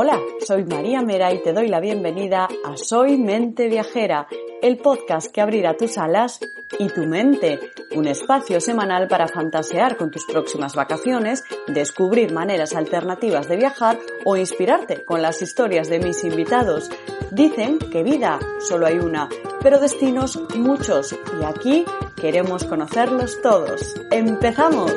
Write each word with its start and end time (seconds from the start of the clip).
Hola, 0.00 0.20
soy 0.46 0.64
María 0.64 1.02
Mera 1.02 1.32
y 1.32 1.42
te 1.42 1.52
doy 1.52 1.66
la 1.66 1.80
bienvenida 1.80 2.46
a 2.64 2.76
Soy 2.76 3.16
Mente 3.16 3.68
Viajera, 3.68 4.28
el 4.62 4.76
podcast 4.76 5.32
que 5.32 5.40
abrirá 5.40 5.76
tus 5.76 5.98
alas 5.98 6.40
y 6.78 6.88
tu 6.88 7.06
mente, 7.06 7.58
un 7.96 8.06
espacio 8.06 8.60
semanal 8.60 9.08
para 9.08 9.26
fantasear 9.26 9.96
con 9.96 10.10
tus 10.10 10.24
próximas 10.26 10.74
vacaciones, 10.74 11.42
descubrir 11.66 12.32
maneras 12.32 12.76
alternativas 12.76 13.48
de 13.48 13.56
viajar 13.56 13.98
o 14.24 14.36
inspirarte 14.36 15.04
con 15.04 15.20
las 15.20 15.42
historias 15.42 15.88
de 15.88 15.98
mis 15.98 16.22
invitados. 16.22 16.90
Dicen 17.32 17.78
que 17.78 18.04
vida 18.04 18.38
solo 18.60 18.86
hay 18.86 18.98
una, 18.98 19.28
pero 19.62 19.80
destinos 19.80 20.38
muchos 20.54 21.18
y 21.40 21.44
aquí 21.44 21.84
queremos 22.14 22.64
conocerlos 22.64 23.40
todos. 23.42 23.96
¡Empezamos! 24.12 24.94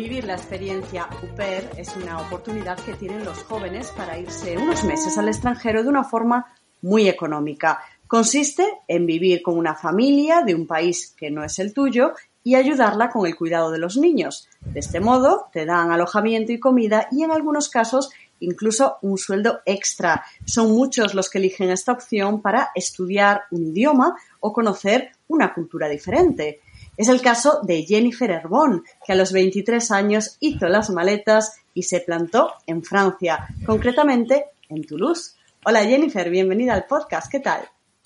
Vivir 0.00 0.24
la 0.24 0.32
experiencia 0.32 1.10
UPER 1.22 1.72
es 1.76 1.94
una 1.94 2.22
oportunidad 2.22 2.78
que 2.78 2.94
tienen 2.94 3.22
los 3.22 3.42
jóvenes 3.42 3.92
para 3.94 4.18
irse 4.18 4.56
unos 4.56 4.82
meses 4.82 5.18
al 5.18 5.28
extranjero 5.28 5.82
de 5.82 5.90
una 5.90 6.04
forma 6.04 6.54
muy 6.80 7.06
económica. 7.06 7.82
Consiste 8.06 8.66
en 8.88 9.04
vivir 9.04 9.42
con 9.42 9.58
una 9.58 9.74
familia 9.74 10.40
de 10.40 10.54
un 10.54 10.66
país 10.66 11.14
que 11.14 11.30
no 11.30 11.44
es 11.44 11.58
el 11.58 11.74
tuyo 11.74 12.14
y 12.42 12.54
ayudarla 12.54 13.10
con 13.10 13.26
el 13.26 13.36
cuidado 13.36 13.70
de 13.70 13.78
los 13.78 13.98
niños. 13.98 14.48
De 14.62 14.80
este 14.80 15.00
modo, 15.00 15.50
te 15.52 15.66
dan 15.66 15.92
alojamiento 15.92 16.50
y 16.50 16.58
comida 16.58 17.06
y 17.12 17.22
en 17.22 17.30
algunos 17.30 17.68
casos 17.68 18.08
incluso 18.38 18.96
un 19.02 19.18
sueldo 19.18 19.60
extra. 19.66 20.24
Son 20.46 20.72
muchos 20.72 21.12
los 21.12 21.28
que 21.28 21.36
eligen 21.36 21.68
esta 21.68 21.92
opción 21.92 22.40
para 22.40 22.70
estudiar 22.74 23.42
un 23.50 23.66
idioma 23.66 24.16
o 24.40 24.54
conocer 24.54 25.10
una 25.28 25.52
cultura 25.52 25.90
diferente. 25.90 26.62
Es 27.00 27.08
el 27.08 27.22
caso 27.22 27.60
de 27.62 27.84
Jennifer 27.84 28.30
Herbon, 28.30 28.84
que 29.06 29.14
a 29.14 29.16
los 29.16 29.32
23 29.32 29.90
años 29.90 30.36
hizo 30.38 30.68
las 30.68 30.90
maletas 30.90 31.58
y 31.72 31.84
se 31.84 32.00
plantó 32.00 32.52
en 32.66 32.82
Francia, 32.82 33.48
concretamente 33.64 34.48
en 34.68 34.84
Toulouse. 34.84 35.34
Hola 35.64 35.82
Jennifer, 35.84 36.28
bienvenida 36.28 36.74
al 36.74 36.84
podcast. 36.84 37.32
¿Qué 37.32 37.40
tal? 37.40 37.62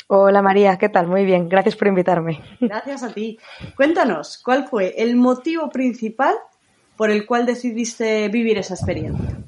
Hola 0.06 0.42
María, 0.42 0.78
¿qué 0.78 0.88
tal? 0.88 1.08
Muy 1.08 1.24
bien, 1.24 1.48
gracias 1.48 1.74
por 1.74 1.88
invitarme. 1.88 2.40
Gracias 2.60 3.02
a 3.02 3.12
ti. 3.12 3.36
Cuéntanos, 3.74 4.38
¿cuál 4.38 4.68
fue 4.68 4.94
el 4.96 5.16
motivo 5.16 5.70
principal 5.70 6.36
por 6.96 7.10
el 7.10 7.26
cual 7.26 7.46
decidiste 7.46 8.28
vivir 8.28 8.58
esa 8.58 8.74
experiencia? 8.74 9.38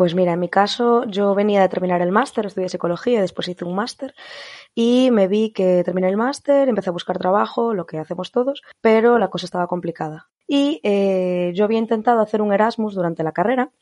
Pues 0.00 0.14
mira, 0.14 0.32
en 0.32 0.40
mi 0.40 0.48
caso 0.48 1.04
yo 1.04 1.34
venía 1.34 1.60
de 1.60 1.68
terminar 1.68 2.00
el 2.00 2.10
máster, 2.10 2.46
estudié 2.46 2.70
psicología, 2.70 3.20
después 3.20 3.48
hice 3.48 3.66
un 3.66 3.74
máster 3.74 4.14
y 4.74 5.10
me 5.10 5.28
vi 5.28 5.52
que 5.52 5.84
terminé 5.84 6.08
el 6.08 6.16
máster, 6.16 6.70
empecé 6.70 6.88
a 6.88 6.94
buscar 6.94 7.18
trabajo, 7.18 7.74
lo 7.74 7.84
que 7.84 7.98
hacemos 7.98 8.32
todos, 8.32 8.62
pero 8.80 9.18
la 9.18 9.28
cosa 9.28 9.44
estaba 9.44 9.66
complicada. 9.66 10.30
Y 10.46 10.80
eh, 10.84 11.52
yo 11.54 11.66
había 11.66 11.78
intentado 11.78 12.22
hacer 12.22 12.40
un 12.40 12.50
Erasmus 12.50 12.94
durante 12.94 13.22
la 13.22 13.32
carrera, 13.32 13.72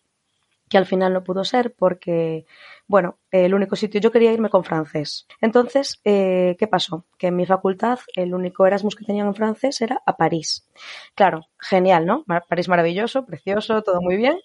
que 0.69 0.77
al 0.77 0.87
final 0.87 1.13
no 1.13 1.23
pudo 1.23 1.45
ser 1.45 1.73
porque, 1.73 2.47
bueno, 2.89 3.19
el 3.31 3.55
único 3.55 3.77
sitio, 3.77 4.01
yo 4.01 4.11
quería 4.11 4.33
irme 4.33 4.51
con 4.51 4.65
francés. 4.65 5.29
Entonces, 5.41 6.01
eh, 6.03 6.57
¿qué 6.59 6.67
pasó? 6.67 7.05
Que 7.17 7.29
en 7.29 7.37
mi 7.37 7.47
facultad 7.47 8.01
el 8.17 8.35
único 8.35 8.67
Erasmus 8.67 8.97
que 8.97 9.05
tenían 9.05 9.29
en 9.29 9.37
francés 9.37 9.81
era 9.83 10.03
a 10.05 10.17
París. 10.17 10.69
Claro, 11.15 11.43
genial, 11.61 12.07
¿no? 12.07 12.25
París 12.49 12.69
maravilloso, 12.69 13.25
precioso, 13.25 13.83
todo 13.83 14.01
muy 14.03 14.17
bien, 14.17 14.41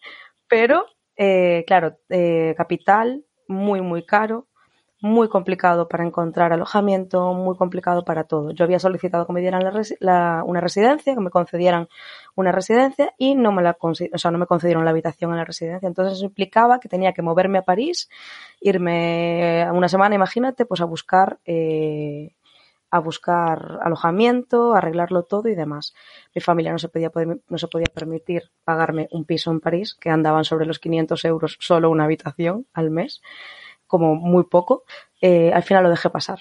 pero 0.47 0.85
eh, 1.15 1.63
claro, 1.67 1.97
eh, 2.09 2.53
capital, 2.57 3.23
muy, 3.47 3.81
muy 3.81 4.05
caro, 4.05 4.47
muy 5.01 5.27
complicado 5.27 5.89
para 5.89 6.05
encontrar 6.05 6.53
alojamiento, 6.53 7.33
muy 7.33 7.57
complicado 7.57 8.05
para 8.05 8.23
todo. 8.23 8.51
Yo 8.51 8.63
había 8.63 8.79
solicitado 8.79 9.27
que 9.27 9.33
me 9.33 9.41
dieran 9.41 9.61
una 10.45 10.61
residencia, 10.61 11.13
que 11.13 11.19
me 11.19 11.29
concedieran 11.29 11.89
una 12.35 12.53
residencia 12.53 13.13
y 13.17 13.35
no 13.35 13.51
me 13.51 13.61
la 13.61 13.77
o 13.81 13.93
sea, 13.93 14.31
no 14.31 14.37
me 14.37 14.45
concedieron 14.45 14.85
la 14.85 14.91
habitación 14.91 15.31
en 15.31 15.37
la 15.37 15.45
residencia. 15.45 15.87
Entonces 15.87 16.13
eso 16.13 16.25
implicaba 16.25 16.79
que 16.79 16.87
tenía 16.87 17.11
que 17.11 17.21
moverme 17.21 17.57
a 17.57 17.63
París, 17.63 18.09
irme 18.61 19.69
una 19.73 19.89
semana, 19.89 20.15
imagínate, 20.15 20.65
pues 20.65 20.79
a 20.79 20.85
buscar 20.85 21.37
eh, 21.45 22.31
a 22.93 22.99
buscar 22.99 23.79
alojamiento, 23.81 24.75
arreglarlo 24.75 25.23
todo 25.23 25.49
y 25.49 25.55
demás. 25.55 25.95
Mi 26.35 26.41
familia 26.41 26.71
no 26.71 26.77
se 26.77 26.89
podía, 26.89 27.09
no 27.47 27.57
se 27.57 27.67
podía 27.67 27.87
permitir 27.91 28.51
pagarme 28.63 29.07
un 29.09 29.25
piso 29.25 29.49
en 29.49 29.61
París, 29.61 29.97
que 29.99 30.11
andaban 30.11 30.45
sobre 30.45 30.67
los 30.67 30.77
500 30.77 31.25
euros 31.25 31.57
solo 31.59 31.89
una 31.89 32.03
habitación 32.03 32.67
al 32.71 32.91
mes, 32.91 33.23
como 33.87 34.13
muy 34.13 34.43
poco. 34.43 34.83
Eh, 35.21 35.51
al 35.51 35.63
final 35.63 35.81
lo 35.81 35.89
dejé 35.89 36.11
pasar. 36.11 36.37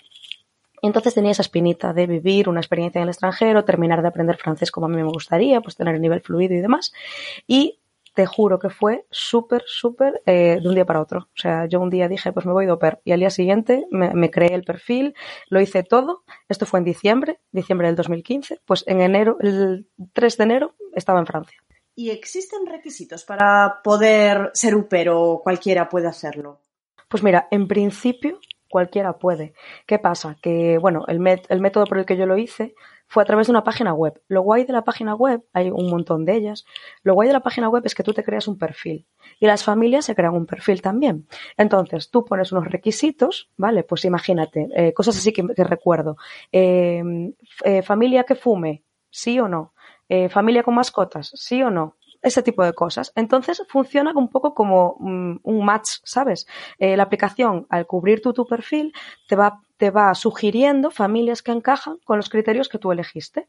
Y 0.83 0.89
entonces 0.89 1.15
tenía 1.15 1.31
esa 1.31 1.41
espinita 1.41 1.95
de 1.95 2.07
vivir 2.07 2.51
una 2.51 2.61
experiencia 2.61 2.99
en 2.99 3.05
el 3.05 3.09
extranjero, 3.09 3.65
terminar 3.65 4.03
de 4.03 4.09
aprender 4.09 4.37
francés 4.37 4.71
como 4.71 4.87
a 4.87 4.89
mí 4.91 4.97
me 4.97 5.05
gustaría, 5.05 5.63
pues 5.63 5.75
tener 5.77 5.95
el 5.95 6.03
nivel 6.03 6.21
fluido 6.21 6.53
y 6.55 6.61
demás. 6.61 6.93
Y 7.47 7.81
te 8.15 8.27
juro 8.27 8.59
que 8.59 8.71
fue 8.71 9.07
súper, 9.11 9.63
súper 9.67 10.23
eh, 10.27 10.59
de 10.61 10.69
un 10.69 10.75
día 10.75 10.85
para 10.85 11.01
otro. 11.01 11.21
O 11.21 11.41
sea, 11.41 11.67
yo 11.67 11.81
un 11.81 11.91
día 11.91 12.09
dije, 12.09 12.33
pues 12.33 12.47
me 12.47 12.53
voy 12.53 12.67
de 12.67 12.73
oper. 12.73 13.01
Y 13.05 13.13
al 13.13 13.21
día 13.21 13.31
siguiente 13.31 13.87
me, 13.91 14.31
creé 14.31 14.55
el 14.55 14.65
perfil, 14.65 15.15
lo 15.49 15.61
hice 15.61 15.83
todo. 15.83 16.23
Esto 16.49 16.67
fue 16.67 16.81
en 16.81 16.85
diciembre, 16.85 17.41
diciembre 17.51 17.87
del 17.87 17.97
2015. 17.97 18.61
Pues 18.65 18.85
en 18.87 19.01
enero, 19.01 19.37
el 19.41 19.89
3 20.13 20.37
de 20.37 20.45
enero, 20.45 20.75
estaba 20.95 21.21
en 21.21 21.27
Francia. 21.27 21.59
¿Y 21.95 22.11
existen 22.11 22.67
requisitos 22.67 23.25
para 23.25 23.81
poder 23.83 24.51
ser 24.55 24.75
UPER 24.75 25.11
o 25.11 25.41
cualquiera 25.43 25.89
puede 25.89 26.09
hacerlo? 26.09 26.61
Pues 27.09 27.23
mira, 27.23 27.49
en 27.51 27.69
principio 27.69 28.39
cualquiera 28.69 29.19
puede. 29.19 29.53
¿Qué 29.87 29.99
pasa? 29.99 30.37
Que, 30.43 30.79
bueno, 30.79 31.05
el, 31.07 31.21
el 31.49 31.61
método 31.61 31.85
por 31.85 31.99
el 31.99 32.07
que 32.07 32.17
yo 32.17 32.25
lo 32.25 32.39
hice 32.39 32.75
fue 33.13 33.23
a 33.23 33.27
través 33.27 33.47
de 33.47 33.51
una 33.51 33.63
página 33.63 33.93
web. 33.93 34.23
Lo 34.27 34.41
guay 34.41 34.65
de 34.65 34.73
la 34.73 34.85
página 34.85 35.15
web, 35.15 35.43
hay 35.53 35.71
un 35.71 35.91
montón 35.91 36.25
de 36.25 36.35
ellas, 36.35 36.65
lo 37.03 37.13
guay 37.13 37.29
de 37.29 37.35
la 37.35 37.41
página 37.41 37.69
web 37.69 37.83
es 37.85 37.95
que 37.95 38.03
tú 38.03 38.15
te 38.15 38.25
creas 38.25 38.49
un 38.49 38.57
perfil 38.57 39.07
y 39.39 39.47
las 39.47 39.63
familias 39.65 40.07
se 40.07 40.15
crean 40.15 40.33
un 40.33 40.47
perfil 40.47 40.81
también. 40.81 41.29
Entonces, 41.59 42.11
tú 42.11 42.25
pones 42.25 42.53
unos 42.53 42.69
requisitos, 42.69 43.51
¿vale? 43.59 43.83
Pues 43.85 44.07
imagínate, 44.07 44.67
eh, 44.75 44.95
cosas 44.95 45.19
así 45.19 45.31
que, 45.31 45.43
recuerdo. 45.59 46.17
Eh, 46.53 47.03
eh, 47.65 47.83
familia 47.83 48.25
que 48.25 48.35
fume, 48.35 48.83
sí 49.11 49.39
o 49.39 49.47
no. 49.47 49.75
familia 50.31 50.63
con 50.63 50.75
mascotas, 50.75 51.33
sí 51.35 51.63
o 51.63 51.71
no 51.71 51.97
ese 52.23 52.43
tipo 52.43 52.65
de 52.65 52.73
cosas. 52.73 53.13
Entonces 53.15 53.63
funciona 53.69 54.13
un 54.15 54.29
poco 54.29 54.55
como 54.55 54.97
mm, 55.01 55.37
un 55.43 55.65
match, 55.65 55.99
¿sabes? 56.05 56.47
la 56.79 57.03
aplicación, 57.03 57.67
al 57.69 57.87
cubrir 57.87 58.23
tú 58.23 58.33
tu 58.33 58.47
perfil, 58.47 58.93
te 59.29 59.37
va 59.37 59.61
te 59.83 59.91
va 59.91 60.15
sugiriendo 60.15 60.93
familias 60.93 61.43
que 61.43 61.51
encajan 61.51 61.97
con 62.05 62.17
los 62.17 62.31
criterios 62.31 62.69
que 62.69 62.79
tú 62.79 62.93
elegiste. 62.93 63.49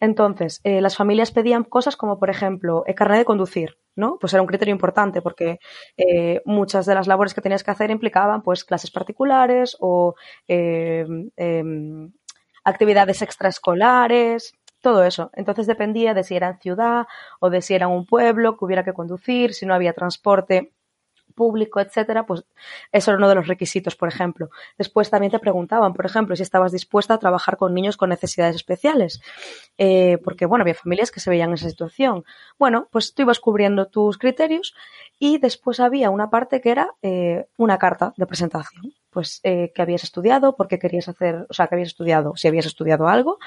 Entonces, 0.00 0.62
eh, 0.64 0.80
las 0.80 0.96
familias 0.96 1.32
pedían 1.32 1.64
cosas 1.64 1.96
como, 1.96 2.18
por 2.18 2.30
ejemplo, 2.30 2.82
el 2.86 2.94
carnet 2.94 3.18
de 3.18 3.24
conducir, 3.26 3.76
¿no? 3.94 4.16
Pues 4.18 4.32
era 4.32 4.40
un 4.40 4.48
criterio 4.48 4.72
importante 4.72 5.20
porque 5.20 5.58
eh, 5.98 6.40
muchas 6.46 6.86
de 6.86 6.94
las 6.94 7.06
labores 7.06 7.34
que 7.34 7.42
tenías 7.42 7.62
que 7.62 7.72
hacer 7.72 7.90
implicaban, 7.90 8.40
pues, 8.40 8.64
clases 8.64 8.90
particulares 8.90 9.76
o 9.80 10.14
eh, 10.48 11.06
em, 11.36 12.10
actividades 12.64 13.20
extraescolares, 13.20 14.54
todo 14.80 15.04
eso. 15.04 15.30
Entonces 15.34 15.66
dependía 15.66 16.14
de 16.14 16.24
si 16.24 16.36
era 16.36 16.48
en 16.48 16.58
ciudad 16.58 17.06
o 17.38 17.50
de 17.50 17.60
si 17.60 17.74
era 17.74 17.88
un 17.88 18.06
pueblo 18.06 18.56
que 18.56 18.64
hubiera 18.64 18.82
que 18.82 18.94
conducir, 18.94 19.52
si 19.52 19.66
no 19.66 19.74
había 19.74 19.92
transporte 19.92 20.73
público, 21.34 21.80
etcétera, 21.80 22.26
pues 22.26 22.44
eso 22.92 23.10
era 23.10 23.18
uno 23.18 23.28
de 23.28 23.34
los 23.34 23.46
requisitos, 23.46 23.96
por 23.96 24.08
ejemplo. 24.08 24.50
Después 24.78 25.10
también 25.10 25.30
te 25.30 25.38
preguntaban, 25.38 25.92
por 25.92 26.06
ejemplo, 26.06 26.36
si 26.36 26.42
estabas 26.42 26.72
dispuesta 26.72 27.14
a 27.14 27.18
trabajar 27.18 27.56
con 27.56 27.74
niños 27.74 27.96
con 27.96 28.10
necesidades 28.10 28.56
especiales, 28.56 29.20
eh, 29.78 30.18
porque, 30.24 30.46
bueno, 30.46 30.62
había 30.62 30.74
familias 30.74 31.10
que 31.10 31.20
se 31.20 31.30
veían 31.30 31.50
en 31.50 31.54
esa 31.54 31.68
situación. 31.68 32.24
Bueno, 32.58 32.88
pues 32.90 33.14
tú 33.14 33.22
ibas 33.22 33.40
cubriendo 33.40 33.86
tus 33.86 34.18
criterios 34.18 34.74
y 35.18 35.38
después 35.38 35.80
había 35.80 36.10
una 36.10 36.30
parte 36.30 36.60
que 36.60 36.70
era 36.70 36.90
eh, 37.02 37.46
una 37.56 37.78
carta 37.78 38.14
de 38.16 38.26
presentación. 38.26 38.94
Pues 39.14 39.40
eh, 39.44 39.72
qué 39.74 39.80
habías 39.80 40.02
estudiado, 40.02 40.56
por 40.56 40.66
qué 40.66 40.80
querías 40.80 41.08
hacer, 41.08 41.46
o 41.48 41.54
sea, 41.54 41.68
que 41.68 41.76
habías 41.76 41.88
estudiado, 41.88 42.36
si 42.36 42.48
habías 42.48 42.66
estudiado 42.66 43.06
algo, 43.08 43.38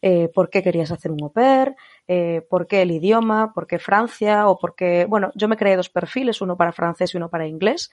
eh, 0.00 0.30
por 0.32 0.48
qué 0.48 0.62
querías 0.62 0.92
hacer 0.92 1.10
un 1.10 1.22
au 1.22 1.32
pair, 1.32 1.74
eh, 2.08 2.42
por 2.48 2.68
qué 2.68 2.82
el 2.82 2.92
idioma, 2.92 3.52
por 3.52 3.66
qué 3.66 3.80
Francia 3.80 4.48
o 4.48 4.58
por 4.58 4.76
qué, 4.76 5.06
bueno, 5.06 5.32
yo 5.34 5.48
me 5.48 5.56
creé 5.56 5.76
dos 5.76 5.90
perfiles, 5.90 6.40
uno 6.40 6.56
para 6.56 6.70
francés 6.70 7.12
y 7.12 7.16
uno 7.16 7.28
para 7.28 7.48
inglés. 7.48 7.90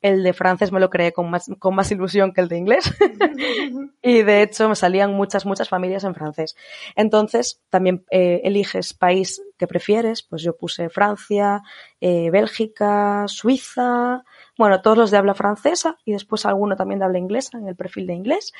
El 0.00 0.22
de 0.22 0.32
francés 0.32 0.70
me 0.70 0.78
lo 0.78 0.88
creé 0.88 1.12
con 1.12 1.28
más, 1.28 1.50
con 1.58 1.74
más 1.74 1.90
ilusión 1.90 2.32
que 2.32 2.40
el 2.40 2.48
de 2.48 2.58
inglés. 2.58 2.84
y 4.02 4.22
de 4.22 4.42
hecho 4.42 4.68
me 4.68 4.76
salían 4.76 5.12
muchas, 5.12 5.44
muchas 5.44 5.68
familias 5.68 6.04
en 6.04 6.14
francés. 6.14 6.56
Entonces, 6.94 7.60
también 7.68 8.04
eh, 8.10 8.40
eliges 8.44 8.94
país 8.94 9.42
que 9.56 9.66
prefieres, 9.66 10.22
pues 10.22 10.42
yo 10.42 10.56
puse 10.56 10.88
Francia, 10.88 11.62
eh, 12.00 12.30
Bélgica, 12.30 13.24
Suiza, 13.28 14.24
bueno, 14.58 14.80
todos 14.80 14.96
los 14.96 15.10
de 15.10 15.18
habla 15.18 15.34
francesa 15.34 15.98
y 16.04 16.12
después 16.12 16.46
alguno 16.46 16.76
también 16.76 16.98
de 16.98 17.04
habla 17.04 17.18
inglesa 17.18 17.58
en 17.58 17.68
el 17.68 17.76
perfil 17.76 18.06
de 18.06 18.14
inglés. 18.14 18.52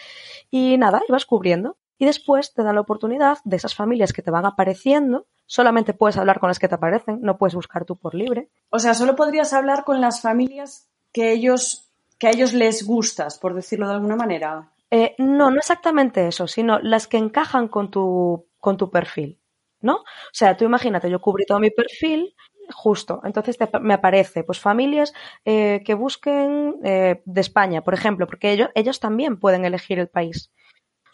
Y 0.50 0.76
nada, 0.78 1.02
ibas 1.08 1.26
cubriendo. 1.26 1.76
Y 1.98 2.04
después 2.04 2.52
te 2.52 2.62
dan 2.62 2.74
la 2.74 2.82
oportunidad 2.82 3.38
de 3.44 3.56
esas 3.56 3.74
familias 3.74 4.12
que 4.12 4.20
te 4.20 4.30
van 4.30 4.44
apareciendo. 4.44 5.26
Solamente 5.46 5.94
puedes 5.94 6.18
hablar 6.18 6.40
con 6.40 6.48
las 6.48 6.58
que 6.58 6.68
te 6.68 6.74
aparecen, 6.74 7.20
no 7.22 7.38
puedes 7.38 7.54
buscar 7.54 7.86
tú 7.86 7.96
por 7.96 8.14
libre. 8.14 8.50
O 8.68 8.78
sea, 8.78 8.92
solo 8.92 9.16
podrías 9.16 9.54
hablar 9.54 9.84
con 9.84 10.00
las 10.02 10.20
familias 10.20 10.90
que 11.12 11.32
ellos, 11.32 11.88
que 12.18 12.26
a 12.26 12.30
ellos 12.30 12.52
les 12.52 12.86
gustas, 12.86 13.38
por 13.38 13.54
decirlo 13.54 13.88
de 13.88 13.94
alguna 13.94 14.16
manera. 14.16 14.72
Eh, 14.90 15.14
no, 15.18 15.50
no 15.50 15.58
exactamente 15.58 16.28
eso, 16.28 16.46
sino 16.46 16.78
las 16.80 17.06
que 17.06 17.16
encajan 17.16 17.68
con 17.68 17.90
tu, 17.90 18.46
con 18.60 18.76
tu 18.76 18.90
perfil, 18.90 19.40
¿no? 19.86 19.94
O 19.96 20.04
sea, 20.32 20.56
tú 20.56 20.66
imagínate, 20.66 21.08
yo 21.10 21.20
cubrí 21.20 21.46
todo 21.46 21.58
mi 21.60 21.70
perfil 21.70 22.34
Justo, 22.74 23.20
entonces 23.24 23.56
me 23.80 23.94
aparece 23.94 24.42
pues 24.42 24.58
familias 24.58 25.12
eh, 25.44 25.82
que 25.84 25.94
busquen 25.94 26.76
eh, 26.84 27.22
de 27.24 27.40
España, 27.40 27.82
por 27.82 27.94
ejemplo, 27.94 28.26
porque 28.26 28.50
ellos, 28.50 28.70
ellos 28.74 28.98
también 28.98 29.38
pueden 29.38 29.64
elegir 29.64 29.98
el 29.98 30.08
país. 30.08 30.50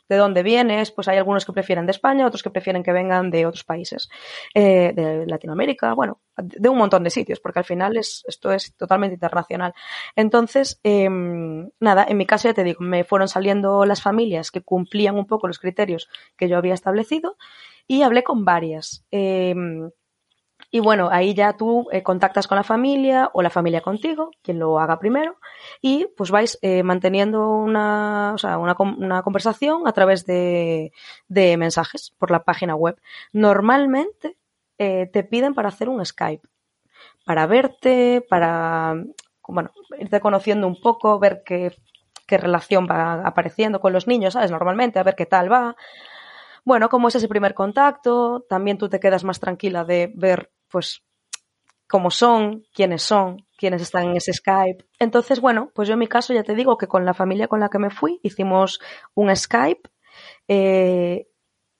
De 0.09 0.17
dónde 0.17 0.43
vienes, 0.43 0.91
pues 0.91 1.09
hay 1.09 1.17
algunos 1.17 1.45
que 1.45 1.53
prefieren 1.53 1.87
de 1.87 1.93
España, 1.93 2.27
otros 2.27 2.43
que 2.43 2.51
prefieren 2.51 2.83
que 2.83 2.93
vengan 2.93 3.31
de 3.31 3.47
otros 3.47 3.65
países, 3.65 4.09
eh, 4.55 4.93
de 4.95 5.27
Latinoamérica, 5.27 5.95
bueno, 5.95 6.21
de 6.37 6.69
un 6.69 6.77
montón 6.77 7.05
de 7.05 7.11
sitios, 7.11 7.41
porque 7.41 7.61
al 7.61 7.65
final 7.65 7.97
es, 7.97 8.23
esto 8.27 8.53
es 8.53 8.75
totalmente 8.77 9.15
internacional. 9.15 9.75
Entonces, 10.17 10.81
em, 10.83 11.71
nada, 11.81 12.05
en 12.09 12.17
mi 12.17 12.27
caso 12.27 12.49
ya 12.49 12.55
te 12.55 12.65
digo, 12.65 12.81
me 12.81 13.05
fueron 13.05 13.29
saliendo 13.29 13.87
las 13.87 14.03
familias 14.03 14.51
que 14.51 14.63
cumplían 14.63 15.17
un 15.17 15.27
poco 15.27 15.47
los 15.47 15.59
criterios 15.59 16.09
que 16.37 16.49
yo 16.49 16.59
había 16.59 16.75
establecido 16.75 17.37
y 17.87 18.03
hablé 18.03 18.23
con 18.23 18.45
varias. 18.45 19.05
Em, 19.11 19.91
y 20.71 20.81
bueno, 20.81 21.11
ahí 21.13 21.35
ya 21.35 21.55
tú 21.55 21.87
eh, 21.93 22.03
contactas 22.03 22.47
con 22.47 22.57
la 22.57 22.65
familia 22.65 23.31
o 23.35 23.43
la 23.43 23.51
familia 23.51 23.83
contigo, 23.83 24.31
quien 24.43 24.59
lo 24.59 24.81
haga 24.81 24.99
primero, 24.99 25.37
y 25.83 26.07
pues 26.17 26.31
vais 26.31 26.59
eh, 26.63 26.83
manteniendo 26.83 27.51
una, 27.51 28.33
o 28.35 28.39
sea, 28.39 28.57
una, 28.57 28.75
una, 28.79 29.23
conversación 29.23 29.87
a 29.87 29.93
través 29.93 30.25
de, 30.25 30.93
de, 31.29 31.57
mensajes 31.59 32.15
por 32.19 32.31
la 32.31 32.45
página 32.45 32.75
web. 32.75 32.99
Normalmente 33.33 34.39
eh, 34.79 35.11
te 35.13 35.25
piden 35.25 35.55
para 35.55 35.69
hacer 35.69 35.91
un 35.91 36.05
Skype, 36.05 36.49
para 37.27 37.47
verte, 37.47 38.25
para, 38.27 38.95
bueno, 39.47 39.73
irte 39.99 40.21
conociendo 40.21 40.67
un 40.67 40.81
poco, 40.81 41.19
ver 41.19 41.43
qué, 41.45 41.77
qué 42.27 42.39
relación 42.39 42.87
va 42.91 43.27
apareciendo 43.27 43.79
con 43.79 43.93
los 43.93 44.07
niños, 44.07 44.33
¿sabes? 44.33 44.51
Normalmente, 44.51 44.99
a 44.99 45.03
ver 45.03 45.17
qué 45.17 45.27
tal 45.27 45.53
va. 45.53 45.77
Bueno, 46.65 46.89
como 46.89 47.09
es 47.09 47.15
ese 47.17 47.29
primer 47.29 47.55
contacto, 47.55 48.45
también 48.49 48.79
tú 48.79 48.89
te 48.89 49.01
quedas 49.01 49.25
más 49.25 49.41
tranquila 49.41 49.85
de 49.85 50.13
ver 50.15 50.53
pues 50.69 51.03
cómo 51.89 52.11
son, 52.11 52.65
quiénes 52.73 53.03
son, 53.03 53.45
quiénes 53.57 53.83
están 53.83 54.05
en 54.05 54.17
ese 54.17 54.33
Skype. 54.33 54.85
Entonces, 54.99 55.41
bueno, 55.41 55.71
pues 55.75 55.89
yo 55.89 55.95
en 55.95 56.01
mi 56.01 56.07
caso 56.07 56.33
ya 56.33 56.43
te 56.43 56.55
digo 56.55 56.79
que 56.79 56.87
con 56.87 57.05
la 57.05 57.15
familia 57.15 57.49
con 57.49 57.61
la 57.61 57.69
que 57.69 57.79
me 57.79 57.91
fui 57.91 58.21
hicimos 58.23 58.81
un 59.15 59.35
Skype. 59.35 59.91
Eh, 60.49 61.27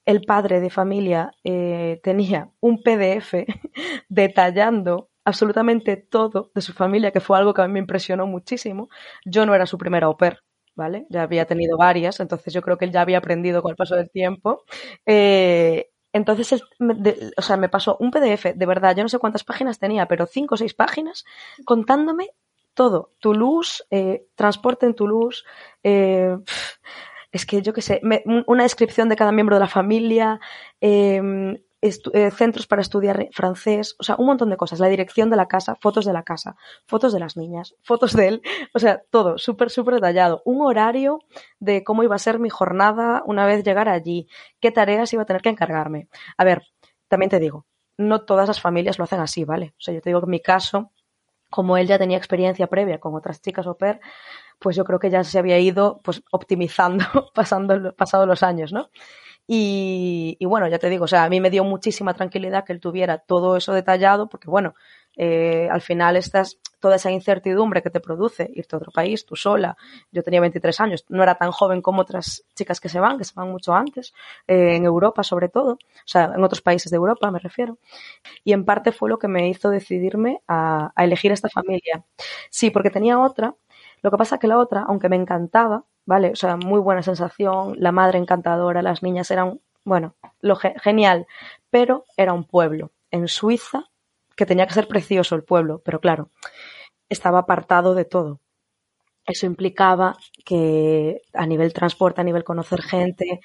el 0.05 0.23
padre 0.23 0.61
de 0.61 0.69
familia 0.69 1.31
eh, 1.45 2.01
tenía 2.03 2.51
un 2.61 2.83
PDF 2.83 3.35
detallando 4.09 5.11
absolutamente 5.25 5.97
todo 5.97 6.51
de 6.55 6.61
su 6.61 6.73
familia, 6.73 7.13
que 7.13 7.21
fue 7.21 7.39
algo 7.39 7.55
que 7.55 7.63
a 7.63 7.67
mí 7.67 7.75
me 7.75 7.79
impresionó 7.79 8.27
muchísimo. 8.27 8.89
Yo 9.25 9.47
no 9.47 9.55
era 9.55 9.67
su 9.67 9.79
primera 9.79 10.07
au 10.07 10.17
pair, 10.17 10.43
¿vale? 10.75 11.07
Ya 11.11 11.23
había 11.23 11.47
tenido 11.47 11.77
varias, 11.77 12.21
entonces 12.21 12.53
yo 12.53 12.63
creo 12.63 12.79
que 12.79 12.85
él 12.87 12.93
ya 12.93 13.03
había 13.03 13.19
aprendido 13.19 13.63
con 13.63 13.71
el 13.71 13.77
paso 13.77 13.97
del 13.97 14.11
tiempo. 14.11 14.65
Eh, 15.07 15.91
entonces, 16.13 16.63
o 17.37 17.43
sea, 17.43 17.57
me 17.57 17.69
pasó 17.69 17.97
un 17.99 18.11
PDF, 18.11 18.55
de 18.55 18.67
verdad, 18.67 18.95
yo 18.95 19.03
no 19.03 19.09
sé 19.09 19.19
cuántas 19.19 19.45
páginas 19.45 19.79
tenía, 19.79 20.07
pero 20.07 20.27
cinco 20.27 20.55
o 20.55 20.59
seis 20.59 20.75
páginas, 20.75 21.25
contándome 21.65 22.31
todo. 22.75 23.13
Toulouse, 23.19 23.85
eh, 23.91 24.27
transporte 24.35 24.87
en 24.87 24.95
Toulouse, 24.95 25.45
eh, 25.83 26.37
es 27.33 27.47
que 27.47 27.63
yo 27.63 27.73
qué 27.73 27.81
sé, 27.81 28.01
una 28.47 28.65
descripción 28.65 29.09
de 29.09 29.17
cada 29.17 29.33
miembro 29.33 29.57
de 29.57 29.61
la 29.61 29.69
familia, 29.69 30.39
eh, 30.81 31.63
eh, 31.83 32.31
centros 32.31 32.69
para 32.69 32.81
estudiar 32.81 33.29
francés, 33.33 33.97
o 33.99 34.05
sea, 34.05 34.15
un 34.17 34.27
montón 34.27 34.51
de 34.51 34.57
cosas, 34.57 34.79
la 34.79 34.87
dirección 34.87 35.31
de 35.31 35.37
la 35.37 35.49
casa, 35.49 35.77
fotos 35.81 36.05
de 36.05 36.13
la 36.13 36.23
casa, 36.23 36.55
fotos 36.87 37.13
de 37.13 37.19
las 37.19 37.37
niñas, 37.37 37.75
fotos 37.83 38.13
de 38.13 38.29
él, 38.29 38.43
o 38.73 38.79
sea, 38.79 39.03
todo 39.11 39.37
súper, 39.37 39.69
súper 39.69 39.95
detallado, 39.95 40.43
un 40.45 40.63
horario 40.63 41.19
de 41.59 41.83
cómo 41.83 42.05
iba 42.05 42.15
a 42.15 42.21
ser 42.21 42.39
mi 42.39 42.51
jornada 42.51 43.23
una 43.27 43.47
vez 43.47 43.65
llegara 43.65 43.93
allí, 43.93 44.29
qué 44.61 44.71
tareas 44.71 45.13
iba 45.13 45.23
a 45.25 45.27
tener 45.27 45.43
que 45.43 45.49
encargarme. 45.49 46.09
A 46.37 46.45
ver, 46.45 46.63
también 47.09 47.31
te 47.31 47.41
digo, 47.41 47.67
no 47.99 48.23
todas 48.25 48.47
las 48.47 48.61
familias 48.61 48.99
lo 48.99 49.05
hacen 49.05 49.21
así, 49.21 49.45
¿vale? 49.45 49.75
O 49.79 49.81
sea, 49.81 49.93
yo 49.93 50.01
te 50.01 50.11
digo 50.11 50.21
que 50.21 50.27
en 50.27 50.31
mi 50.31 50.41
caso, 50.41 50.93
como 51.51 51.77
él 51.77 51.89
ya 51.89 51.99
tenía 51.99 52.17
experiencia 52.17 52.69
previa 52.69 53.01
con 53.01 53.15
otras 53.15 53.43
chicas 53.43 53.67
au 53.67 53.77
pair, 53.77 54.01
pues 54.61 54.77
yo 54.77 54.85
creo 54.85 55.01
que 55.01 55.11
ya 55.11 55.25
se 55.25 55.39
había 55.39 55.59
ido 55.59 56.01
pues 56.05 56.23
optimizando 56.31 57.05
pasando 57.35 57.93
pasado 57.95 58.25
los 58.25 58.43
años, 58.45 58.73
¿no? 58.73 58.89
Y, 59.47 60.39
bueno, 60.47 60.69
ya 60.69 60.79
te 60.79 60.89
digo, 60.89 61.05
o 61.05 61.09
sea, 61.09 61.25
a 61.25 61.29
mí 61.29 61.41
me 61.41 61.51
dio 61.51 61.65
muchísima 61.65 62.15
tranquilidad 62.15 62.65
que 62.65 62.73
él 62.73 62.81
tuviera 62.81 63.19
todo 63.19 63.57
eso 63.57 63.73
detallado, 63.73 64.29
porque 64.29 64.49
bueno, 64.49 64.75
eh, 65.17 65.69
al 65.71 65.83
final 65.83 66.17
estás 66.17 66.59
toda 66.81 66.97
esa 66.97 67.11
incertidumbre 67.11 67.83
que 67.83 67.91
te 67.91 68.01
produce 68.01 68.51
irte 68.55 68.75
a 68.75 68.79
otro 68.79 68.91
país, 68.93 69.27
tú 69.27 69.37
sola. 69.37 69.77
Yo 70.11 70.23
tenía 70.23 70.41
23 70.41 70.81
años, 70.81 71.05
no 71.09 71.23
era 71.23 71.35
tan 71.37 71.53
joven 71.53 71.83
como 71.83 72.03
otras 72.03 72.45
chicas 72.55 72.81
que 72.81 72.89
se 72.89 72.99
van, 73.01 73.19
que 73.19 73.25
se 73.25 73.35
van 73.35 73.51
mucho 73.51 73.75
antes, 73.75 74.13
eh, 74.47 74.77
en 74.77 74.85
Europa 74.85 75.23
sobre 75.23 75.49
todo, 75.49 75.73
o 75.75 75.79
sea, 76.07 76.33
en 76.35 76.43
otros 76.43 76.61
países 76.63 76.91
de 76.91 76.97
Europa 76.97 77.31
me 77.31 77.39
refiero. 77.39 77.79
Y 78.45 78.53
en 78.53 78.65
parte 78.65 78.93
fue 78.93 79.09
lo 79.11 79.19
que 79.19 79.29
me 79.29 79.49
hizo 79.49 79.71
decidirme 79.71 80.43
a, 80.49 80.93
a 80.95 81.05
elegir 81.05 81.33
esta 81.33 81.49
familia. 81.49 82.05
Sí, 82.51 82.71
porque 82.71 82.91
tenía 82.91 83.19
otra, 83.19 83.55
lo 84.03 84.11
que 84.11 84.17
pasa 84.17 84.39
que 84.39 84.49
la 84.49 84.59
otra, 84.59 84.85
aunque 84.87 85.09
me 85.09 85.17
encantaba, 85.17 85.85
¿vale? 86.05 86.31
O 86.33 86.37
sea, 86.37 86.57
muy 86.57 86.81
buena 86.81 87.03
sensación, 87.03 87.75
la 87.79 87.93
madre 87.93 88.19
encantadora, 88.19 88.83
las 88.83 89.03
niñas 89.03 89.31
eran, 89.31 89.61
bueno, 89.85 90.15
lo 90.41 90.57
genial, 90.57 91.27
pero 91.71 92.05
era 92.17 92.33
un 92.33 92.45
pueblo 92.45 92.91
en 93.11 93.29
Suiza 93.29 93.91
que 94.37 94.47
tenía 94.47 94.67
que 94.67 94.75
ser 94.75 94.89
precioso 94.89 95.35
el 95.35 95.45
pueblo, 95.45 95.83
pero 95.85 96.01
claro, 96.01 96.31
estaba 97.09 97.41
apartado 97.41 97.95
de 97.95 98.05
todo. 98.05 98.41
Eso 99.25 99.47
implicaba 99.47 100.17
que 100.45 101.23
a 101.33 101.47
nivel 101.47 101.73
transporte, 101.73 102.21
a 102.21 102.25
nivel 102.25 102.43
conocer 102.43 102.83
gente, 102.83 103.41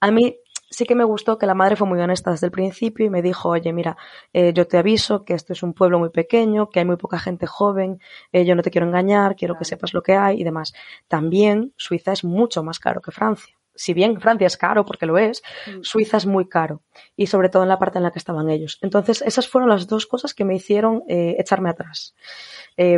a 0.00 0.10
mí 0.10 0.36
sí 0.70 0.84
que 0.84 0.94
me 0.94 1.04
gustó 1.04 1.38
que 1.38 1.46
la 1.46 1.54
madre 1.54 1.76
fue 1.76 1.86
muy 1.86 2.00
honesta 2.00 2.30
desde 2.30 2.46
el 2.46 2.50
principio 2.50 3.06
y 3.06 3.10
me 3.10 3.22
dijo, 3.22 3.48
oye, 3.50 3.72
mira, 3.72 3.96
eh, 4.32 4.52
yo 4.52 4.66
te 4.66 4.78
aviso 4.78 5.24
que 5.24 5.34
esto 5.34 5.52
es 5.52 5.62
un 5.62 5.72
pueblo 5.72 5.98
muy 5.98 6.10
pequeño, 6.10 6.68
que 6.68 6.80
hay 6.80 6.84
muy 6.84 6.96
poca 6.96 7.18
gente 7.18 7.46
joven, 7.46 8.00
eh, 8.32 8.44
yo 8.44 8.54
no 8.54 8.62
te 8.62 8.70
quiero 8.70 8.86
engañar, 8.86 9.36
quiero 9.36 9.56
que 9.56 9.64
sepas 9.64 9.94
lo 9.94 10.02
que 10.02 10.14
hay 10.14 10.40
y 10.40 10.44
demás. 10.44 10.74
También 11.08 11.72
Suiza 11.76 12.12
es 12.12 12.24
mucho 12.24 12.62
más 12.62 12.78
caro 12.78 13.00
que 13.00 13.10
Francia. 13.10 13.54
Si 13.74 13.94
bien 13.94 14.20
Francia 14.20 14.48
es 14.48 14.56
caro, 14.56 14.84
porque 14.84 15.06
lo 15.06 15.18
es, 15.18 15.42
mm. 15.66 15.82
Suiza 15.82 16.16
es 16.16 16.26
muy 16.26 16.48
caro. 16.48 16.82
Y 17.16 17.28
sobre 17.28 17.48
todo 17.48 17.62
en 17.62 17.68
la 17.68 17.78
parte 17.78 17.98
en 17.98 18.02
la 18.02 18.10
que 18.10 18.18
estaban 18.18 18.50
ellos. 18.50 18.78
Entonces, 18.82 19.22
esas 19.22 19.48
fueron 19.48 19.70
las 19.70 19.86
dos 19.86 20.06
cosas 20.06 20.34
que 20.34 20.44
me 20.44 20.56
hicieron 20.56 21.04
eh, 21.08 21.36
echarme 21.38 21.70
atrás 21.70 22.14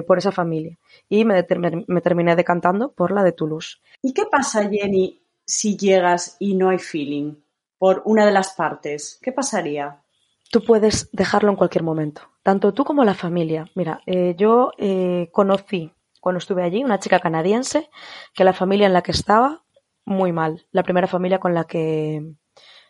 por 0.07 0.19
esa 0.19 0.31
familia. 0.31 0.77
Y 1.09 1.25
me, 1.25 1.43
me 1.87 2.01
terminé 2.03 2.37
decantando 2.37 2.93
por 2.93 3.13
la 3.13 3.23
de 3.23 3.33
Toulouse. 3.33 3.81
¿Y 4.03 4.13
qué 4.13 4.25
pasa, 4.31 4.69
Jenny, 4.69 5.23
si 5.47 5.79
llegas 5.79 6.37
y 6.39 6.55
no 6.55 6.69
hay 6.69 6.79
feeling? 6.79 7.37
Por 7.81 8.03
una 8.05 8.27
de 8.27 8.33
las 8.33 8.53
partes, 8.53 9.19
¿qué 9.23 9.33
pasaría? 9.33 10.03
Tú 10.51 10.63
puedes 10.63 11.09
dejarlo 11.13 11.49
en 11.49 11.57
cualquier 11.57 11.83
momento, 11.83 12.21
tanto 12.43 12.75
tú 12.75 12.85
como 12.85 13.05
la 13.05 13.15
familia. 13.15 13.71
Mira, 13.75 14.03
eh, 14.05 14.35
yo 14.37 14.73
eh, 14.77 15.31
conocí 15.33 15.91
cuando 16.21 16.41
estuve 16.41 16.63
allí 16.63 16.85
una 16.85 16.99
chica 16.99 17.21
canadiense 17.21 17.89
que 18.35 18.45
la 18.45 18.53
familia 18.53 18.87
en 18.87 18.93
la 18.93 19.01
que 19.01 19.13
estaba 19.13 19.65
muy 20.05 20.31
mal, 20.31 20.67
la 20.73 20.83
primera 20.83 21.07
familia 21.07 21.41
con 21.41 21.55
la 21.55 21.65
que 21.65 22.35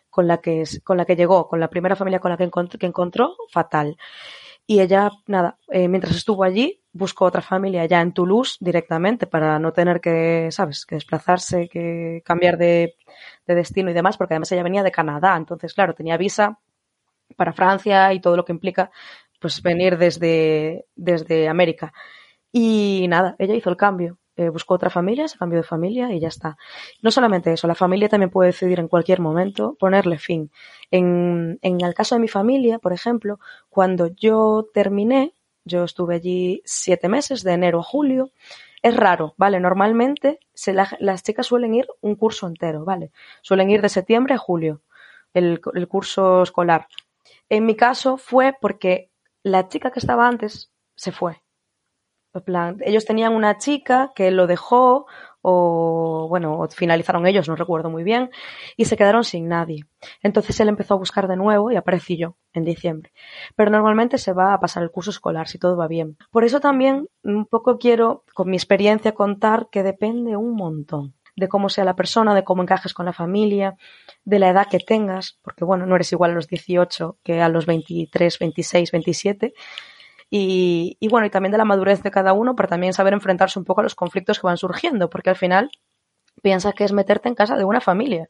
con 0.09 0.27
la 0.27 0.41
que 0.41 0.65
con 0.83 0.97
la 0.97 1.05
que 1.05 1.15
llegó, 1.15 1.47
con 1.47 1.61
la 1.61 1.69
primera 1.69 1.95
familia 1.95 2.19
con 2.19 2.31
la 2.31 2.35
que 2.35 2.51
que 2.77 2.85
encontró 2.85 3.37
fatal. 3.49 3.95
Y 4.67 4.79
ella, 4.79 5.09
nada, 5.27 5.57
eh, 5.69 5.87
mientras 5.87 6.15
estuvo 6.15 6.43
allí, 6.43 6.81
buscó 6.93 7.25
otra 7.25 7.41
familia 7.41 7.85
ya 7.85 8.01
en 8.01 8.13
Toulouse 8.13 8.57
directamente 8.59 9.27
para 9.27 9.59
no 9.59 9.73
tener 9.73 9.99
que, 10.01 10.49
¿sabes?, 10.51 10.85
que 10.85 10.95
desplazarse, 10.95 11.67
que 11.69 12.21
cambiar 12.25 12.57
de, 12.57 12.95
destino 13.47 13.91
y 13.91 13.93
demás, 13.93 14.17
porque 14.17 14.33
además 14.35 14.51
ella 14.51 14.63
venía 14.63 14.83
de 14.83 14.91
Canadá, 14.91 15.35
entonces, 15.35 15.73
claro, 15.73 15.93
tenía 15.93 16.15
visa 16.17 16.59
para 17.37 17.53
Francia 17.53 18.13
y 18.13 18.21
todo 18.21 18.37
lo 18.37 18.45
que 18.45 18.53
implica, 18.53 18.91
pues, 19.39 19.61
venir 19.61 19.97
desde, 19.97 20.85
desde 20.95 21.49
América. 21.49 21.93
Y 22.51 23.07
nada, 23.09 23.35
ella 23.39 23.55
hizo 23.55 23.69
el 23.69 23.77
cambio. 23.77 24.20
Eh, 24.35 24.49
buscó 24.49 24.75
otra 24.75 24.89
familia, 24.89 25.27
se 25.27 25.37
cambió 25.37 25.57
de 25.57 25.63
familia 25.63 26.13
y 26.13 26.19
ya 26.19 26.29
está. 26.29 26.57
No 27.01 27.11
solamente 27.11 27.51
eso, 27.51 27.67
la 27.67 27.75
familia 27.75 28.09
también 28.09 28.29
puede 28.29 28.47
decidir 28.47 28.79
en 28.79 28.87
cualquier 28.87 29.19
momento 29.19 29.75
ponerle 29.79 30.17
fin. 30.17 30.51
En, 30.89 31.59
en 31.61 31.81
el 31.81 31.93
caso 31.93 32.15
de 32.15 32.21
mi 32.21 32.27
familia, 32.27 32.79
por 32.79 32.93
ejemplo, 32.93 33.39
cuando 33.69 34.07
yo 34.07 34.67
terminé, 34.73 35.33
yo 35.65 35.83
estuve 35.83 36.15
allí 36.15 36.61
siete 36.65 37.07
meses, 37.09 37.43
de 37.43 37.53
enero 37.53 37.79
a 37.79 37.83
julio, 37.83 38.31
es 38.81 38.95
raro, 38.95 39.35
¿vale? 39.37 39.59
Normalmente 39.59 40.39
las 40.67 41.23
chicas 41.23 41.45
suelen 41.45 41.75
ir 41.75 41.87
un 42.01 42.15
curso 42.15 42.47
entero, 42.47 42.83
¿vale? 42.83 43.11
Suelen 43.41 43.69
ir 43.69 43.81
de 43.81 43.89
septiembre 43.89 44.33
a 44.33 44.37
julio, 44.37 44.81
el, 45.33 45.61
el 45.73 45.87
curso 45.87 46.41
escolar. 46.41 46.87
En 47.49 47.65
mi 47.65 47.75
caso 47.75 48.17
fue 48.17 48.55
porque 48.59 49.11
la 49.43 49.67
chica 49.67 49.91
que 49.91 49.99
estaba 49.99 50.27
antes 50.27 50.71
se 50.95 51.11
fue. 51.11 51.41
Plan, 52.39 52.77
ellos 52.81 53.05
tenían 53.05 53.33
una 53.33 53.57
chica 53.57 54.13
que 54.15 54.31
lo 54.31 54.47
dejó 54.47 55.05
o 55.41 56.27
bueno, 56.29 56.67
finalizaron 56.69 57.25
ellos, 57.25 57.49
no 57.49 57.55
recuerdo 57.55 57.89
muy 57.89 58.03
bien, 58.03 58.29
y 58.77 58.85
se 58.85 58.95
quedaron 58.95 59.23
sin 59.23 59.47
nadie. 59.47 59.85
Entonces 60.21 60.59
él 60.59 60.69
empezó 60.69 60.93
a 60.93 60.97
buscar 60.97 61.27
de 61.27 61.35
nuevo 61.35 61.71
y 61.71 61.75
aparecí 61.75 62.17
yo 62.17 62.37
en 62.53 62.63
diciembre. 62.63 63.11
Pero 63.55 63.71
normalmente 63.71 64.17
se 64.17 64.33
va 64.33 64.53
a 64.53 64.59
pasar 64.59 64.83
el 64.83 64.91
curso 64.91 65.09
escolar 65.09 65.47
si 65.47 65.57
todo 65.57 65.75
va 65.75 65.87
bien. 65.87 66.17
Por 66.31 66.43
eso 66.43 66.59
también 66.59 67.07
un 67.23 67.45
poco 67.45 67.77
quiero, 67.79 68.23
con 68.33 68.49
mi 68.49 68.55
experiencia, 68.55 69.13
contar 69.13 69.67
que 69.71 69.83
depende 69.83 70.35
un 70.35 70.55
montón 70.55 71.15
de 71.35 71.47
cómo 71.47 71.69
sea 71.69 71.85
la 71.85 71.95
persona, 71.95 72.35
de 72.35 72.43
cómo 72.43 72.61
encajes 72.61 72.93
con 72.93 73.05
la 73.05 73.13
familia, 73.13 73.75
de 74.25 74.39
la 74.39 74.49
edad 74.49 74.67
que 74.69 74.79
tengas, 74.79 75.39
porque 75.41 75.63
bueno, 75.63 75.85
no 75.85 75.95
eres 75.95 76.11
igual 76.11 76.31
a 76.31 76.35
los 76.35 76.47
18 76.47 77.17
que 77.23 77.41
a 77.41 77.49
los 77.49 77.65
23, 77.65 78.37
26, 78.37 78.91
27. 78.91 79.53
Y, 80.33 80.95
y, 81.01 81.09
bueno, 81.09 81.27
y 81.27 81.29
también 81.29 81.51
de 81.51 81.57
la 81.57 81.65
madurez 81.65 82.01
de 82.01 82.09
cada 82.09 82.31
uno 82.31 82.55
para 82.55 82.69
también 82.69 82.93
saber 82.93 83.13
enfrentarse 83.13 83.59
un 83.59 83.65
poco 83.65 83.81
a 83.81 83.83
los 83.83 83.95
conflictos 83.95 84.39
que 84.39 84.47
van 84.47 84.57
surgiendo, 84.57 85.09
porque 85.09 85.29
al 85.29 85.35
final 85.35 85.69
piensas 86.41 86.73
que 86.73 86.85
es 86.85 86.93
meterte 86.93 87.27
en 87.27 87.35
casa 87.35 87.57
de 87.57 87.65
una 87.65 87.81
familia. 87.81 88.29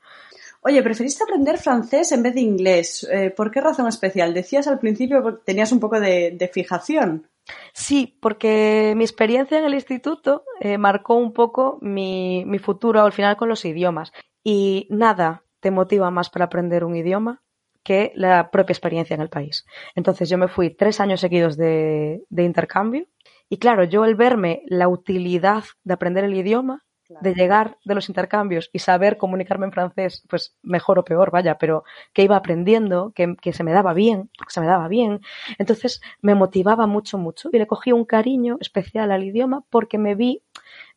Oye, 0.61 0.81
¿preferiste 0.81 1.23
aprender 1.23 1.57
francés 1.59 2.11
en 2.11 2.23
vez 2.23 2.33
de 2.33 2.41
inglés? 2.41 3.07
Eh, 3.11 3.29
¿Por 3.29 3.51
qué 3.51 3.61
razón 3.61 3.87
especial? 3.87 4.33
Decías 4.33 4.67
al 4.67 4.79
principio 4.79 5.23
que 5.23 5.33
tenías 5.45 5.71
un 5.71 5.79
poco 5.79 5.99
de, 5.99 6.31
de 6.31 6.47
fijación. 6.47 7.27
Sí, 7.73 8.17
porque 8.19 8.93
mi 8.95 9.03
experiencia 9.03 9.57
en 9.57 9.65
el 9.65 9.73
instituto 9.73 10.43
eh, 10.59 10.77
marcó 10.77 11.15
un 11.15 11.33
poco 11.33 11.77
mi, 11.81 12.45
mi 12.45 12.59
futuro 12.59 13.01
al 13.01 13.11
final 13.11 13.37
con 13.37 13.49
los 13.49 13.65
idiomas. 13.65 14.11
Y 14.43 14.87
nada 14.89 15.43
te 15.59 15.71
motiva 15.71 16.11
más 16.11 16.29
para 16.29 16.45
aprender 16.45 16.83
un 16.83 16.95
idioma 16.95 17.41
que 17.83 18.11
la 18.15 18.51
propia 18.51 18.73
experiencia 18.73 19.13
en 19.13 19.21
el 19.21 19.29
país. 19.29 19.65
Entonces 19.95 20.29
yo 20.29 20.37
me 20.37 20.47
fui 20.47 20.69
tres 20.71 20.99
años 20.99 21.19
seguidos 21.19 21.57
de, 21.57 22.23
de 22.29 22.43
intercambio 22.43 23.07
y 23.49 23.57
claro, 23.57 23.83
yo 23.83 24.05
el 24.05 24.15
verme 24.15 24.63
la 24.67 24.87
utilidad 24.87 25.63
de 25.83 25.93
aprender 25.93 26.23
el 26.23 26.35
idioma, 26.35 26.85
de 27.19 27.33
llegar 27.33 27.77
de 27.83 27.95
los 27.95 28.07
intercambios 28.07 28.69
y 28.71 28.79
saber 28.79 29.17
comunicarme 29.17 29.65
en 29.65 29.73
francés, 29.73 30.25
pues 30.29 30.57
mejor 30.61 30.99
o 30.99 31.03
peor, 31.03 31.31
vaya, 31.31 31.57
pero 31.57 31.83
que 32.13 32.23
iba 32.23 32.37
aprendiendo, 32.37 33.11
que, 33.13 33.35
que 33.41 33.51
se 33.51 33.63
me 33.63 33.73
daba 33.73 33.93
bien, 33.93 34.29
porque 34.37 34.53
se 34.53 34.61
me 34.61 34.67
daba 34.67 34.87
bien. 34.87 35.19
Entonces 35.57 36.01
me 36.21 36.35
motivaba 36.35 36.87
mucho, 36.87 37.17
mucho 37.17 37.49
y 37.51 37.57
le 37.57 37.67
cogí 37.67 37.91
un 37.91 38.05
cariño 38.05 38.57
especial 38.61 39.11
al 39.11 39.23
idioma 39.23 39.65
porque 39.69 39.97
me 39.97 40.15
vi 40.15 40.43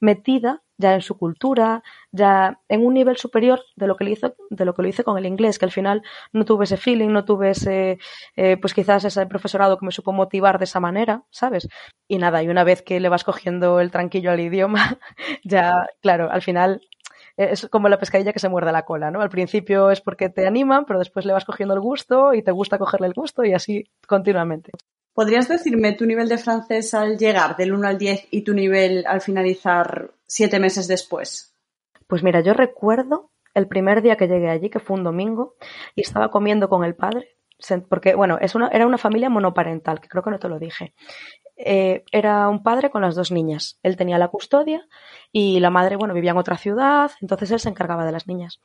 metida 0.00 0.62
ya 0.76 0.94
en 0.94 1.00
su 1.02 1.16
cultura, 1.16 1.82
ya 2.12 2.60
en 2.68 2.84
un 2.84 2.94
nivel 2.94 3.16
superior 3.16 3.60
de 3.76 3.86
lo 3.86 3.96
que 3.96 4.04
lo 4.04 4.10
hizo, 4.10 4.34
de 4.50 4.64
lo 4.64 4.74
que 4.74 4.82
lo 4.82 4.88
hice 4.88 5.04
con 5.04 5.18
el 5.18 5.26
inglés, 5.26 5.58
que 5.58 5.64
al 5.64 5.72
final 5.72 6.02
no 6.32 6.44
tuve 6.44 6.64
ese 6.64 6.76
feeling, 6.76 7.08
no 7.08 7.24
tuve 7.24 7.50
ese, 7.50 7.98
eh, 8.36 8.56
pues 8.56 8.74
quizás 8.74 9.04
ese 9.04 9.26
profesorado 9.26 9.78
que 9.78 9.86
me 9.86 9.92
supo 9.92 10.12
motivar 10.12 10.58
de 10.58 10.64
esa 10.64 10.80
manera, 10.80 11.22
¿sabes? 11.30 11.68
Y 12.08 12.18
nada, 12.18 12.42
y 12.42 12.48
una 12.48 12.64
vez 12.64 12.82
que 12.82 13.00
le 13.00 13.08
vas 13.08 13.24
cogiendo 13.24 13.80
el 13.80 13.90
tranquillo 13.90 14.30
al 14.30 14.40
idioma, 14.40 14.98
ya, 15.44 15.86
claro, 16.00 16.30
al 16.30 16.42
final 16.42 16.80
es 17.36 17.68
como 17.68 17.88
la 17.88 17.98
pescadilla 17.98 18.32
que 18.32 18.38
se 18.38 18.48
muerde 18.48 18.72
la 18.72 18.84
cola, 18.84 19.10
¿no? 19.10 19.20
Al 19.20 19.30
principio 19.30 19.90
es 19.90 20.00
porque 20.00 20.28
te 20.28 20.46
animan, 20.46 20.84
pero 20.84 20.98
después 20.98 21.26
le 21.26 21.32
vas 21.32 21.44
cogiendo 21.44 21.74
el 21.74 21.80
gusto 21.80 22.32
y 22.32 22.42
te 22.42 22.52
gusta 22.52 22.78
cogerle 22.78 23.08
el 23.08 23.12
gusto 23.12 23.44
y 23.44 23.52
así 23.52 23.84
continuamente. 24.06 24.70
¿Podrías 25.14 25.48
decirme 25.48 25.92
tu 25.92 26.06
nivel 26.06 26.28
de 26.28 26.38
francés 26.38 26.92
al 26.92 27.16
llegar 27.16 27.56
del 27.56 27.72
1 27.72 27.86
al 27.86 27.98
10 27.98 28.28
y 28.32 28.42
tu 28.42 28.52
nivel 28.52 29.04
al 29.06 29.20
finalizar 29.20 30.10
siete 30.34 30.58
meses 30.58 30.88
después? 30.88 31.54
Pues 32.08 32.24
mira, 32.24 32.40
yo 32.40 32.54
recuerdo 32.54 33.30
el 33.54 33.68
primer 33.68 34.02
día 34.02 34.16
que 34.16 34.26
llegué 34.26 34.50
allí, 34.50 34.68
que 34.68 34.80
fue 34.80 34.96
un 34.96 35.04
domingo, 35.04 35.54
y 35.94 36.00
estaba 36.00 36.32
comiendo 36.32 36.68
con 36.68 36.82
el 36.82 36.96
padre, 36.96 37.36
porque, 37.88 38.16
bueno, 38.16 38.38
es 38.40 38.52
era 38.72 38.84
una 38.84 38.98
familia 38.98 39.30
monoparental, 39.30 40.00
que 40.00 40.08
creo 40.08 40.24
que 40.24 40.32
no 40.32 40.40
te 40.40 40.48
lo 40.48 40.58
dije. 40.58 40.92
Eh, 41.56 42.02
era 42.10 42.48
un 42.48 42.64
padre 42.64 42.90
con 42.90 43.02
las 43.02 43.14
dos 43.14 43.30
niñas. 43.30 43.78
Él 43.84 43.96
tenía 43.96 44.18
la 44.18 44.26
custodia 44.26 44.84
y 45.30 45.60
la 45.60 45.70
madre, 45.70 45.94
bueno, 45.94 46.14
vivía 46.14 46.32
en 46.32 46.38
otra 46.38 46.56
ciudad, 46.56 47.12
entonces 47.20 47.52
él 47.52 47.60
se 47.60 47.68
encargaba 47.68 48.04
de 48.04 48.10
las 48.10 48.26
niñas. 48.26 48.60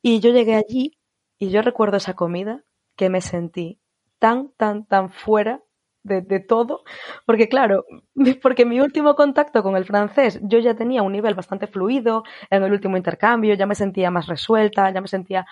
Y 0.00 0.20
yo 0.20 0.30
llegué 0.30 0.54
allí 0.54 0.98
y 1.38 1.50
yo 1.50 1.60
recuerdo 1.60 1.98
esa 1.98 2.14
comida 2.14 2.64
que 2.96 3.10
me 3.10 3.20
sentí 3.20 3.78
tan, 4.18 4.52
tan, 4.56 4.86
tan 4.86 5.10
fuera 5.10 5.63
de, 6.04 6.40
todo, 6.40 6.84
porque 7.26 7.48
claro, 7.48 7.84
porque 8.42 8.64
mi 8.64 8.80
último 8.80 9.14
contacto 9.14 9.62
con 9.62 9.76
el 9.76 9.84
francés, 9.84 10.38
yo 10.42 10.58
ya 10.58 10.74
tenía 10.74 11.02
un 11.02 11.12
nivel 11.12 11.34
bastante 11.34 11.66
fluido 11.66 12.24
en 12.50 12.62
el 12.62 12.72
último 12.72 12.96
intercambio, 12.96 13.54
ya 13.54 13.66
me 13.66 13.74
sentía 13.74 14.10
más 14.10 14.26
resuelta, 14.26 14.90
ya 14.90 15.00
me 15.00 15.08
sentía, 15.08 15.46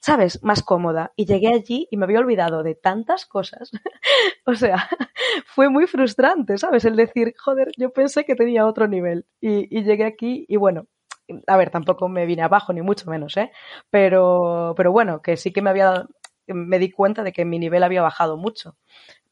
¿sabes?, 0.00 0.42
más 0.42 0.62
cómoda. 0.62 1.12
Y 1.16 1.26
llegué 1.26 1.48
allí 1.48 1.88
y 1.90 1.96
me 1.96 2.04
había 2.04 2.20
olvidado 2.20 2.62
de 2.62 2.74
tantas 2.74 3.26
cosas. 3.26 3.70
o 4.46 4.54
sea, 4.54 4.88
fue 5.46 5.70
muy 5.70 5.86
frustrante, 5.86 6.58
¿sabes? 6.58 6.84
El 6.84 6.96
decir, 6.96 7.34
joder, 7.38 7.70
yo 7.78 7.90
pensé 7.92 8.24
que 8.24 8.34
tenía 8.36 8.66
otro 8.66 8.86
nivel. 8.88 9.26
Y, 9.40 9.76
y 9.76 9.84
llegué 9.84 10.04
aquí 10.04 10.44
y 10.48 10.56
bueno, 10.56 10.86
a 11.46 11.56
ver, 11.56 11.70
tampoco 11.70 12.08
me 12.08 12.26
vine 12.26 12.42
abajo, 12.42 12.72
ni 12.74 12.82
mucho 12.82 13.10
menos, 13.10 13.36
¿eh? 13.38 13.50
Pero, 13.90 14.74
pero 14.76 14.92
bueno, 14.92 15.22
que 15.22 15.36
sí 15.38 15.52
que 15.52 15.62
me 15.62 15.70
había, 15.70 16.06
me 16.46 16.78
di 16.78 16.90
cuenta 16.90 17.22
de 17.22 17.32
que 17.32 17.46
mi 17.46 17.58
nivel 17.58 17.82
había 17.82 18.02
bajado 18.02 18.36
mucho 18.36 18.76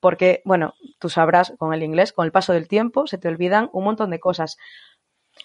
porque, 0.02 0.42
bueno, 0.44 0.74
tú 0.98 1.08
sabrás 1.08 1.54
con 1.58 1.72
el 1.72 1.84
inglés, 1.84 2.12
con 2.12 2.26
el 2.26 2.32
paso 2.32 2.52
del 2.52 2.66
tiempo, 2.66 3.06
se 3.06 3.18
te 3.18 3.28
olvidan 3.28 3.70
un 3.72 3.84
montón 3.84 4.10
de 4.10 4.18
cosas. 4.18 4.58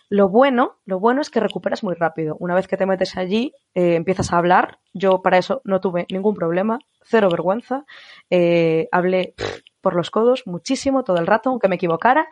Lo 0.10 0.30
bueno, 0.30 0.80
lo 0.84 1.00
bueno 1.00 1.22
es 1.22 1.30
que 1.30 1.40
recuperas 1.40 1.84
muy 1.84 1.94
rápido. 1.94 2.36
Una 2.40 2.56
vez 2.56 2.68
que 2.68 2.76
te 2.76 2.88
metes 2.88 3.18
allí, 3.18 3.54
eh, 3.76 3.94
empiezas 3.94 4.34
a 4.34 4.40
hablar. 4.40 4.80
Yo 4.96 5.22
para 5.22 5.38
eso 5.38 5.62
no 5.64 5.80
tuve 5.80 6.08
ningún 6.10 6.34
problema, 6.34 6.80
cero 7.04 7.30
vergüenza. 7.30 7.86
Eh, 8.32 8.90
hablé 8.92 9.36
por 9.80 9.96
los 9.96 10.10
codos 10.10 10.48
muchísimo 10.48 11.04
todo 11.04 11.18
el 11.18 11.28
rato, 11.28 11.52
aunque 11.52 11.68
me 11.68 11.76
equivocara, 11.76 12.28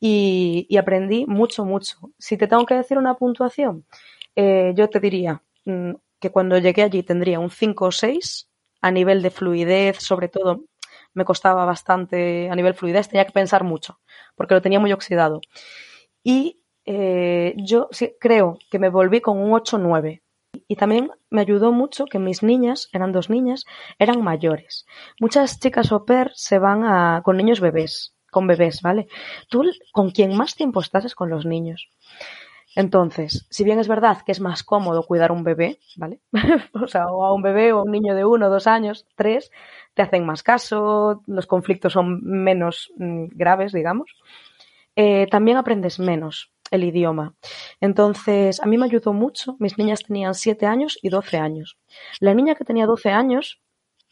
y, 0.00 0.76
aprendí 0.76 1.24
mucho, 1.26 1.64
mucho. 1.64 1.98
Si 2.18 2.36
te 2.36 2.48
tengo 2.48 2.66
que 2.66 2.74
decir 2.74 2.98
una 2.98 3.14
puntuación, 3.14 3.86
eh, 4.34 4.72
yo 4.74 4.90
te 4.90 4.98
diría 4.98 5.40
mm, 5.66 5.92
que 6.18 6.30
cuando 6.32 6.58
llegué 6.58 6.82
allí 6.82 7.04
tendría 7.04 7.38
un 7.38 7.50
5 7.50 7.84
o 7.86 7.92
6 7.92 8.48
a 8.80 8.90
nivel 8.90 9.22
de 9.22 9.30
fluidez, 9.30 9.98
sobre 9.98 10.28
todo 10.28 10.64
me 11.14 11.24
costaba 11.24 11.64
bastante 11.64 12.48
a 12.50 12.54
nivel 12.54 12.74
fluidez, 12.74 13.08
tenía 13.08 13.24
que 13.24 13.32
pensar 13.32 13.64
mucho, 13.64 14.00
porque 14.36 14.54
lo 14.54 14.62
tenía 14.62 14.80
muy 14.80 14.92
oxidado. 14.92 15.40
Y 16.22 16.62
eh, 16.84 17.54
yo 17.56 17.88
sí, 17.90 18.14
creo 18.20 18.58
que 18.70 18.78
me 18.78 18.88
volví 18.88 19.20
con 19.20 19.38
un 19.38 19.52
8-9. 19.52 20.22
Y 20.66 20.76
también 20.76 21.10
me 21.30 21.40
ayudó 21.42 21.72
mucho 21.72 22.06
que 22.06 22.18
mis 22.18 22.42
niñas, 22.42 22.88
eran 22.92 23.12
dos 23.12 23.30
niñas, 23.30 23.64
eran 23.98 24.22
mayores. 24.22 24.86
Muchas 25.20 25.60
chicas 25.60 25.92
au 25.92 26.04
pair 26.04 26.32
se 26.34 26.58
van 26.58 26.82
a, 26.84 27.22
con 27.24 27.36
niños 27.36 27.60
bebés, 27.60 28.14
con 28.30 28.46
bebés, 28.46 28.82
¿vale? 28.82 29.06
Tú 29.48 29.62
con 29.92 30.10
quien 30.10 30.36
más 30.36 30.56
tiempo 30.56 30.80
estás 30.80 31.04
es 31.04 31.14
con 31.14 31.30
los 31.30 31.46
niños. 31.46 31.88
Entonces, 32.76 33.46
si 33.50 33.64
bien 33.64 33.78
es 33.80 33.88
verdad 33.88 34.18
que 34.24 34.32
es 34.32 34.40
más 34.40 34.62
cómodo 34.62 35.02
cuidar 35.02 35.32
un 35.32 35.42
bebé, 35.42 35.80
¿vale? 35.96 36.20
o 36.74 36.86
sea, 36.86 37.06
o 37.08 37.24
a 37.24 37.32
un 37.32 37.42
bebé 37.42 37.72
o 37.72 37.80
a 37.80 37.82
un 37.82 37.90
niño 37.90 38.14
de 38.14 38.24
uno, 38.24 38.48
dos 38.48 38.66
años, 38.66 39.06
tres, 39.16 39.50
te 39.94 40.02
hacen 40.02 40.24
más 40.24 40.42
caso, 40.42 41.22
los 41.26 41.46
conflictos 41.46 41.92
son 41.92 42.20
menos 42.22 42.92
mm, 42.96 43.26
graves, 43.32 43.72
digamos. 43.72 44.14
Eh, 44.94 45.26
también 45.30 45.56
aprendes 45.56 45.98
menos 45.98 46.52
el 46.70 46.84
idioma. 46.84 47.34
Entonces, 47.80 48.60
a 48.60 48.66
mí 48.66 48.78
me 48.78 48.86
ayudó 48.86 49.12
mucho. 49.12 49.56
Mis 49.58 49.76
niñas 49.76 50.02
tenían 50.04 50.34
siete 50.34 50.66
años 50.66 50.98
y 51.02 51.08
doce 51.08 51.38
años. 51.38 51.78
La 52.20 52.34
niña 52.34 52.54
que 52.54 52.64
tenía 52.64 52.86
doce 52.86 53.10
años 53.10 53.60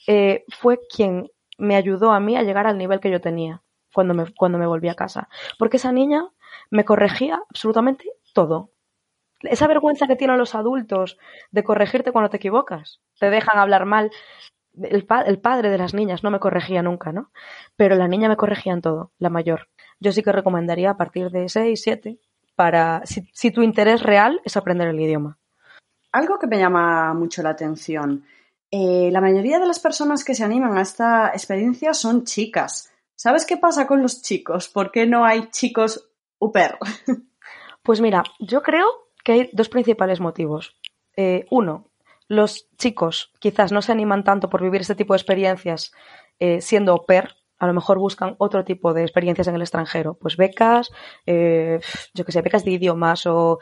eh, 0.06 0.44
fue 0.48 0.80
quien 0.92 1.30
me 1.58 1.76
ayudó 1.76 2.12
a 2.12 2.20
mí 2.20 2.36
a 2.36 2.42
llegar 2.42 2.66
al 2.66 2.78
nivel 2.78 3.00
que 3.00 3.10
yo 3.10 3.20
tenía 3.20 3.62
cuando 3.92 4.14
me, 4.14 4.32
cuando 4.34 4.58
me 4.58 4.66
volví 4.66 4.88
a 4.88 4.94
casa. 4.94 5.28
Porque 5.58 5.76
esa 5.76 5.92
niña 5.92 6.28
me 6.70 6.84
corregía 6.84 7.40
absolutamente 7.48 8.10
todo. 8.38 8.70
Esa 9.40 9.66
vergüenza 9.66 10.06
que 10.06 10.14
tienen 10.14 10.38
los 10.38 10.54
adultos 10.54 11.18
de 11.50 11.64
corregirte 11.64 12.12
cuando 12.12 12.30
te 12.30 12.36
equivocas. 12.36 13.00
Te 13.18 13.30
dejan 13.30 13.58
hablar 13.58 13.84
mal. 13.84 14.12
El, 14.80 15.06
padre 15.06 15.70
de 15.70 15.78
las 15.78 15.92
niñas 15.92 16.22
no 16.22 16.30
me 16.30 16.38
corregía 16.38 16.82
nunca, 16.82 17.10
¿no? 17.10 17.32
Pero 17.74 17.96
la 17.96 18.06
niña 18.06 18.28
me 18.28 18.36
corregía 18.36 18.72
en 18.74 18.80
todo, 18.80 19.10
la 19.18 19.28
mayor. 19.28 19.68
Yo 19.98 20.12
sí 20.12 20.22
que 20.22 20.30
recomendaría 20.30 20.90
a 20.90 20.96
partir 20.96 21.30
de 21.30 21.48
6, 21.48 21.82
7, 21.82 22.20
para, 22.54 23.02
si, 23.04 23.50
tu 23.50 23.62
interés 23.62 24.04
real 24.04 24.40
es 24.44 24.56
aprender 24.56 24.86
el 24.86 25.00
idioma. 25.00 25.36
Algo 26.12 26.38
que 26.38 26.46
me 26.46 26.58
llama 26.58 27.12
mucho 27.14 27.42
la 27.42 27.50
atención. 27.50 28.24
Eh, 28.70 29.10
la 29.10 29.20
mayoría 29.20 29.58
de 29.58 29.66
las 29.66 29.80
personas 29.80 30.24
que 30.24 30.36
se 30.36 30.44
animan 30.44 30.78
a 30.78 30.82
esta 30.82 31.30
experiencia 31.30 31.92
son 31.92 32.22
chicas. 32.22 32.92
¿Sabes 33.16 33.44
qué 33.44 33.56
pasa 33.56 33.88
con 33.88 34.00
los 34.00 34.22
chicos? 34.22 34.68
¿Por 34.68 34.92
qué 34.92 35.06
no 35.06 35.24
hay 35.24 35.50
chicos 35.50 36.08
UPER? 36.38 36.78
Pues 37.88 38.02
mira, 38.02 38.22
yo 38.38 38.62
creo 38.62 38.86
que 39.24 39.32
hay 39.32 39.50
dos 39.54 39.70
principales 39.70 40.20
motivos. 40.20 40.76
Eh, 41.16 41.46
uno, 41.50 41.86
los 42.26 42.68
chicos 42.76 43.32
quizás 43.38 43.72
no 43.72 43.80
se 43.80 43.92
animan 43.92 44.24
tanto 44.24 44.50
por 44.50 44.62
vivir 44.62 44.82
este 44.82 44.94
tipo 44.94 45.14
de 45.14 45.16
experiencias 45.16 45.92
eh, 46.38 46.60
siendo 46.60 46.92
au 46.92 47.06
pair, 47.06 47.30
a 47.58 47.66
lo 47.66 47.72
mejor 47.72 47.98
buscan 47.98 48.36
otro 48.36 48.62
tipo 48.62 48.92
de 48.92 49.04
experiencias 49.04 49.48
en 49.48 49.54
el 49.54 49.62
extranjero, 49.62 50.18
pues 50.20 50.36
becas, 50.36 50.92
eh, 51.24 51.80
yo 52.12 52.26
que 52.26 52.32
sé, 52.32 52.42
becas 52.42 52.62
de 52.66 52.72
idiomas 52.72 53.24
o 53.24 53.58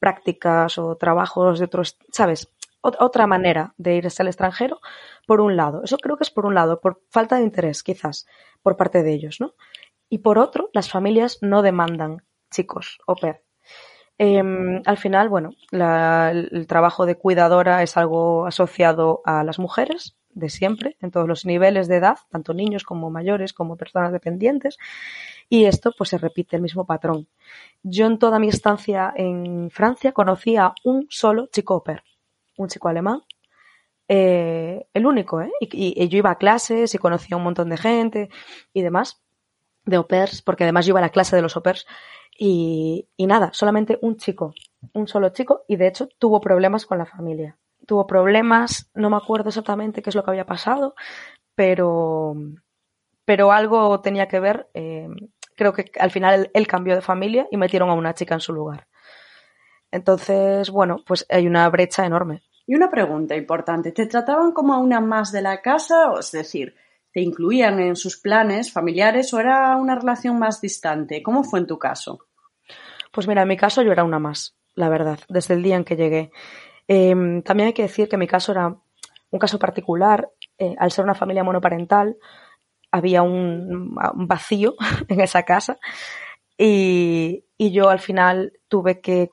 prácticas 0.00 0.78
o 0.78 0.96
trabajos 0.96 1.58
de 1.58 1.66
otros, 1.66 1.98
¿sabes? 2.10 2.48
otra 2.80 3.26
manera 3.26 3.74
de 3.76 3.96
irse 3.96 4.22
al 4.22 4.28
extranjero, 4.28 4.80
por 5.26 5.42
un 5.42 5.54
lado. 5.54 5.82
Eso 5.84 5.98
creo 5.98 6.16
que 6.16 6.24
es 6.24 6.30
por 6.30 6.46
un 6.46 6.54
lado, 6.54 6.80
por 6.80 7.02
falta 7.10 7.36
de 7.36 7.42
interés, 7.42 7.82
quizás, 7.82 8.26
por 8.62 8.78
parte 8.78 9.02
de 9.02 9.12
ellos, 9.12 9.36
¿no? 9.38 9.52
Y 10.08 10.18
por 10.20 10.38
otro, 10.38 10.70
las 10.72 10.88
familias 10.90 11.40
no 11.42 11.60
demandan 11.60 12.22
chicos 12.50 12.98
o 13.06 13.16
pair. 13.16 13.42
Em, 14.18 14.82
al 14.84 14.96
final, 14.96 15.28
bueno, 15.28 15.50
el 15.70 16.66
trabajo 16.66 17.06
de 17.06 17.14
cuidadora 17.14 17.82
es 17.84 17.96
algo 17.96 18.46
asociado 18.46 19.22
a 19.24 19.44
las 19.44 19.60
mujeres 19.60 20.16
de 20.30 20.50
siempre, 20.50 20.96
en 21.00 21.10
todos 21.10 21.28
los 21.28 21.44
niveles 21.44 21.88
de 21.88 21.96
edad, 21.96 22.16
tanto 22.30 22.54
niños 22.54 22.84
como 22.84 23.10
mayores, 23.10 23.52
como 23.52 23.76
personas 23.76 24.12
dependientes, 24.12 24.78
y 25.48 25.64
esto 25.64 25.92
pues 25.96 26.10
se 26.10 26.18
repite 26.18 26.56
el 26.56 26.62
mismo 26.62 26.84
patrón. 26.84 27.28
Yo 27.82 28.06
en 28.06 28.18
toda 28.18 28.38
mi 28.38 28.48
estancia 28.48 29.12
en 29.16 29.70
Francia 29.70 30.12
conocí 30.12 30.56
a 30.56 30.74
un 30.84 31.06
solo 31.10 31.48
chico 31.52 31.74
au 31.86 31.96
un 32.56 32.68
chico 32.68 32.88
alemán, 32.88 33.22
eh, 34.08 34.86
el 34.94 35.06
único, 35.06 35.40
¿eh? 35.42 35.52
Y, 35.60 36.08
yo 36.08 36.18
iba 36.18 36.30
a 36.30 36.38
clases 36.38 36.94
y 36.94 36.98
conocía 36.98 37.36
a 37.36 37.38
un 37.38 37.44
montón 37.44 37.68
de 37.68 37.76
gente 37.76 38.30
y 38.72 38.82
demás, 38.82 39.22
de 39.88 39.96
au 39.96 40.06
pairs, 40.06 40.42
porque 40.42 40.64
además 40.64 40.86
yo 40.86 40.92
iba 40.92 41.00
a 41.00 41.08
la 41.08 41.10
clase 41.10 41.34
de 41.34 41.42
los 41.42 41.56
au 41.56 41.62
pairs, 41.62 41.86
y, 42.40 43.08
nada, 43.18 43.50
solamente 43.52 43.98
un 44.00 44.16
chico, 44.16 44.54
un 44.92 45.08
solo 45.08 45.30
chico, 45.30 45.64
y 45.66 45.76
de 45.76 45.88
hecho 45.88 46.08
tuvo 46.18 46.40
problemas 46.40 46.86
con 46.86 46.98
la 46.98 47.06
familia. 47.06 47.58
Tuvo 47.84 48.06
problemas, 48.06 48.90
no 48.94 49.10
me 49.10 49.16
acuerdo 49.16 49.48
exactamente 49.48 50.02
qué 50.02 50.10
es 50.10 50.16
lo 50.16 50.22
que 50.22 50.30
había 50.30 50.46
pasado, 50.46 50.94
pero, 51.56 52.36
pero 53.24 53.50
algo 53.50 54.00
tenía 54.00 54.28
que 54.28 54.38
ver. 54.38 54.68
Eh, 54.74 55.08
creo 55.56 55.72
que 55.72 55.90
al 55.98 56.12
final 56.12 56.50
él, 56.54 56.66
cambió 56.68 56.94
de 56.94 57.00
familia 57.00 57.48
y 57.50 57.56
metieron 57.56 57.90
a 57.90 57.94
una 57.94 58.14
chica 58.14 58.34
en 58.34 58.40
su 58.40 58.52
lugar. 58.52 58.86
Entonces, 59.90 60.70
bueno, 60.70 60.98
pues 61.06 61.26
hay 61.30 61.46
una 61.46 61.68
brecha 61.70 62.06
enorme. 62.06 62.42
Y 62.66 62.76
una 62.76 62.90
pregunta 62.90 63.34
importante, 63.34 63.90
¿te 63.90 64.06
trataban 64.06 64.52
como 64.52 64.74
a 64.74 64.78
una 64.78 65.00
más 65.00 65.32
de 65.32 65.42
la 65.42 65.60
casa? 65.62 66.12
Es 66.20 66.30
decir, 66.30 66.76
¿te 67.18 67.24
incluían 67.24 67.80
en 67.80 67.96
sus 67.96 68.16
planes 68.16 68.72
familiares 68.72 69.34
o 69.34 69.40
era 69.40 69.74
una 69.74 69.96
relación 69.96 70.38
más 70.38 70.60
distante? 70.60 71.20
¿Cómo 71.20 71.42
fue 71.42 71.58
en 71.58 71.66
tu 71.66 71.76
caso? 71.76 72.20
Pues 73.10 73.26
mira, 73.26 73.42
en 73.42 73.48
mi 73.48 73.56
caso 73.56 73.82
yo 73.82 73.90
era 73.90 74.04
una 74.04 74.20
más, 74.20 74.54
la 74.76 74.88
verdad, 74.88 75.18
desde 75.28 75.54
el 75.54 75.64
día 75.64 75.74
en 75.74 75.82
que 75.82 75.96
llegué. 75.96 76.30
Em, 76.86 77.42
también 77.42 77.66
hay 77.66 77.72
que 77.72 77.82
decir 77.82 78.08
que 78.08 78.16
mi 78.16 78.28
caso 78.28 78.52
era 78.52 78.68
un 78.68 79.38
caso 79.40 79.58
particular. 79.58 80.30
Eh, 80.58 80.76
al 80.78 80.92
ser 80.92 81.04
una 81.04 81.16
familia 81.16 81.42
monoparental, 81.42 82.18
había 82.92 83.22
un, 83.22 83.96
vacío 84.14 84.76
en 85.08 85.20
esa 85.20 85.42
casa 85.42 85.76
y, 86.56 87.46
yo 87.58 87.88
al 87.88 87.98
final 87.98 88.52
tuve 88.68 89.00
que, 89.00 89.32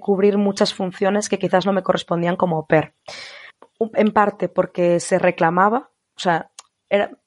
cubrir 0.00 0.36
muchas 0.36 0.74
funciones 0.74 1.30
que 1.30 1.38
quizás 1.38 1.64
no 1.64 1.72
me 1.72 1.82
correspondían 1.82 2.36
como 2.36 2.66
PER. 2.66 2.92
En 3.94 4.12
parte 4.12 4.50
porque 4.50 5.00
se 5.00 5.18
reclamaba, 5.18 5.88
o 6.14 6.20
sea, 6.20 6.50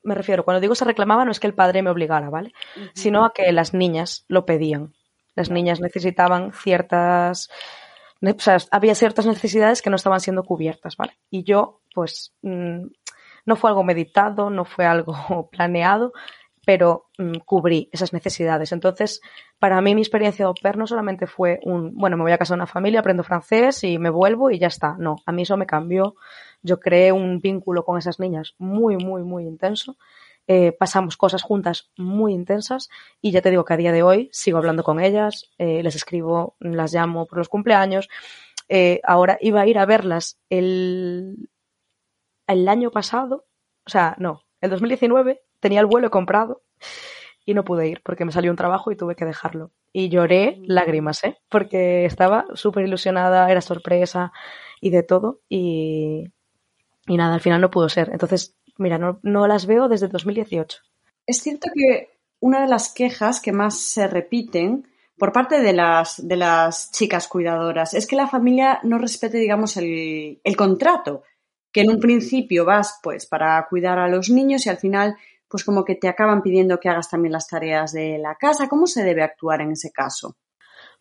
me 0.04 0.16
refiero, 0.16 0.46
cuando 0.46 0.62
digo 0.62 0.76
se 0.76 0.86
reclamaba 0.86 1.26
no 1.26 1.32
es 1.32 1.40
que 1.40 1.48
el 1.48 1.54
padre 1.54 1.82
me 1.82 1.90
obligara, 1.90 2.30
¿vale? 2.30 2.54
Sino 2.94 3.26
a 3.26 3.34
que 3.34 3.52
las 3.52 3.74
niñas 3.74 4.26
lo 4.28 4.46
pedían. 4.46 4.94
Las 5.36 5.50
niñas 5.50 5.80
necesitaban 5.80 6.52
ciertas, 6.54 7.50
o 8.22 8.40
sea, 8.40 8.58
había 8.72 8.96
ciertas 8.96 9.26
necesidades 9.26 9.82
que 9.82 9.90
no 9.90 9.96
estaban 9.96 10.20
siendo 10.20 10.44
cubiertas, 10.44 10.98
¿vale? 10.98 11.18
Y 11.30 11.44
yo, 11.44 11.82
pues, 11.94 12.34
mm, 12.42 12.88
no 13.46 13.56
fue 13.56 13.70
algo 13.70 13.84
meditado, 13.84 14.50
no 14.50 14.66
fue 14.66 14.86
algo 14.86 15.14
planeado, 15.52 16.14
pero 16.66 17.08
mm, 17.18 17.40
cubrí 17.46 17.90
esas 17.92 18.14
necesidades. 18.14 18.72
Entonces, 18.72 19.22
para 19.60 19.82
mí 19.82 19.96
mi 19.96 20.02
experiencia 20.02 20.46
de 20.46 20.48
au 20.48 20.78
no 20.78 20.88
solamente 20.88 21.28
fue 21.28 21.60
un, 21.64 21.96
bueno, 21.96 22.18
me 22.18 22.24
voy 22.24 22.32
a 22.32 22.38
casa 22.38 22.54
de 22.54 22.60
una 22.60 22.68
familia, 22.68 23.00
aprendo 23.00 23.24
francés 23.24 23.84
y 23.84 23.98
me 23.98 24.10
vuelvo 24.10 24.52
y 24.52 24.60
ya 24.60 24.68
está. 24.68 24.96
No, 24.98 25.18
a 25.26 25.32
mí 25.32 25.44
eso 25.44 25.58
me 25.58 25.66
cambió. 25.66 26.16
Yo 26.62 26.80
creé 26.80 27.12
un 27.12 27.40
vínculo 27.40 27.84
con 27.84 27.98
esas 27.98 28.20
niñas 28.20 28.56
muy, 28.58 28.98
muy, 28.98 29.24
muy 29.24 29.46
intenso 29.46 29.98
eh, 30.52 30.72
pasamos 30.72 31.16
cosas 31.16 31.44
juntas 31.44 31.92
muy 31.96 32.34
intensas 32.34 32.90
y 33.22 33.30
ya 33.30 33.44
te 33.44 33.52
digo 33.52 33.66
que 33.66 33.76
a 33.76 33.78
día 33.78 33.92
de 33.92 34.02
hoy 34.02 34.32
sigo 34.32 34.58
hablando 34.58 34.84
con 34.84 35.00
ellas, 35.00 35.52
eh, 35.60 35.84
les 35.84 35.94
escribo, 35.94 36.56
las 36.60 36.92
llamo 36.92 37.28
por 37.28 37.38
los 37.38 37.50
cumpleaños. 37.50 38.10
Eh, 38.68 39.00
ahora 39.04 39.38
iba 39.42 39.62
a 39.62 39.68
ir 39.68 39.78
a 39.78 39.86
verlas 39.86 40.40
el, 40.50 41.50
el 42.48 42.68
año 42.68 42.90
pasado, 42.90 43.46
o 43.86 43.90
sea, 43.92 44.16
no, 44.18 44.42
el 44.60 44.72
2019 44.72 45.44
tenía 45.60 45.80
el 45.80 45.86
vuelo 45.86 46.10
comprado 46.12 46.62
y 47.46 47.54
no 47.54 47.64
pude 47.64 47.88
ir 47.88 48.02
porque 48.04 48.26
me 48.26 48.32
salió 48.32 48.52
un 48.52 48.58
trabajo 48.58 48.92
y 48.92 48.96
tuve 48.96 49.16
que 49.16 49.26
dejarlo. 49.26 49.72
Y 49.92 50.10
lloré 50.10 50.62
lágrimas, 50.66 51.24
¿eh? 51.24 51.38
Porque 51.50 52.06
estaba 52.06 52.46
súper 52.54 52.86
ilusionada, 52.86 53.50
era 53.50 53.62
sorpresa 53.62 54.32
y 54.82 54.92
de 54.92 55.04
todo 55.04 55.42
y, 55.50 56.26
y 57.08 57.18
nada, 57.18 57.34
al 57.34 57.42
final 57.42 57.60
no 57.62 57.72
pudo 57.72 57.90
ser. 57.90 58.10
Entonces 58.12 58.56
Mira, 58.80 58.98
no, 58.98 59.48
las 59.48 59.66
veo 59.66 59.90
desde 59.90 60.08
2018. 60.08 60.78
Es 61.28 61.42
cierto 61.42 61.68
que 61.76 62.18
una 62.40 62.62
de 62.62 62.68
las 62.68 62.94
quejas 62.94 63.42
que 63.42 63.52
más 63.52 63.78
se 63.78 64.08
repiten 64.08 64.88
por 65.18 65.34
parte 65.34 65.60
de 65.60 65.74
las, 65.74 66.26
de 66.26 66.38
las 66.38 66.90
chicas 66.92 67.28
cuidadoras 67.28 67.94
es 67.94 68.08
que 68.08 68.16
la 68.16 68.30
familia 68.30 68.80
no 68.84 68.98
respete, 68.98 69.38
digamos, 69.38 69.76
el, 69.76 70.40
el 70.42 70.56
contrato, 70.56 71.24
que 71.74 71.82
en 71.82 71.90
un 71.90 72.00
principio 72.00 72.64
vas 72.64 73.02
pues 73.04 73.26
para 73.26 73.68
cuidar 73.70 74.00
a 74.00 74.08
los 74.08 74.30
niños 74.30 74.66
y 74.66 74.70
al 74.70 74.78
final 74.78 75.18
pues 75.50 75.64
como 75.64 75.84
que 75.84 75.96
te 75.96 76.08
acaban 76.08 76.42
pidiendo 76.42 76.80
que 76.80 76.90
hagas 76.90 77.10
también 77.10 77.34
las 77.34 77.48
tareas 77.48 77.92
de 77.92 78.18
la 78.18 78.36
casa. 78.36 78.70
¿Cómo 78.70 78.88
se 78.88 79.04
debe 79.04 79.24
actuar 79.24 79.62
en 79.62 79.72
ese 79.72 79.92
caso? 79.92 80.38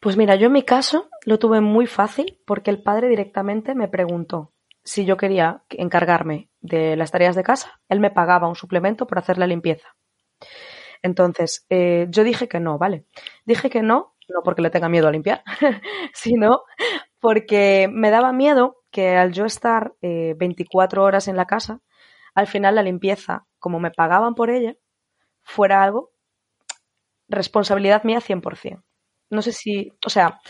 Pues 0.00 0.16
mira, 0.16 0.36
yo 0.36 0.46
en 0.46 0.52
mi 0.52 0.62
caso 0.62 1.08
lo 1.24 1.38
tuve 1.38 1.60
muy 1.60 1.86
fácil 1.86 2.40
porque 2.46 2.70
el 2.70 2.82
padre 2.82 3.08
directamente 3.08 3.74
me 3.74 3.88
preguntó, 3.88 4.52
si 4.84 5.04
yo 5.04 5.16
quería 5.16 5.64
encargarme 5.70 6.50
de 6.60 6.96
las 6.96 7.10
tareas 7.10 7.36
de 7.36 7.42
casa, 7.42 7.80
él 7.88 8.00
me 8.00 8.10
pagaba 8.10 8.48
un 8.48 8.54
suplemento 8.54 9.06
por 9.06 9.18
hacer 9.18 9.38
la 9.38 9.46
limpieza. 9.46 9.96
Entonces, 11.02 11.66
eh, 11.68 12.06
yo 12.10 12.24
dije 12.24 12.48
que 12.48 12.60
no, 12.60 12.78
¿vale? 12.78 13.06
Dije 13.44 13.70
que 13.70 13.82
no, 13.82 14.14
no 14.28 14.42
porque 14.42 14.62
le 14.62 14.70
tenga 14.70 14.88
miedo 14.88 15.08
a 15.08 15.12
limpiar, 15.12 15.42
sino 16.14 16.62
porque 17.20 17.88
me 17.92 18.10
daba 18.10 18.32
miedo 18.32 18.76
que 18.90 19.16
al 19.16 19.32
yo 19.32 19.44
estar 19.44 19.94
24 20.00 21.02
eh, 21.02 21.04
horas 21.04 21.28
en 21.28 21.36
la 21.36 21.46
casa, 21.46 21.80
al 22.34 22.46
final 22.46 22.76
la 22.76 22.82
limpieza, 22.82 23.47
como 23.58 23.80
me 23.80 23.90
pagaban 23.90 24.34
por 24.34 24.50
ella, 24.50 24.76
fuera 25.42 25.82
algo 25.82 26.12
responsabilidad 27.28 28.04
mía 28.04 28.20
100%. 28.20 28.82
No 29.30 29.42
sé 29.42 29.52
si, 29.52 29.92
o 30.04 30.10
sea, 30.10 30.40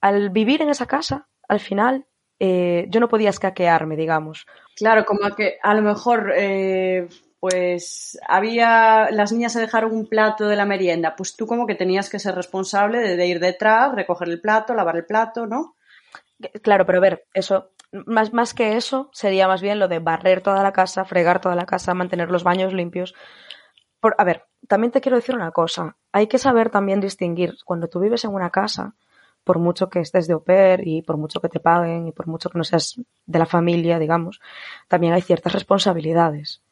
al 0.00 0.30
vivir 0.30 0.62
en 0.62 0.70
esa 0.70 0.86
casa, 0.86 1.28
al 1.48 1.60
final 1.60 2.06
eh, 2.38 2.86
yo 2.88 3.00
no 3.00 3.08
podía 3.08 3.30
escaquearme, 3.30 3.96
digamos. 3.96 4.46
Claro, 4.76 5.04
como 5.04 5.34
que 5.36 5.58
a 5.62 5.74
lo 5.74 5.82
mejor, 5.82 6.32
eh, 6.36 7.08
pues 7.38 8.18
había, 8.26 9.10
las 9.10 9.32
niñas 9.32 9.52
se 9.52 9.60
dejaron 9.60 9.92
un 9.92 10.06
plato 10.06 10.48
de 10.48 10.56
la 10.56 10.66
merienda, 10.66 11.14
pues 11.16 11.36
tú 11.36 11.46
como 11.46 11.66
que 11.66 11.76
tenías 11.76 12.10
que 12.10 12.18
ser 12.18 12.34
responsable 12.34 13.16
de, 13.16 13.26
ir 13.26 13.38
detrás, 13.38 13.94
recoger 13.94 14.28
el 14.28 14.40
plato, 14.40 14.74
lavar 14.74 14.96
el 14.96 15.06
plato, 15.06 15.46
¿no? 15.46 15.76
Claro, 16.62 16.84
pero 16.84 16.98
a 16.98 17.02
ver, 17.02 17.26
eso, 17.32 17.70
más, 18.06 18.32
más 18.32 18.54
que 18.54 18.76
eso, 18.76 19.10
sería 19.12 19.48
más 19.48 19.62
bien 19.62 19.78
lo 19.78 19.88
de 19.88 19.98
barrer 19.98 20.40
toda 20.40 20.62
la 20.62 20.72
casa, 20.72 21.04
fregar 21.04 21.40
toda 21.40 21.54
la 21.54 21.66
casa, 21.66 21.94
mantener 21.94 22.30
los 22.30 22.44
baños 22.44 22.72
limpios. 22.72 23.14
Por, 24.00 24.14
a 24.18 24.24
ver, 24.24 24.44
también 24.68 24.90
te 24.90 25.00
quiero 25.00 25.16
decir 25.16 25.34
una 25.34 25.52
cosa, 25.52 25.96
hay 26.12 26.26
que 26.26 26.38
saber 26.38 26.70
también 26.70 27.00
distinguir 27.00 27.54
cuando 27.64 27.88
tú 27.88 28.00
vives 28.00 28.24
en 28.24 28.32
una 28.32 28.50
casa, 28.50 28.94
por 29.44 29.58
mucho 29.58 29.90
que 29.90 30.00
estés 30.00 30.26
de 30.26 30.34
au 30.34 30.42
pair 30.42 30.86
y 30.86 31.02
por 31.02 31.16
mucho 31.16 31.40
que 31.40 31.48
te 31.48 31.60
paguen 31.60 32.08
y 32.08 32.12
por 32.12 32.26
mucho 32.26 32.48
que 32.48 32.58
no 32.58 32.64
seas 32.64 32.98
de 33.26 33.38
la 33.38 33.46
familia, 33.46 33.98
digamos, 33.98 34.40
también 34.88 35.12
hay 35.12 35.22
ciertas 35.22 35.52
responsabilidades. 35.52 36.62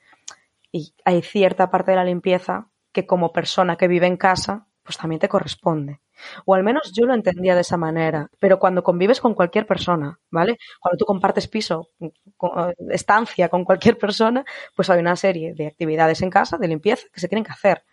Y 0.73 0.95
hay 1.05 1.21
cierta 1.21 1.71
parte 1.71 1.91
de 1.91 1.99
la 1.99 2.05
limpieza 2.05 2.69
que 2.93 3.07
como 3.07 3.33
persona 3.33 3.77
que 3.77 3.89
vive 3.89 4.07
en 4.07 4.17
casa, 4.17 4.67
pues 4.83 4.97
también 4.97 5.21
te 5.21 5.29
corresponde. 5.29 6.01
O 6.45 6.55
al 6.55 6.63
menos 6.65 6.93
yo 6.93 7.07
lo 7.07 7.15
entendía 7.15 7.55
de 7.55 7.63
esa 7.63 7.77
manera. 7.77 8.29
Pero 8.39 8.59
cuando 8.59 8.83
convives 8.83 9.21
con 9.21 9.35
cualquier 9.35 9.67
persona, 9.67 10.19
¿vale? 10.31 10.59
Cuando 10.81 10.97
tú 10.99 11.05
compartes 11.05 11.49
piso, 11.49 11.91
estancia 12.91 13.49
con 13.49 13.65
cualquier 13.65 13.99
persona, 13.99 14.45
pues 14.75 14.91
hay 14.91 15.01
una 15.01 15.17
serie 15.17 15.55
de 15.55 15.67
actividades 15.67 16.23
en 16.23 16.31
casa 16.31 16.59
de 16.59 16.69
limpieza 16.69 17.07
que 17.13 17.21
se 17.21 17.29
tienen 17.29 17.45
que 17.45 17.53
hacer. 17.53 17.85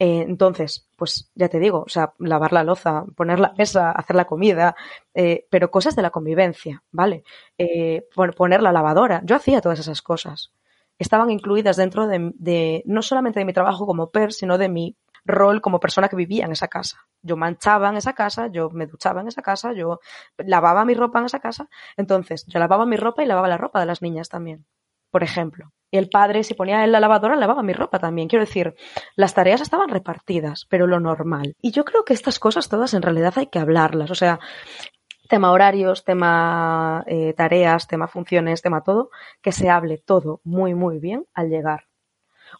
Eh, 0.00 0.22
entonces, 0.28 0.88
pues 0.96 1.30
ya 1.34 1.48
te 1.48 1.58
digo, 1.58 1.82
o 1.84 1.88
sea, 1.88 2.12
lavar 2.18 2.52
la 2.52 2.62
loza, 2.62 3.04
poner 3.16 3.40
la 3.40 3.52
mesa, 3.58 3.90
hacer 3.90 4.14
la 4.14 4.26
comida, 4.26 4.76
eh, 5.14 5.46
pero 5.50 5.70
cosas 5.70 5.96
de 5.96 6.02
la 6.02 6.10
convivencia, 6.10 6.84
¿vale? 6.92 7.24
Eh, 7.58 8.06
poner 8.36 8.62
la 8.62 8.72
lavadora. 8.72 9.22
Yo 9.24 9.34
hacía 9.36 9.60
todas 9.60 9.80
esas 9.80 10.00
cosas. 10.02 10.52
Estaban 10.98 11.30
incluidas 11.30 11.76
dentro 11.76 12.06
de, 12.06 12.82
no 12.86 13.02
solamente 13.02 13.40
de 13.40 13.44
mi 13.46 13.52
trabajo 13.52 13.86
como 13.86 14.10
PER, 14.10 14.32
sino 14.32 14.58
de 14.58 14.68
mi 14.68 14.96
rol 15.28 15.60
como 15.60 15.78
persona 15.78 16.08
que 16.08 16.16
vivía 16.16 16.44
en 16.44 16.52
esa 16.52 16.68
casa. 16.68 17.06
Yo 17.22 17.36
manchaba 17.36 17.88
en 17.90 17.96
esa 17.96 18.14
casa, 18.14 18.48
yo 18.48 18.70
me 18.70 18.86
duchaba 18.86 19.20
en 19.20 19.28
esa 19.28 19.42
casa, 19.42 19.72
yo 19.72 20.00
lavaba 20.38 20.84
mi 20.84 20.94
ropa 20.94 21.20
en 21.20 21.26
esa 21.26 21.38
casa. 21.38 21.68
Entonces, 21.96 22.44
yo 22.46 22.58
lavaba 22.58 22.86
mi 22.86 22.96
ropa 22.96 23.22
y 23.22 23.26
lavaba 23.26 23.48
la 23.48 23.58
ropa 23.58 23.78
de 23.80 23.86
las 23.86 24.02
niñas 24.02 24.28
también, 24.28 24.66
por 25.10 25.22
ejemplo. 25.22 25.72
Y 25.90 25.98
el 25.98 26.10
padre, 26.10 26.44
si 26.44 26.54
ponía 26.54 26.84
en 26.84 26.92
la 26.92 27.00
lavadora, 27.00 27.36
lavaba 27.36 27.62
mi 27.62 27.72
ropa 27.72 27.98
también. 27.98 28.28
Quiero 28.28 28.44
decir, 28.44 28.74
las 29.16 29.34
tareas 29.34 29.60
estaban 29.60 29.88
repartidas, 29.88 30.66
pero 30.68 30.86
lo 30.86 31.00
normal. 31.00 31.54
Y 31.62 31.70
yo 31.70 31.84
creo 31.84 32.04
que 32.04 32.12
estas 32.12 32.38
cosas 32.38 32.68
todas 32.68 32.92
en 32.94 33.02
realidad 33.02 33.34
hay 33.36 33.46
que 33.46 33.58
hablarlas. 33.58 34.10
O 34.10 34.14
sea, 34.14 34.38
tema 35.28 35.52
horarios, 35.52 36.04
tema 36.04 37.04
eh, 37.06 37.32
tareas, 37.34 37.86
tema 37.86 38.08
funciones, 38.08 38.62
tema 38.62 38.82
todo, 38.82 39.10
que 39.40 39.52
se 39.52 39.70
hable 39.70 39.98
todo 39.98 40.40
muy, 40.44 40.74
muy 40.74 40.98
bien 40.98 41.26
al 41.34 41.48
llegar. 41.48 41.88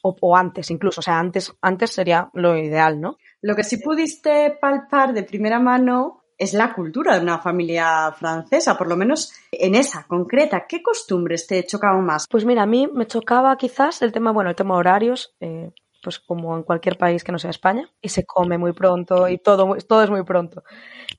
O, 0.03 0.37
antes 0.37 0.71
incluso, 0.71 1.01
o 1.01 1.03
sea, 1.03 1.19
antes, 1.19 1.55
antes 1.61 1.91
sería 1.91 2.31
lo 2.35 2.57
ideal, 2.57 3.01
¿no? 3.01 3.17
Lo 3.41 3.55
que 3.55 3.65
sí 3.65 3.79
pudiste 3.79 4.57
palpar 4.61 5.13
de 5.13 5.23
primera 5.23 5.59
mano 5.59 6.23
es 6.39 6.55
la 6.55 6.73
cultura 6.73 7.17
de 7.17 7.23
una 7.23 7.39
familia 7.39 8.13
francesa, 8.13 8.79
por 8.79 8.89
lo 8.89 8.97
menos 8.97 9.33
en 9.51 9.75
esa 9.75 10.07
concreta. 10.07 10.67
¿Qué 10.69 10.83
costumbres 10.83 11.47
te 11.47 11.65
chocaban 11.65 12.05
más? 12.07 12.27
Pues 12.31 12.45
mira, 12.45 12.63
a 12.63 12.67
mí 12.67 12.89
me 12.93 13.07
chocaba 13.07 13.57
quizás 13.57 14.03
el 14.03 14.13
tema, 14.13 14.31
bueno, 14.31 14.51
el 14.51 14.57
tema 14.57 14.77
horarios, 14.77 15.35
eh, 15.41 15.73
pues 16.01 16.21
como 16.21 16.57
en 16.57 16.63
cualquier 16.63 16.97
país 16.97 17.25
que 17.25 17.33
no 17.33 17.41
sea 17.41 17.51
España, 17.51 17.91
y 18.01 18.09
se 18.09 18.25
come 18.25 18.57
muy 18.57 18.73
pronto 18.73 19.29
y 19.29 19.39
todo, 19.39 19.77
todo 19.89 20.05
es 20.05 20.11
muy 20.11 20.23
pronto. 20.23 20.63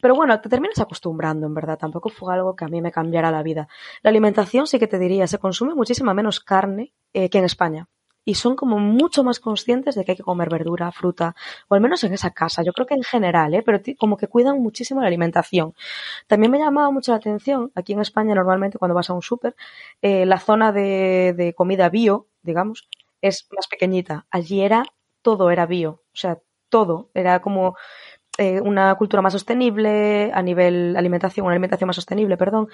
Pero 0.02 0.15
bueno, 0.15 0.39
te 0.39 0.48
terminas 0.48 0.80
acostumbrando, 0.80 1.48
en 1.48 1.54
verdad. 1.54 1.78
Tampoco 1.78 2.10
fue 2.10 2.34
algo 2.34 2.56
que 2.56 2.63
a 2.63 2.70
mí 2.70 2.82
me 2.82 2.92
cambiara 2.92 3.30
la 3.30 3.44
vida. 3.44 3.68
La 4.02 4.10
alimentación 4.10 4.68
sí 4.68 4.80
que 4.80 4.88
te 4.88 4.98
diría, 4.98 5.28
se 5.28 5.38
consume 5.38 5.76
muchísima 5.76 6.13
menos 6.13 6.39
carne 6.39 6.94
eh, 7.12 7.30
que 7.30 7.39
en 7.39 7.46
España 7.46 7.89
y 8.30 8.36
son 8.36 8.56
como 8.56 8.78
mucho 8.78 9.24
más 9.24 9.39
conscientes 9.39 9.96
de 9.96 10.06
que 10.06 10.12
hay 10.12 10.18
que 10.18 10.24
comer 10.24 10.50
verdura, 10.50 10.92
fruta, 10.92 11.36
o 11.68 11.74
al 11.74 11.82
menos 11.82 12.04
en 12.04 12.13
esa 12.13 12.30
casa. 12.30 12.62
Yo 12.62 12.74
creo 12.74 12.86
que 12.86 12.94
en 12.94 13.02
general, 13.02 13.56
¿eh? 13.56 13.63
pero 13.63 13.80
como 13.98 14.18
que 14.18 14.28
cuidan 14.28 14.62
muchísimo 14.62 15.02
la 15.02 15.08
alimentación. 15.08 15.74
También 16.28 16.52
me 16.52 16.60
llamaba 16.60 16.92
mucho 16.92 17.12
la 17.12 17.18
atención, 17.18 17.72
aquí 17.74 17.94
en 17.94 18.02
España 18.02 18.36
normalmente 18.36 18.78
cuando 18.78 18.94
vas 18.94 19.10
a 19.10 19.13
un 19.13 19.24
súper, 19.24 19.56
eh, 20.04 20.28
la 20.28 20.39
zona 20.39 20.72
de, 20.72 21.34
de 21.36 21.56
comida 21.56 21.89
bio, 21.89 22.28
digamos, 22.44 22.88
es 23.20 23.48
más 23.56 23.68
pequeñita. 23.68 24.28
Allí 24.30 24.62
era, 24.62 24.84
todo 25.24 25.50
era 25.50 25.65
bio, 25.65 26.04
o 26.13 26.18
sea, 26.18 26.38
todo. 26.70 27.10
Era 27.15 27.42
como 27.42 27.76
eh, 28.38 28.62
una 28.62 28.96
cultura 28.96 29.22
más 29.24 29.34
sostenible, 29.34 30.32
a 30.34 30.42
nivel 30.44 30.96
alimentación, 30.96 31.46
una 31.46 31.54
alimentación 31.54 31.88
más 31.88 31.96
sostenible, 31.96 32.38
perdón, 32.38 32.70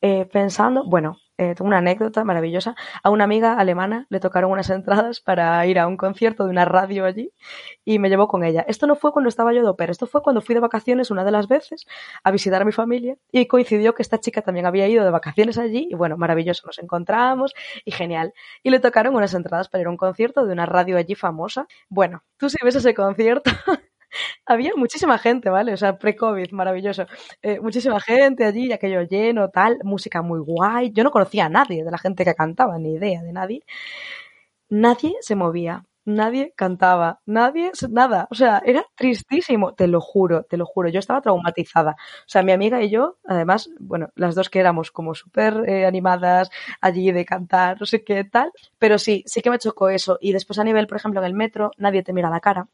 eh, 0.00 0.24
pensando, 0.24 0.84
bueno, 0.86 1.18
eh, 1.40 1.54
tengo 1.54 1.68
una 1.68 1.78
anécdota 1.78 2.22
maravillosa, 2.22 2.74
a 3.02 3.08
una 3.08 3.24
amiga 3.24 3.54
alemana 3.54 4.06
le 4.10 4.20
tocaron 4.20 4.50
unas 4.50 4.68
entradas 4.68 5.22
para 5.22 5.64
ir 5.64 5.78
a 5.78 5.86
un 5.86 5.96
concierto 5.96 6.44
de 6.44 6.50
una 6.50 6.66
radio 6.66 7.06
allí 7.06 7.32
y 7.82 7.98
me 7.98 8.10
llevó 8.10 8.28
con 8.28 8.44
ella. 8.44 8.62
Esto 8.68 8.86
no 8.86 8.94
fue 8.94 9.10
cuando 9.10 9.30
estaba 9.30 9.54
yo 9.54 9.62
de 9.62 9.68
ópera, 9.68 9.90
esto 9.90 10.06
fue 10.06 10.20
cuando 10.22 10.42
fui 10.42 10.54
de 10.54 10.60
vacaciones 10.60 11.10
una 11.10 11.24
de 11.24 11.30
las 11.30 11.48
veces 11.48 11.86
a 12.24 12.30
visitar 12.30 12.60
a 12.60 12.66
mi 12.66 12.72
familia 12.72 13.16
y 13.32 13.46
coincidió 13.46 13.94
que 13.94 14.02
esta 14.02 14.20
chica 14.20 14.42
también 14.42 14.66
había 14.66 14.86
ido 14.86 15.02
de 15.02 15.10
vacaciones 15.10 15.56
allí 15.56 15.88
y 15.90 15.94
bueno, 15.94 16.18
maravilloso, 16.18 16.66
nos 16.66 16.78
encontramos 16.78 17.54
y 17.86 17.90
genial. 17.90 18.34
Y 18.62 18.68
le 18.68 18.78
tocaron 18.78 19.14
unas 19.14 19.32
entradas 19.32 19.70
para 19.70 19.80
ir 19.80 19.86
a 19.86 19.90
un 19.90 19.96
concierto 19.96 20.44
de 20.44 20.52
una 20.52 20.66
radio 20.66 20.98
allí 20.98 21.14
famosa. 21.14 21.66
Bueno, 21.88 22.22
tú 22.36 22.50
si 22.50 22.58
ves 22.62 22.74
ese 22.74 22.92
concierto 22.92 23.50
había 24.46 24.72
muchísima 24.76 25.18
gente, 25.18 25.50
¿vale? 25.50 25.72
O 25.72 25.76
sea, 25.76 25.98
pre-COVID, 25.98 26.52
maravilloso. 26.52 27.06
Eh, 27.42 27.60
muchísima 27.60 28.00
gente 28.00 28.44
allí, 28.44 28.72
aquello 28.72 29.02
lleno, 29.02 29.50
tal, 29.50 29.78
música 29.84 30.22
muy 30.22 30.40
guay. 30.40 30.92
Yo 30.92 31.04
no 31.04 31.10
conocía 31.10 31.46
a 31.46 31.48
nadie 31.48 31.84
de 31.84 31.90
la 31.90 31.98
gente 31.98 32.24
que 32.24 32.34
cantaba, 32.34 32.78
ni 32.78 32.94
idea 32.94 33.22
de 33.22 33.32
nadie. 33.32 33.62
Nadie 34.70 35.16
se 35.20 35.34
movía 35.36 35.84
nadie 36.04 36.52
cantaba, 36.56 37.20
nadie, 37.26 37.70
nada, 37.90 38.26
o 38.30 38.34
sea, 38.34 38.62
era 38.64 38.84
tristísimo, 38.94 39.74
te 39.74 39.86
lo 39.86 40.00
juro, 40.00 40.44
te 40.44 40.56
lo 40.56 40.66
juro, 40.66 40.88
yo 40.88 40.98
estaba 40.98 41.20
traumatizada. 41.20 41.92
O 41.92 42.28
sea, 42.28 42.42
mi 42.42 42.52
amiga 42.52 42.82
y 42.82 42.90
yo, 42.90 43.18
además, 43.24 43.70
bueno, 43.78 44.08
las 44.14 44.34
dos 44.34 44.50
que 44.50 44.60
éramos 44.60 44.90
como 44.90 45.14
súper 45.14 45.68
eh, 45.68 45.86
animadas 45.86 46.50
allí 46.80 47.12
de 47.12 47.24
cantar, 47.24 47.78
no 47.80 47.86
sé 47.86 48.02
qué 48.04 48.24
tal, 48.24 48.52
pero 48.78 48.98
sí, 48.98 49.22
sí 49.26 49.42
que 49.42 49.50
me 49.50 49.58
chocó 49.58 49.88
eso. 49.88 50.18
Y 50.20 50.32
después 50.32 50.58
a 50.58 50.64
nivel, 50.64 50.86
por 50.86 50.96
ejemplo, 50.98 51.20
en 51.20 51.26
el 51.26 51.34
metro, 51.34 51.70
nadie 51.78 52.02
te 52.02 52.12
mira 52.12 52.30
la 52.30 52.40
cara. 52.40 52.68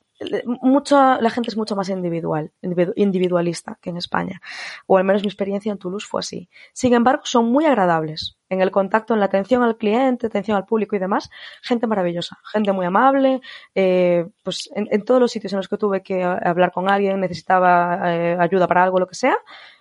Mucho, 0.45 0.97
la 1.21 1.31
gente 1.31 1.51
es 1.51 1.57
mucho 1.57 1.77
más 1.77 1.91
individual, 1.91 2.51
individualista 2.97 3.79
que 3.83 3.91
en 3.91 3.99
España. 3.99 4.41
O 4.87 4.97
al 4.97 5.05
menos 5.05 5.23
mi 5.23 5.29
experiencia 5.29 5.71
en 5.71 5.79
Toulouse 5.79 6.07
fue 6.07 6.21
así. 6.21 6.49
Sin 6.73 6.95
embargo, 6.95 7.23
son 7.25 7.47
muy 7.47 7.67
agradables 7.67 8.39
en 8.49 8.61
el 8.61 8.71
contacto, 8.71 9.15
en 9.15 9.21
la 9.21 9.27
atención 9.27 9.63
al 9.63 9.77
cliente, 9.77 10.27
atención 10.29 10.57
al 10.57 10.65
público 10.65 10.97
y 10.97 10.99
demás, 10.99 11.31
gente 11.63 11.87
maravillosa, 11.87 12.39
gente 12.53 12.73
muy 12.73 12.87
amable, 12.87 13.41
eh, 13.75 14.27
pues 14.43 14.71
en, 14.75 15.05
todos 15.05 15.21
los 15.21 15.33
sitios 15.33 15.53
en 15.53 15.59
los 15.59 15.69
que 15.69 15.77
tuve 15.77 16.03
que 16.03 16.23
hablar 16.23 16.73
con 16.73 16.89
alguien, 16.89 17.21
necesitaba 17.21 18.15
eh, 18.15 18.37
ayuda 18.39 18.67
para 18.69 18.85
algo, 18.85 19.01
lo 19.01 19.07
que 19.07 19.17
sea, 19.17 19.37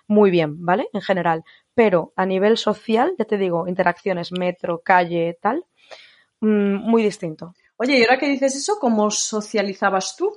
muy 0.08 0.30
bien, 0.30 0.64
¿vale? 0.64 0.88
En 0.92 1.00
general. 1.00 1.44
Pero 1.74 2.12
a 2.16 2.26
nivel 2.26 2.56
social, 2.56 3.14
ya 3.18 3.24
te 3.24 3.38
digo, 3.38 3.68
interacciones, 3.68 4.32
metro, 4.32 4.80
calle, 4.84 5.38
tal, 5.40 5.64
mm, 6.40 6.76
muy 6.90 7.02
distinto. 7.02 7.54
Oye, 7.78 7.98
y 7.98 8.02
ahora 8.02 8.18
que 8.18 8.28
dices 8.28 8.56
eso, 8.56 8.78
¿cómo 8.80 9.10
socializabas 9.10 10.16
tú? 10.16 10.32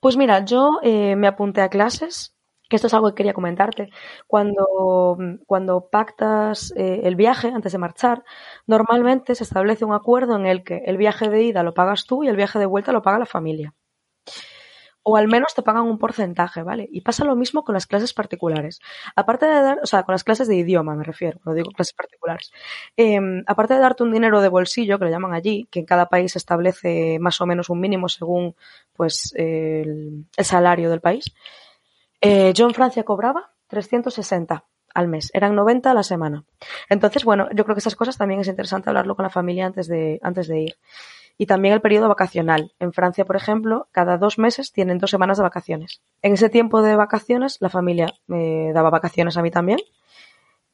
Pues 0.00 0.16
mira, 0.16 0.44
yo 0.44 0.78
eh, 0.82 1.16
me 1.16 1.26
apunté 1.26 1.60
a 1.60 1.68
clases 1.68 2.34
que 2.68 2.76
esto 2.76 2.86
es 2.86 2.94
algo 2.94 3.08
que 3.08 3.16
quería 3.16 3.34
comentarte. 3.34 3.90
Cuando, 4.26 5.16
cuando 5.46 5.88
pactas 5.90 6.72
eh, 6.76 7.00
el 7.04 7.16
viaje 7.16 7.48
antes 7.48 7.72
de 7.72 7.78
marchar, 7.78 8.24
normalmente 8.66 9.34
se 9.34 9.44
establece 9.44 9.84
un 9.84 9.92
acuerdo 9.92 10.36
en 10.36 10.46
el 10.46 10.64
que 10.64 10.82
el 10.86 10.96
viaje 10.96 11.28
de 11.28 11.42
ida 11.42 11.62
lo 11.62 11.74
pagas 11.74 12.06
tú 12.06 12.24
y 12.24 12.28
el 12.28 12.36
viaje 12.36 12.58
de 12.58 12.66
vuelta 12.66 12.92
lo 12.92 13.02
paga 13.02 13.18
la 13.18 13.26
familia. 13.26 13.74
O 15.04 15.16
al 15.16 15.28
menos 15.28 15.54
te 15.54 15.62
pagan 15.62 15.84
un 15.84 15.98
porcentaje, 15.98 16.62
¿vale? 16.62 16.88
Y 16.90 17.02
pasa 17.02 17.24
lo 17.24 17.36
mismo 17.36 17.62
con 17.62 17.74
las 17.74 17.86
clases 17.86 18.12
particulares. 18.12 18.80
Aparte 19.14 19.46
de 19.46 19.52
dar, 19.52 19.78
o 19.82 19.86
sea, 19.86 20.02
con 20.02 20.14
las 20.14 20.24
clases 20.24 20.48
de 20.48 20.56
idioma 20.56 20.94
me 20.96 21.04
refiero, 21.04 21.38
no 21.44 21.54
digo 21.54 21.70
clases 21.70 21.92
particulares. 21.94 22.52
Em, 22.96 23.44
aparte 23.46 23.74
de 23.74 23.80
darte 23.80 24.02
un 24.02 24.12
dinero 24.12 24.40
de 24.40 24.48
bolsillo, 24.48 24.98
que 24.98 25.04
lo 25.04 25.10
llaman 25.10 25.34
allí, 25.34 25.68
que 25.70 25.80
en 25.80 25.86
cada 25.86 26.06
país 26.06 26.32
se 26.32 26.38
establece 26.38 27.18
más 27.20 27.40
o 27.40 27.46
menos 27.46 27.70
un 27.70 27.80
mínimo 27.80 28.08
según 28.08 28.56
pues 28.94 29.32
el 29.36 30.26
salario 30.38 30.90
del 30.90 31.00
país, 31.00 31.34
eh, 32.20 32.52
yo 32.54 32.66
en 32.66 32.72
Francia 32.72 33.02
cobraba 33.04 33.52
360 33.68 34.64
al 34.94 35.08
mes, 35.08 35.30
eran 35.34 35.54
90 35.54 35.90
a 35.90 35.94
la 35.94 36.02
semana. 36.02 36.44
Entonces, 36.88 37.24
bueno, 37.24 37.48
yo 37.52 37.64
creo 37.64 37.74
que 37.74 37.80
esas 37.80 37.96
cosas 37.96 38.16
también 38.16 38.40
es 38.40 38.48
interesante 38.48 38.88
hablarlo 38.88 39.16
con 39.16 39.24
la 39.24 39.30
familia 39.30 39.66
antes 39.66 39.88
de, 39.88 40.20
antes 40.22 40.48
de 40.48 40.60
ir. 40.60 40.76
Y 41.36 41.46
también 41.46 41.74
el 41.74 41.80
periodo 41.80 42.08
vacacional. 42.08 42.72
En 42.78 42.92
Francia, 42.92 43.24
por 43.24 43.36
ejemplo, 43.36 43.88
cada 43.90 44.18
dos 44.18 44.38
meses 44.38 44.72
tienen 44.72 44.98
dos 44.98 45.10
semanas 45.10 45.38
de 45.38 45.42
vacaciones. 45.42 46.00
En 46.22 46.34
ese 46.34 46.48
tiempo 46.48 46.80
de 46.82 46.96
vacaciones, 46.96 47.58
la 47.60 47.70
familia 47.70 48.14
me 48.26 48.72
daba 48.72 48.90
vacaciones 48.90 49.36
a 49.36 49.42
mí 49.42 49.50
también. 49.50 49.78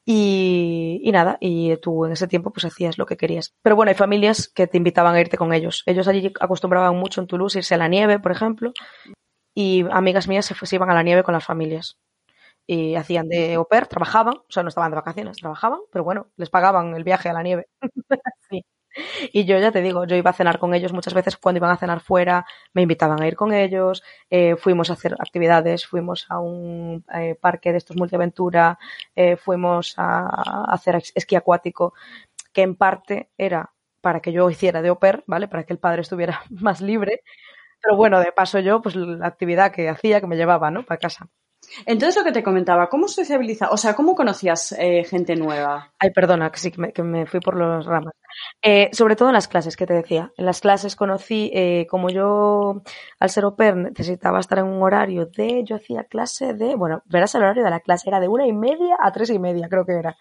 Y, 0.04 1.08
nada, 1.12 1.36
y 1.40 1.76
tú 1.76 2.04
en 2.04 2.12
ese 2.12 2.26
tiempo 2.26 2.52
pues 2.52 2.64
hacías 2.64 2.98
lo 2.98 3.06
que 3.06 3.16
querías. 3.16 3.54
Pero 3.62 3.76
bueno, 3.76 3.90
hay 3.90 3.94
familias 3.94 4.48
que 4.48 4.66
te 4.66 4.76
invitaban 4.76 5.14
a 5.14 5.20
irte 5.20 5.36
con 5.36 5.52
ellos. 5.52 5.82
Ellos 5.86 6.08
allí 6.08 6.32
acostumbraban 6.40 6.96
mucho 6.96 7.20
en 7.20 7.26
Toulouse 7.26 7.58
irse 7.58 7.74
a 7.74 7.78
la 7.78 7.88
nieve, 7.88 8.18
por 8.18 8.32
ejemplo, 8.32 8.72
y 9.54 9.84
amigas 9.90 10.28
mías 10.28 10.46
se, 10.46 10.76
iban 10.76 10.90
a 10.90 10.94
la 10.94 11.02
nieve 11.02 11.22
con 11.22 11.34
las 11.34 11.44
familias. 11.44 11.98
Y 12.66 12.94
hacían 12.96 13.28
de 13.28 13.54
au 13.54 13.66
pair, 13.68 13.86
trabajaban, 13.86 14.34
o 14.36 14.46
sea, 14.48 14.62
no 14.62 14.68
estaban 14.68 14.90
de 14.90 14.96
vacaciones, 14.96 15.38
trabajaban, 15.38 15.80
pero 15.92 16.04
bueno, 16.04 16.28
les 16.36 16.50
pagaban 16.50 16.94
el 16.94 17.04
viaje 17.04 17.28
a 17.28 17.32
la 17.32 17.42
nieve. 17.42 17.68
Y 19.32 19.44
yo 19.44 19.58
ya 19.58 19.72
te 19.72 19.80
digo, 19.82 20.04
yo 20.04 20.16
iba 20.16 20.30
a 20.30 20.34
cenar 20.34 20.58
con 20.58 20.74
ellos 20.74 20.92
muchas 20.92 21.14
veces 21.14 21.36
cuando 21.36 21.58
iban 21.58 21.70
a 21.70 21.76
cenar 21.76 22.00
fuera, 22.00 22.46
me 22.74 22.82
invitaban 22.82 23.20
a 23.22 23.26
ir 23.26 23.36
con 23.36 23.52
ellos, 23.52 24.02
eh, 24.30 24.56
fuimos 24.56 24.90
a 24.90 24.94
hacer 24.94 25.14
actividades, 25.18 25.86
fuimos 25.86 26.26
a 26.28 26.40
un 26.40 27.04
eh, 27.14 27.34
parque 27.40 27.72
de 27.72 27.78
estos 27.78 27.96
multiaventura, 27.96 28.78
eh, 29.16 29.36
fuimos 29.36 29.94
a, 29.96 30.72
hacer 30.72 31.02
esquí 31.14 31.36
acuático, 31.36 31.94
que 32.52 32.62
en 32.62 32.76
parte 32.76 33.30
era 33.38 33.72
para 34.00 34.20
que 34.20 34.32
yo 34.32 34.50
hiciera 34.50 34.82
de 34.82 34.88
au 34.88 34.98
pair, 34.98 35.22
¿vale? 35.26 35.48
Para 35.48 35.64
que 35.64 35.72
el 35.72 35.78
padre 35.78 36.02
estuviera 36.02 36.42
más 36.50 36.80
libre, 36.80 37.22
pero 37.82 37.96
bueno, 37.96 38.20
de 38.20 38.32
paso 38.32 38.58
yo, 38.60 38.82
pues 38.82 38.96
la 38.96 39.26
actividad 39.26 39.72
que 39.72 39.88
hacía, 39.88 40.20
que 40.20 40.26
me 40.26 40.36
llevaba, 40.36 40.70
¿no? 40.70 40.84
Para 40.84 40.98
casa. 40.98 41.28
Entonces 41.86 42.16
lo 42.16 42.24
que 42.24 42.32
te 42.32 42.42
comentaba, 42.42 42.88
¿cómo 42.88 43.08
sociabiliza? 43.08 43.70
O 43.70 43.76
sea, 43.76 43.94
¿cómo 43.94 44.14
conocías 44.14 44.72
eh, 44.72 45.04
gente 45.04 45.36
nueva? 45.36 45.92
Ay, 45.98 46.10
perdona, 46.10 46.50
que 46.50 46.58
sí, 46.58 46.70
que 46.70 47.02
me, 47.02 47.26
fui 47.26 47.40
por 47.40 47.56
los 47.56 47.86
ramas. 47.86 48.14
Eh, 48.62 48.90
sobre 48.92 49.16
todo 49.16 49.28
en 49.28 49.34
las 49.34 49.48
clases, 49.48 49.76
que 49.76 49.86
te 49.86 49.94
decía. 49.94 50.32
En 50.36 50.46
las 50.46 50.60
clases 50.60 50.96
conocí, 50.96 51.50
eh, 51.54 51.86
como 51.88 52.10
yo, 52.10 52.82
al 53.18 53.30
ser 53.30 53.44
au 53.44 53.56
pair, 53.56 53.76
necesitaba 53.76 54.40
estar 54.40 54.58
en 54.58 54.66
un 54.66 54.82
horario 54.82 55.26
de, 55.26 55.62
yo 55.64 55.76
hacía 55.76 56.04
clase 56.04 56.54
de, 56.54 56.74
bueno, 56.74 57.02
verás 57.06 57.34
el 57.34 57.42
horario 57.42 57.64
de 57.64 57.70
la 57.70 57.80
clase, 57.80 58.08
era 58.08 58.20
de 58.20 58.28
una 58.28 58.46
y 58.46 58.52
media 58.52 58.96
a 59.00 59.12
tres 59.12 59.30
y 59.30 59.38
media, 59.38 59.68
creo 59.68 59.84
que 59.84 59.92
era. 59.92 60.16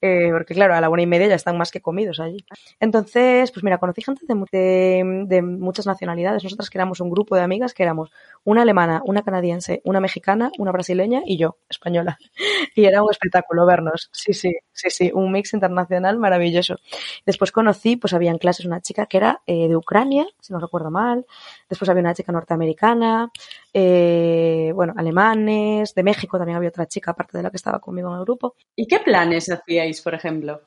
Eh, 0.00 0.28
porque 0.30 0.54
claro, 0.54 0.74
a 0.74 0.80
la 0.80 0.90
una 0.90 1.02
y 1.02 1.06
media 1.06 1.28
ya 1.28 1.34
están 1.34 1.56
más 1.56 1.70
que 1.70 1.80
comidos 1.80 2.20
allí. 2.20 2.44
Entonces, 2.80 3.50
pues 3.50 3.64
mira, 3.64 3.78
conocí 3.78 4.02
gente 4.02 4.22
de, 4.26 5.24
de, 5.26 5.42
muchas 5.42 5.86
nacionalidades. 5.86 6.44
Nosotras 6.44 6.68
que 6.70 6.78
éramos 6.78 7.00
un 7.00 7.10
grupo 7.10 7.34
de 7.34 7.42
amigas 7.42 7.72
que 7.72 7.82
éramos 7.82 8.10
una 8.44 8.62
alemana, 8.62 9.02
una 9.04 9.22
canadiense, 9.22 9.80
una 9.84 10.00
mexicana, 10.00 10.50
una 10.58 10.72
brasileña 10.72 11.22
y 11.24 11.38
yo, 11.38 11.58
española. 11.68 12.18
Y 12.74 12.84
era 12.84 13.02
un 13.02 13.10
espectáculo 13.10 13.64
vernos. 13.64 14.10
Sí, 14.12 14.34
sí, 14.34 14.52
sí, 14.72 14.90
sí, 14.90 15.10
un 15.14 15.32
mix 15.32 15.54
internacional 15.54 16.18
maravilloso. 16.18 16.76
Después 17.24 17.50
conocí, 17.50 17.96
pues 17.96 18.12
había 18.12 18.30
en 18.30 18.38
clases 18.38 18.66
una 18.66 18.82
chica 18.82 19.06
que 19.06 19.16
era 19.16 19.40
eh, 19.46 19.68
de 19.68 19.76
Ucrania, 19.76 20.26
si 20.40 20.52
no 20.52 20.58
recuerdo 20.58 20.90
mal. 20.90 21.24
Después 21.70 21.88
había 21.88 22.02
una 22.02 22.14
chica 22.14 22.32
norteamericana, 22.32 23.30
eh, 23.72 24.55
bueno, 24.72 24.94
alemanes, 24.96 25.94
de 25.94 26.02
México 26.02 26.38
también 26.38 26.56
había 26.56 26.68
otra 26.70 26.86
chica, 26.86 27.12
aparte 27.12 27.36
de 27.36 27.42
la 27.42 27.50
que 27.50 27.56
estaba 27.56 27.80
conmigo 27.80 28.10
en 28.10 28.18
el 28.18 28.24
grupo. 28.24 28.54
¿Y 28.74 28.86
qué 28.86 29.00
planes 29.00 29.50
hacíais, 29.50 30.00
por 30.00 30.14
ejemplo? 30.14 30.62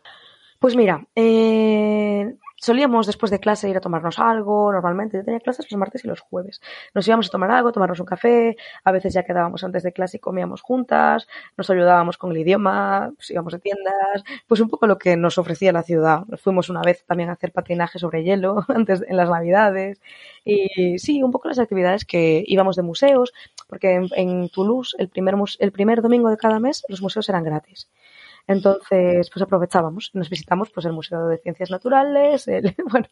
Pues 0.59 0.75
mira, 0.75 1.07
eh, 1.15 2.35
solíamos 2.59 3.07
después 3.07 3.31
de 3.31 3.39
clase 3.39 3.69
ir 3.69 3.77
a 3.77 3.81
tomarnos 3.81 4.19
algo, 4.19 4.71
normalmente 4.71 5.17
yo 5.17 5.23
tenía 5.23 5.39
clases 5.39 5.69
los 5.71 5.79
martes 5.79 6.03
y 6.05 6.07
los 6.07 6.19
jueves. 6.19 6.61
Nos 6.93 7.07
íbamos 7.07 7.27
a 7.27 7.31
tomar 7.31 7.51
algo, 7.51 7.71
tomarnos 7.71 7.99
un 7.99 8.05
café, 8.05 8.55
a 8.83 8.91
veces 8.91 9.13
ya 9.13 9.23
quedábamos 9.23 9.63
antes 9.63 9.83
de 9.83 9.93
clase 9.93 10.17
y 10.17 10.19
comíamos 10.19 10.61
juntas, 10.61 11.27
nos 11.57 11.69
ayudábamos 11.69 12.17
con 12.17 12.31
el 12.31 12.37
idioma, 12.37 13.11
pues 13.15 13.31
íbamos 13.31 13.53
a 13.53 13.59
tiendas, 13.59 14.23
pues 14.47 14.61
un 14.61 14.69
poco 14.69 14.87
lo 14.87 14.97
que 14.97 15.15
nos 15.17 15.37
ofrecía 15.37 15.71
la 15.71 15.83
ciudad. 15.83 16.23
Fuimos 16.37 16.69
una 16.69 16.81
vez 16.81 17.03
también 17.05 17.29
a 17.29 17.33
hacer 17.33 17.51
patinaje 17.51 17.99
sobre 17.99 18.23
hielo 18.23 18.65
antes 18.67 19.03
en 19.07 19.17
las 19.17 19.29
navidades 19.29 20.01
y 20.43 20.99
sí, 20.99 21.23
un 21.23 21.31
poco 21.31 21.47
las 21.47 21.59
actividades 21.59 22.05
que 22.05 22.43
íbamos 22.45 22.75
de 22.75 22.83
museos, 22.83 23.33
porque 23.67 23.93
en, 23.93 24.07
en 24.15 24.49
Toulouse 24.49 24.95
el 24.99 25.09
primer, 25.09 25.35
el 25.59 25.71
primer 25.71 26.01
domingo 26.01 26.29
de 26.29 26.37
cada 26.37 26.59
mes 26.59 26.83
los 26.87 27.01
museos 27.01 27.29
eran 27.29 27.43
gratis. 27.43 27.89
Entonces, 28.49 29.29
pues 29.31 29.43
aprovechábamos, 29.43 30.09
nos 30.15 30.27
visitamos 30.27 30.71
pues 30.71 30.83
el 30.87 30.93
Museo 30.93 31.27
de 31.27 31.37
Ciencias 31.37 31.69
Naturales, 31.69 32.47
el, 32.47 32.75
bueno, 32.91 33.07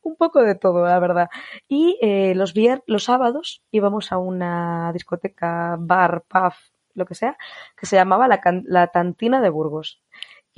un 0.00 0.16
poco 0.16 0.42
de 0.42 0.54
todo, 0.54 0.82
la 0.86 0.98
verdad. 0.98 1.28
Y 1.68 1.98
eh, 2.00 2.32
los 2.34 2.54
vier 2.54 2.82
los 2.86 3.04
sábados 3.04 3.62
íbamos 3.70 4.12
a 4.12 4.16
una 4.16 4.90
discoteca, 4.94 5.76
bar, 5.78 6.24
pub, 6.26 6.54
lo 6.94 7.04
que 7.04 7.14
sea, 7.14 7.36
que 7.76 7.84
se 7.84 7.96
llamaba 7.96 8.28
la, 8.28 8.40
la 8.64 8.86
Tantina 8.86 9.42
de 9.42 9.50
Burgos 9.50 10.00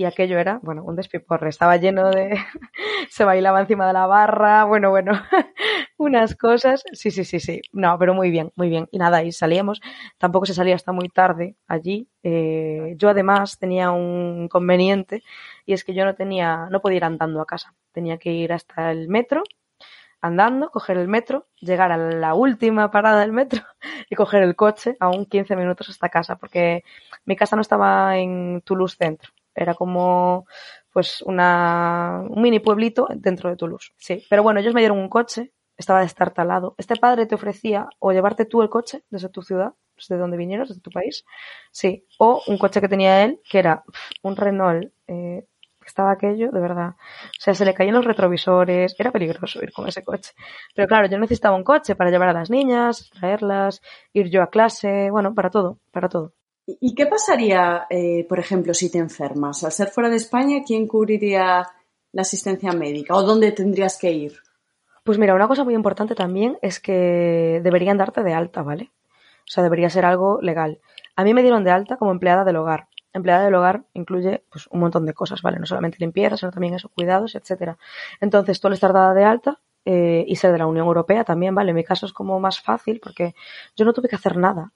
y 0.01 0.07
aquello 0.07 0.39
era, 0.39 0.61
bueno, 0.63 0.83
un 0.83 0.97
despiporre. 0.97 1.51
Estaba 1.51 1.77
lleno 1.77 2.11
de. 2.11 2.31
se 3.11 3.23
bailaba 3.25 3.61
encima 3.61 3.87
de 3.87 3.93
la 3.93 4.07
barra, 4.07 4.65
bueno, 4.65 4.89
bueno, 4.89 5.13
unas 5.99 6.35
cosas. 6.37 6.83
Sí, 6.93 7.11
sí, 7.11 7.23
sí, 7.23 7.39
sí. 7.39 7.61
No, 7.73 7.99
pero 7.99 8.15
muy 8.15 8.31
bien, 8.31 8.51
muy 8.57 8.71
bien. 8.71 8.89
Y 8.93 8.99
nada, 8.99 9.23
y 9.23 9.31
salíamos. 9.31 9.83
Tampoco 10.17 10.47
se 10.47 10.55
salía 10.55 10.75
hasta 10.75 10.93
muy 10.93 11.11
tarde 11.11 11.57
allí. 11.69 12.09
Eh, 12.23 12.95
yo 12.97 13.11
además 13.11 13.59
tenía 13.59 13.91
un 13.91 14.45
inconveniente 14.45 15.23
y 15.67 15.75
es 15.75 15.85
que 15.85 15.93
yo 15.93 16.07
no 16.07 16.15
tenía, 16.15 16.69
no 16.71 16.81
podía 16.81 16.97
ir 16.97 17.05
andando 17.05 17.43
a 17.43 17.47
casa. 17.47 17.75
Tenía 17.93 18.17
que 18.17 18.33
ir 18.33 18.55
hasta 18.55 18.93
el 18.93 19.09
metro 19.09 19.43
andando, 20.23 20.71
coger 20.71 20.97
el 20.99 21.09
metro, 21.09 21.47
llegar 21.61 21.93
a 21.93 21.97
la 21.99 22.35
última 22.35 22.91
parada 22.91 23.21
del 23.21 23.33
metro 23.33 23.63
y 24.11 24.15
coger 24.17 24.43
el 24.43 24.57
coche 24.57 24.97
aún 25.01 25.27
15 25.27 25.57
minutos 25.57 25.89
hasta 25.91 26.09
casa, 26.09 26.37
porque 26.37 26.85
mi 27.25 27.37
casa 27.37 27.57
no 27.57 27.63
estaba 27.63 28.19
en 28.19 28.63
Toulouse 28.65 28.97
Centro, 28.99 29.31
era 29.63 29.75
como 29.75 30.47
pues 30.93 31.23
una, 31.23 32.25
un 32.29 32.43
mini 32.43 32.59
pueblito 32.59 33.07
dentro 33.15 33.49
de 33.49 33.57
Toulouse. 33.57 33.93
Sí, 33.97 34.25
pero 34.29 34.43
bueno, 34.43 34.61
ellos 34.61 34.75
me 34.75 34.81
dieron 34.81 34.99
un 34.99 35.09
coche, 35.09 35.53
estaba 35.77 36.01
destartalado. 36.01 36.75
Este 36.79 36.97
padre 36.97 37.27
te 37.27 37.35
ofrecía 37.35 37.89
o 37.99 38.13
llevarte 38.13 38.45
tú 38.45 38.63
el 38.63 38.69
coche 38.69 39.05
desde 39.11 39.29
tu 39.29 39.43
ciudad, 39.43 39.75
desde 39.97 40.17
donde 40.17 40.37
vinieras, 40.37 40.69
desde 40.69 40.81
tu 40.81 40.91
país, 40.91 41.25
sí, 41.71 42.07
o 42.19 42.43
un 42.47 42.59
coche 42.59 42.81
que 42.81 42.89
tenía 42.89 43.25
él, 43.25 43.41
que 43.49 43.59
era 43.59 43.85
un 44.23 44.37
Renault, 44.37 44.93
eh, 45.07 45.47
estaba 45.87 46.13
aquello, 46.13 46.51
de 46.51 46.61
verdad. 46.61 46.91
O 46.91 47.41
sea, 47.41 47.55
se 47.55 47.65
le 47.65 47.75
caían 47.75 47.95
los 47.95 48.05
retrovisores, 48.05 48.95
era 48.99 49.11
peligroso 49.11 49.63
ir 49.63 49.73
con 49.73 49.89
ese 49.89 50.05
coche. 50.05 50.33
Pero 50.75 50.89
claro, 50.89 51.09
yo 51.09 51.19
necesitaba 51.19 51.57
un 51.57 51.65
coche 51.65 51.95
para 51.95 52.11
llevar 52.11 52.29
a 52.31 52.33
las 52.33 52.51
niñas, 52.51 53.11
traerlas, 53.11 53.83
ir 54.13 54.31
yo 54.31 54.43
a 54.43 54.51
clase, 54.51 55.11
bueno, 55.11 55.35
para 55.35 55.51
todo, 55.51 55.79
para 55.91 56.09
todo. 56.09 56.33
¿Y 56.81 56.95
qué 56.95 57.07
pasaría, 57.07 57.87
eh, 57.91 58.27
por 58.29 58.39
ejemplo, 58.39 58.75
si 58.75 58.91
te 58.91 58.99
enfermas? 58.99 59.65
Al 59.65 59.73
ser 59.73 59.89
fuera 59.89 60.11
de 60.11 60.17
España, 60.17 60.63
¿quién 60.67 60.87
cubriría 60.87 61.67
la 62.13 62.23
asistencia 62.23 62.73
médica 62.73 63.15
o 63.15 63.23
dónde 63.23 63.53
tendrías 63.53 63.99
que 63.99 64.13
ir? 64.13 64.41
Pues 65.05 65.19
mira, 65.19 65.35
una 65.35 65.49
cosa 65.49 65.65
muy 65.65 65.75
importante 65.75 66.15
también 66.15 66.59
es 66.63 66.81
que 66.81 67.61
deberían 67.63 67.99
darte 67.99 68.23
de 68.23 68.35
alta, 68.35 68.63
¿vale? 68.63 68.93
O 69.41 69.53
sea, 69.53 69.63
debería 69.65 69.91
ser 69.91 70.05
algo 70.05 70.41
legal. 70.41 70.81
A 71.17 71.25
mí 71.25 71.35
me 71.35 71.43
dieron 71.43 71.65
de 71.65 71.71
alta 71.71 71.97
como 71.97 72.13
empleada 72.13 72.45
del 72.45 72.57
hogar. 72.57 72.89
Empleada 73.13 73.45
del 73.45 73.55
hogar 73.55 73.85
incluye 73.95 74.45
pues, 74.51 74.67
un 74.69 74.81
montón 74.81 75.07
de 75.07 75.15
cosas, 75.15 75.43
¿vale? 75.43 75.59
No 75.59 75.67
solamente 75.67 75.97
limpieza, 75.99 76.37
sino 76.37 76.53
también 76.53 76.75
eso, 76.75 76.89
cuidados, 76.91 77.35
etcétera. 77.35 77.77
Entonces, 78.21 78.61
tú 78.61 78.69
al 78.69 78.75
estar 78.75 78.93
dada 78.93 79.15
de 79.15 79.25
alta, 79.25 79.61
eh, 79.85 80.25
y 80.27 80.37
ser 80.37 80.53
de 80.53 80.59
la 80.59 80.67
Unión 80.67 80.87
Europea 80.87 81.25
también, 81.25 81.55
¿vale? 81.55 81.71
En 81.71 81.77
mi 81.77 81.85
caso 81.85 82.07
es 82.07 82.13
como 82.13 82.39
más 82.39 82.61
fácil 82.61 83.01
porque 83.03 83.35
yo 83.77 83.85
no 83.85 83.93
tuve 83.93 84.09
que 84.09 84.17
hacer 84.17 84.37
nada 84.37 84.73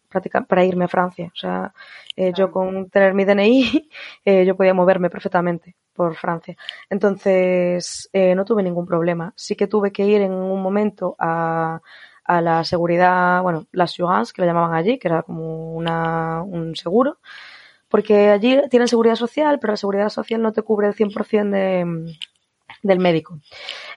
para 0.49 0.65
irme 0.65 0.87
a 0.87 0.89
Francia. 0.89 1.31
O 1.33 1.37
sea, 1.37 1.73
eh, 2.17 2.33
yo 2.35 2.51
con 2.51 2.89
tener 2.91 3.15
mi 3.15 3.25
DNI, 3.25 3.89
eh, 4.25 4.45
yo 4.47 4.57
podía 4.57 4.75
moverme 4.75 5.11
perfectamente 5.11 5.77
por 5.93 6.15
Francia. 6.17 6.57
Entonces, 6.91 8.09
eh, 8.13 8.35
no 8.35 8.45
tuve 8.45 8.63
ningún 8.63 8.87
problema. 8.87 9.33
Sí 9.37 9.57
que 9.57 9.67
tuve 9.67 9.93
que 9.93 10.05
ir 10.05 10.23
en 10.23 10.33
un 10.33 10.63
momento 10.63 11.15
a, 11.19 11.81
a 12.25 12.41
la 12.41 12.65
seguridad, 12.65 13.43
bueno, 13.43 13.67
la 13.73 13.85
assurance, 13.85 14.33
que 14.33 14.43
le 14.43 14.49
llamaban 14.49 14.75
allí, 14.75 14.99
que 14.99 15.09
era 15.09 15.23
como 15.23 15.75
una, 15.75 16.43
un 16.43 16.75
seguro, 16.77 17.19
porque 17.89 18.31
allí 18.31 18.61
tienen 18.71 18.89
seguridad 18.89 19.17
social, 19.17 19.59
pero 19.61 19.75
la 19.75 19.77
seguridad 19.77 20.09
social 20.09 20.43
no 20.43 20.53
te 20.53 20.63
cubre 20.63 20.89
el 20.89 20.95
100% 20.95 21.51
de, 21.51 22.17
del 22.85 23.01
médico. 23.01 23.41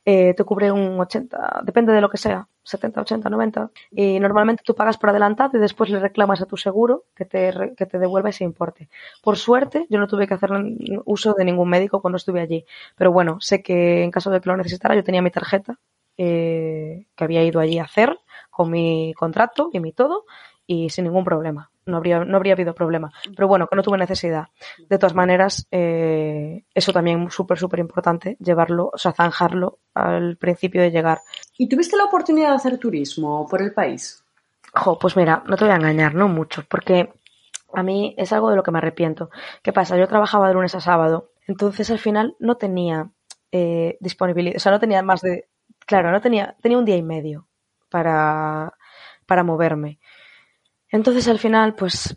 Eh, 0.06 0.34
te 0.34 0.44
cubre 0.46 0.72
un 0.72 1.00
80, 1.00 1.62
depende 1.64 1.92
de 1.92 2.02
lo 2.02 2.10
que 2.10 2.18
sea, 2.18 2.48
70, 2.64 3.02
80, 3.02 3.30
90. 3.30 3.72
Y 3.92 4.20
normalmente 4.20 4.64
tú 4.66 4.74
pagas 4.74 4.98
por 4.98 5.10
adelantado 5.10 5.58
y 5.58 5.60
después 5.60 5.90
le 5.90 6.00
reclamas 6.00 6.42
a 6.42 6.46
tu 6.46 6.58
seguro 6.58 7.04
que 7.14 7.26
te, 7.26 7.74
que 7.76 7.86
te 7.86 8.00
devuelva 8.00 8.30
ese 8.30 8.46
importe. 8.46 8.90
Por 9.22 9.38
suerte, 9.38 9.86
yo 9.90 10.00
no 10.00 10.08
tuve 10.08 10.28
que 10.28 10.34
hacer 10.34 10.52
uso 11.06 11.34
de 11.34 11.46
ningún 11.46 11.70
médico 11.70 12.02
cuando 12.02 12.18
estuve 12.18 12.42
allí. 12.42 12.66
Pero 12.96 13.12
bueno, 13.12 13.38
sé 13.42 13.62
que 13.62 14.04
en 14.04 14.12
caso 14.12 14.32
de 14.32 14.40
que 14.42 14.50
lo 14.50 14.58
necesitara, 14.58 14.96
yo 14.96 15.04
tenía 15.04 15.22
mi 15.22 15.32
tarjeta 15.32 15.78
eh, 16.18 17.08
que 17.16 17.24
había 17.24 17.44
ido 17.44 17.60
allí 17.60 17.78
a 17.78 17.84
hacer 17.84 18.18
con 18.50 18.72
mi 18.72 19.14
contrato 19.16 19.70
y 19.74 19.80
mi 19.80 19.92
todo 19.92 20.26
y 20.66 20.90
sin 20.90 21.06
ningún 21.06 21.26
problema 21.26 21.70
no 21.88 21.98
habría, 21.98 22.24
no 22.24 22.38
habría 22.38 22.54
habido 22.54 22.76
problema. 22.76 23.12
Pero 23.36 23.48
bueno, 23.48 23.68
que 23.68 23.76
no 23.76 23.84
tuve 23.84 23.98
necesidad. 23.98 24.48
De 24.90 24.98
todas 24.98 25.16
maneras, 25.16 25.68
eh, 25.72 26.66
eso 26.74 26.94
también 26.94 27.30
súper, 27.32 27.58
súper 27.58 27.80
importante, 27.80 28.38
llevarlo, 28.40 28.92
o 28.94 28.98
sea, 28.98 29.14
zanjarlo 29.14 29.80
al 29.94 30.38
principio 30.38 30.82
de 30.82 30.92
llegar. 30.92 31.20
¿Y 31.58 31.68
tuviste 31.68 31.98
la 31.98 32.06
oportunidad 32.06 32.50
de 32.50 32.56
hacer 32.56 32.78
turismo 32.78 33.48
por 33.48 33.62
el 33.62 33.74
país? 33.74 34.24
Jo, 34.74 35.00
pues 35.00 35.16
mira, 35.18 35.44
no 35.48 35.56
te 35.56 35.66
voy 35.66 35.74
a 35.74 35.78
engañar, 35.78 36.14
no 36.14 36.28
mucho, 36.28 36.64
porque 36.70 37.12
a 37.74 37.84
mí 37.84 38.14
es 38.18 38.32
algo 38.34 38.50
de 38.50 38.56
lo 38.56 38.64
que 38.64 38.72
me 38.72 38.78
arrepiento. 38.78 39.30
¿Qué 39.64 39.74
pasa? 39.74 39.98
Yo 39.98 40.08
trabajaba 40.08 40.48
de 40.48 40.54
lunes 40.54 40.76
a 40.76 40.82
sábado, 40.82 41.32
entonces 41.48 41.90
al 41.90 42.00
final 42.00 42.36
no 42.40 42.56
tenía 42.56 43.10
eh, 43.52 43.98
disponibilidad, 44.00 44.58
o 44.58 44.60
sea, 44.60 44.72
no 44.72 44.80
tenía 44.80 45.02
más 45.02 45.22
de, 45.22 45.48
claro, 45.86 46.12
no 46.12 46.22
tenía, 46.22 46.56
tenía 46.62 46.78
un 46.78 46.86
día 46.86 46.98
y 46.98 47.04
medio 47.04 47.48
para, 47.90 48.74
para 49.26 49.44
moverme. 49.44 50.00
Entonces 50.92 51.28
al 51.28 51.40
final, 51.40 51.76
pues 51.76 52.16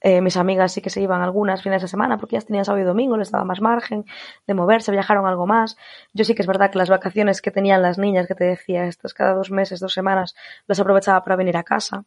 eh, 0.00 0.20
mis 0.20 0.36
amigas 0.36 0.72
sí 0.72 0.80
que 0.82 0.90
se 0.90 1.00
iban 1.00 1.22
algunas 1.22 1.62
fines 1.62 1.82
de 1.82 1.88
semana 1.88 2.18
porque 2.18 2.36
ya 2.36 2.42
tenían 2.42 2.64
sábado 2.64 2.82
y 2.82 2.86
domingo, 2.86 3.16
les 3.16 3.30
daba 3.30 3.44
más 3.44 3.60
margen 3.60 4.04
de 4.46 4.54
moverse, 4.54 4.92
viajaron 4.92 5.26
algo 5.26 5.46
más. 5.46 5.76
Yo 6.12 6.24
sí 6.24 6.34
que 6.34 6.42
es 6.42 6.48
verdad 6.48 6.70
que 6.70 6.78
las 6.78 6.90
vacaciones 6.90 7.40
que 7.42 7.50
tenían 7.50 7.82
las 7.82 7.98
niñas, 7.98 8.26
que 8.26 8.34
te 8.34 8.44
decía, 8.44 8.86
estas 8.86 9.14
cada 9.14 9.34
dos 9.34 9.50
meses, 9.50 9.80
dos 9.80 9.92
semanas, 9.92 10.34
las 10.66 10.80
aprovechaba 10.80 11.22
para 11.24 11.36
venir 11.36 11.56
a 11.56 11.62
casa. 11.64 12.04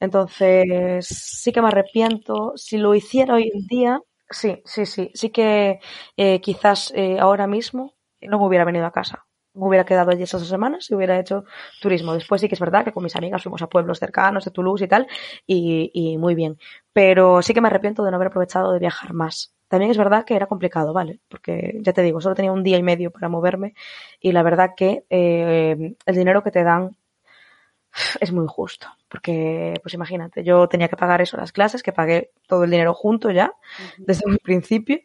Entonces 0.00 1.06
sí 1.08 1.52
que 1.52 1.62
me 1.62 1.68
arrepiento. 1.68 2.52
Si 2.56 2.78
lo 2.78 2.94
hiciera 2.94 3.34
hoy 3.34 3.50
en 3.54 3.66
día, 3.66 4.00
sí, 4.30 4.62
sí, 4.64 4.86
sí, 4.86 5.10
sí 5.14 5.30
que 5.30 5.80
eh, 6.16 6.40
quizás 6.40 6.92
eh, 6.96 7.18
ahora 7.20 7.46
mismo 7.46 7.94
no 8.22 8.38
me 8.38 8.46
hubiera 8.46 8.64
venido 8.64 8.86
a 8.86 8.92
casa 8.92 9.26
me 9.54 9.66
hubiera 9.68 9.84
quedado 9.84 10.10
allí 10.10 10.22
esas 10.22 10.40
dos 10.40 10.50
semanas 10.50 10.90
y 10.90 10.94
hubiera 10.94 11.18
hecho 11.18 11.44
turismo. 11.80 12.14
Después 12.14 12.40
sí 12.40 12.48
que 12.48 12.54
es 12.54 12.60
verdad 12.60 12.84
que 12.84 12.92
con 12.92 13.02
mis 13.02 13.16
amigas 13.16 13.42
fuimos 13.42 13.62
a 13.62 13.68
pueblos 13.68 13.98
cercanos 13.98 14.44
de 14.44 14.50
Toulouse 14.50 14.84
y 14.84 14.88
tal, 14.88 15.06
y, 15.46 15.90
y 15.94 16.18
muy 16.18 16.34
bien. 16.34 16.58
Pero 16.92 17.42
sí 17.42 17.54
que 17.54 17.60
me 17.60 17.68
arrepiento 17.68 18.04
de 18.04 18.10
no 18.10 18.16
haber 18.16 18.28
aprovechado 18.28 18.72
de 18.72 18.78
viajar 18.78 19.12
más. 19.12 19.54
También 19.68 19.90
es 19.90 19.98
verdad 19.98 20.24
que 20.24 20.36
era 20.36 20.46
complicado, 20.46 20.92
¿vale? 20.92 21.20
Porque 21.28 21.78
ya 21.80 21.92
te 21.92 22.02
digo, 22.02 22.20
solo 22.20 22.34
tenía 22.34 22.52
un 22.52 22.62
día 22.62 22.78
y 22.78 22.82
medio 22.82 23.10
para 23.10 23.28
moverme 23.28 23.74
y 24.20 24.32
la 24.32 24.42
verdad 24.42 24.70
que 24.76 25.04
eh, 25.10 25.96
el 26.06 26.14
dinero 26.14 26.42
que 26.42 26.50
te 26.50 26.62
dan 26.62 26.96
es 28.20 28.32
muy 28.32 28.44
injusto. 28.44 28.88
Porque, 29.08 29.74
pues 29.82 29.94
imagínate, 29.94 30.42
yo 30.44 30.68
tenía 30.68 30.88
que 30.88 30.96
pagar 30.96 31.20
eso, 31.20 31.36
las 31.36 31.52
clases, 31.52 31.82
que 31.82 31.92
pagué 31.92 32.32
todo 32.46 32.64
el 32.64 32.70
dinero 32.70 32.94
junto 32.94 33.30
ya, 33.30 33.52
desde 33.98 34.26
un 34.26 34.38
principio. 34.38 35.00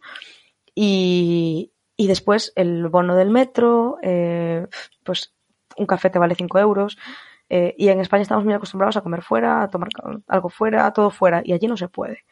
Y, 0.75 1.71
y 1.99 2.07
después 2.07 2.53
el 2.55 2.87
bono 2.87 3.13
del 3.17 3.29
metro, 3.29 3.97
eh, 4.01 4.65
pues 5.03 5.35
un 5.75 5.85
café 5.85 6.09
te 6.09 6.17
vale 6.17 6.33
5 6.33 6.57
euros. 6.57 6.97
Eh, 7.49 7.75
y 7.77 7.89
en 7.89 7.99
España 7.99 8.21
estamos 8.21 8.45
muy 8.45 8.53
acostumbrados 8.53 8.95
a 8.95 9.01
comer 9.01 9.21
fuera, 9.21 9.63
a 9.63 9.69
tomar 9.69 9.89
algo 10.27 10.47
fuera, 10.47 10.93
todo 10.93 11.09
fuera. 11.09 11.41
Y 11.43 11.51
allí 11.51 11.67
no 11.67 11.75
se 11.75 11.89
puede. 11.89 12.23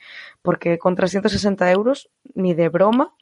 Porque 0.42 0.80
con 0.80 0.96
360 0.96 1.70
euros, 1.70 2.10
ni 2.34 2.54
de 2.54 2.70
broma, 2.70 3.14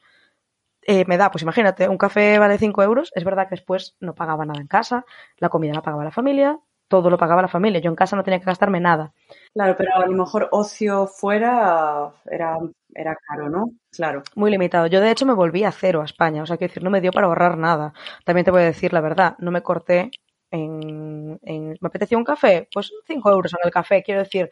eh, 0.82 1.04
me 1.08 1.16
da, 1.16 1.32
pues 1.32 1.42
imagínate, 1.42 1.88
un 1.88 1.98
café 1.98 2.38
vale 2.38 2.58
5 2.58 2.80
euros, 2.80 3.10
es 3.16 3.24
verdad 3.24 3.48
que 3.48 3.56
después 3.56 3.96
no 3.98 4.14
pagaba 4.14 4.46
nada 4.46 4.60
en 4.60 4.68
casa, 4.68 5.04
la 5.38 5.48
comida 5.48 5.74
la 5.74 5.82
pagaba 5.82 6.04
la 6.04 6.12
familia, 6.12 6.60
todo 6.88 7.10
lo 7.10 7.18
pagaba 7.18 7.42
la 7.42 7.48
familia, 7.48 7.80
yo 7.80 7.90
en 7.90 7.96
casa 7.96 8.16
no 8.16 8.24
tenía 8.24 8.38
que 8.38 8.46
gastarme 8.46 8.80
nada. 8.80 9.12
Claro, 9.54 9.74
pero 9.76 9.94
a 9.94 10.06
lo 10.06 10.12
mejor 10.12 10.48
ocio 10.52 11.06
fuera 11.06 12.12
era, 12.30 12.58
era 12.94 13.16
caro, 13.26 13.48
¿no? 13.48 13.70
Claro. 13.90 14.22
Muy 14.34 14.50
limitado. 14.50 14.86
Yo 14.86 15.00
de 15.00 15.10
hecho 15.10 15.26
me 15.26 15.34
volví 15.34 15.64
a 15.64 15.72
cero 15.72 16.02
a 16.02 16.04
España, 16.04 16.42
o 16.42 16.46
sea, 16.46 16.56
quiero 16.56 16.70
decir, 16.70 16.84
no 16.84 16.90
me 16.90 17.00
dio 17.00 17.12
para 17.12 17.26
ahorrar 17.26 17.58
nada. 17.58 17.92
También 18.24 18.44
te 18.44 18.50
voy 18.50 18.62
a 18.62 18.66
decir 18.66 18.92
la 18.92 19.00
verdad, 19.00 19.36
no 19.38 19.50
me 19.50 19.62
corté 19.62 20.10
en, 20.50 21.38
en 21.42 21.68
¿me 21.80 21.88
apetecía 21.88 22.18
un 22.18 22.24
café? 22.24 22.68
Pues 22.72 22.92
5 23.06 23.30
euros 23.30 23.52
en 23.54 23.60
el 23.64 23.70
café, 23.70 24.02
quiero 24.02 24.20
decir, 24.20 24.50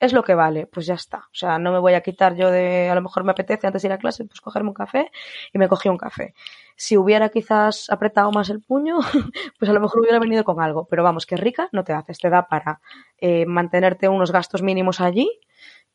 es 0.00 0.12
lo 0.12 0.22
que 0.22 0.34
vale, 0.34 0.66
pues 0.66 0.86
ya 0.86 0.94
está. 0.94 1.18
O 1.18 1.34
sea, 1.34 1.58
no 1.58 1.72
me 1.72 1.78
voy 1.78 1.94
a 1.94 2.02
quitar 2.02 2.34
yo 2.34 2.50
de, 2.50 2.88
a 2.90 2.94
lo 2.94 3.02
mejor 3.02 3.24
me 3.24 3.32
apetece 3.32 3.66
antes 3.66 3.82
de 3.82 3.88
ir 3.88 3.92
a 3.92 3.98
clase, 3.98 4.24
pues 4.24 4.40
cogerme 4.40 4.68
un 4.68 4.74
café 4.74 5.10
y 5.52 5.58
me 5.58 5.68
cogí 5.68 5.88
un 5.88 5.96
café. 5.96 6.34
Si 6.76 6.96
hubiera 6.96 7.28
quizás 7.28 7.88
apretado 7.90 8.30
más 8.32 8.50
el 8.50 8.60
puño, 8.60 8.98
pues 9.58 9.70
a 9.70 9.72
lo 9.72 9.80
mejor 9.80 10.00
hubiera 10.00 10.18
venido 10.18 10.44
con 10.44 10.60
algo. 10.60 10.86
Pero 10.90 11.02
vamos, 11.02 11.26
que 11.26 11.36
rica 11.36 11.68
no 11.72 11.84
te 11.84 11.92
haces, 11.92 12.18
te 12.18 12.30
da 12.30 12.46
para 12.48 12.80
eh, 13.18 13.46
mantenerte 13.46 14.08
unos 14.08 14.32
gastos 14.32 14.62
mínimos 14.62 15.00
allí 15.00 15.40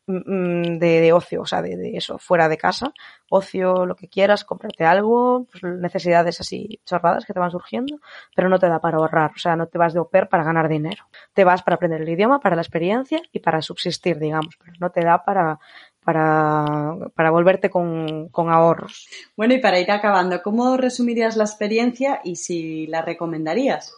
de, 0.10 1.02
de, 1.02 1.13
ocio, 1.13 1.41
o 1.41 1.45
sea, 1.45 1.62
de, 1.62 1.78
de, 1.78 1.95
eso, 1.95 2.17
fuera 2.17 2.50
de 2.50 2.58
casa, 2.58 2.91
ocio, 3.30 3.86
lo 3.86 3.95
que 3.95 4.08
quieras, 4.08 4.43
comprarte 4.43 4.84
algo, 4.84 5.45
pues 5.52 5.63
necesidades 5.63 6.41
así 6.41 6.80
chorradas 6.84 7.26
que 7.26 7.34
te 7.34 7.39
van 7.39 7.52
surgiendo, 7.52 8.00
pero 8.36 8.50
no 8.50 8.58
te 8.58 8.67
da 8.67 8.80
para 8.80 8.98
ahorrar, 8.98 9.32
o 9.36 9.39
sea, 9.39 9.56
no 9.56 9.67
te 9.67 9.78
vas 9.78 9.93
de 9.93 10.00
oper 10.00 10.28
para 10.28 10.43
ganar 10.43 10.67
dinero. 10.67 11.06
Te 11.34 11.43
vas 11.43 11.62
para 11.62 11.76
aprender 11.76 12.02
el 12.02 12.10
idioma, 12.10 12.39
para 12.39 12.56
la 12.56 12.63
experiencia 12.63 13.22
y 13.32 13.39
para 13.39 13.62
subsistir, 13.62 14.17
digamos, 14.17 14.58
pero 14.58 14.74
no 14.80 14.89
te 14.89 15.02
da 15.02 15.24
para, 15.24 15.60
para, 16.04 16.95
para 17.13 17.30
volverte 17.30 17.69
con, 17.69 18.30
con 18.30 18.50
ahorros. 18.50 19.08
Bueno, 19.38 19.54
y 19.54 19.60
para 19.60 19.80
ir 19.80 19.91
acabando, 19.91 20.41
¿cómo 20.41 20.76
resumirías 20.76 21.38
la 21.38 21.43
experiencia 21.43 22.22
y 22.24 22.38
si 22.38 22.88
la 22.88 23.04
recomendarías? 23.04 23.93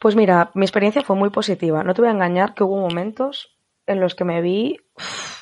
Pues 0.00 0.16
mira, 0.16 0.50
mi 0.54 0.64
experiencia 0.64 1.02
fue 1.02 1.14
muy 1.14 1.30
positiva. 1.30 1.84
No 1.84 1.94
te 1.94 2.02
voy 2.02 2.08
a 2.08 2.14
engañar 2.14 2.52
que 2.54 2.64
hubo 2.64 2.76
momentos 2.76 3.55
en 3.86 4.00
los 4.00 4.14
que 4.14 4.24
me 4.24 4.40
vi 4.40 4.80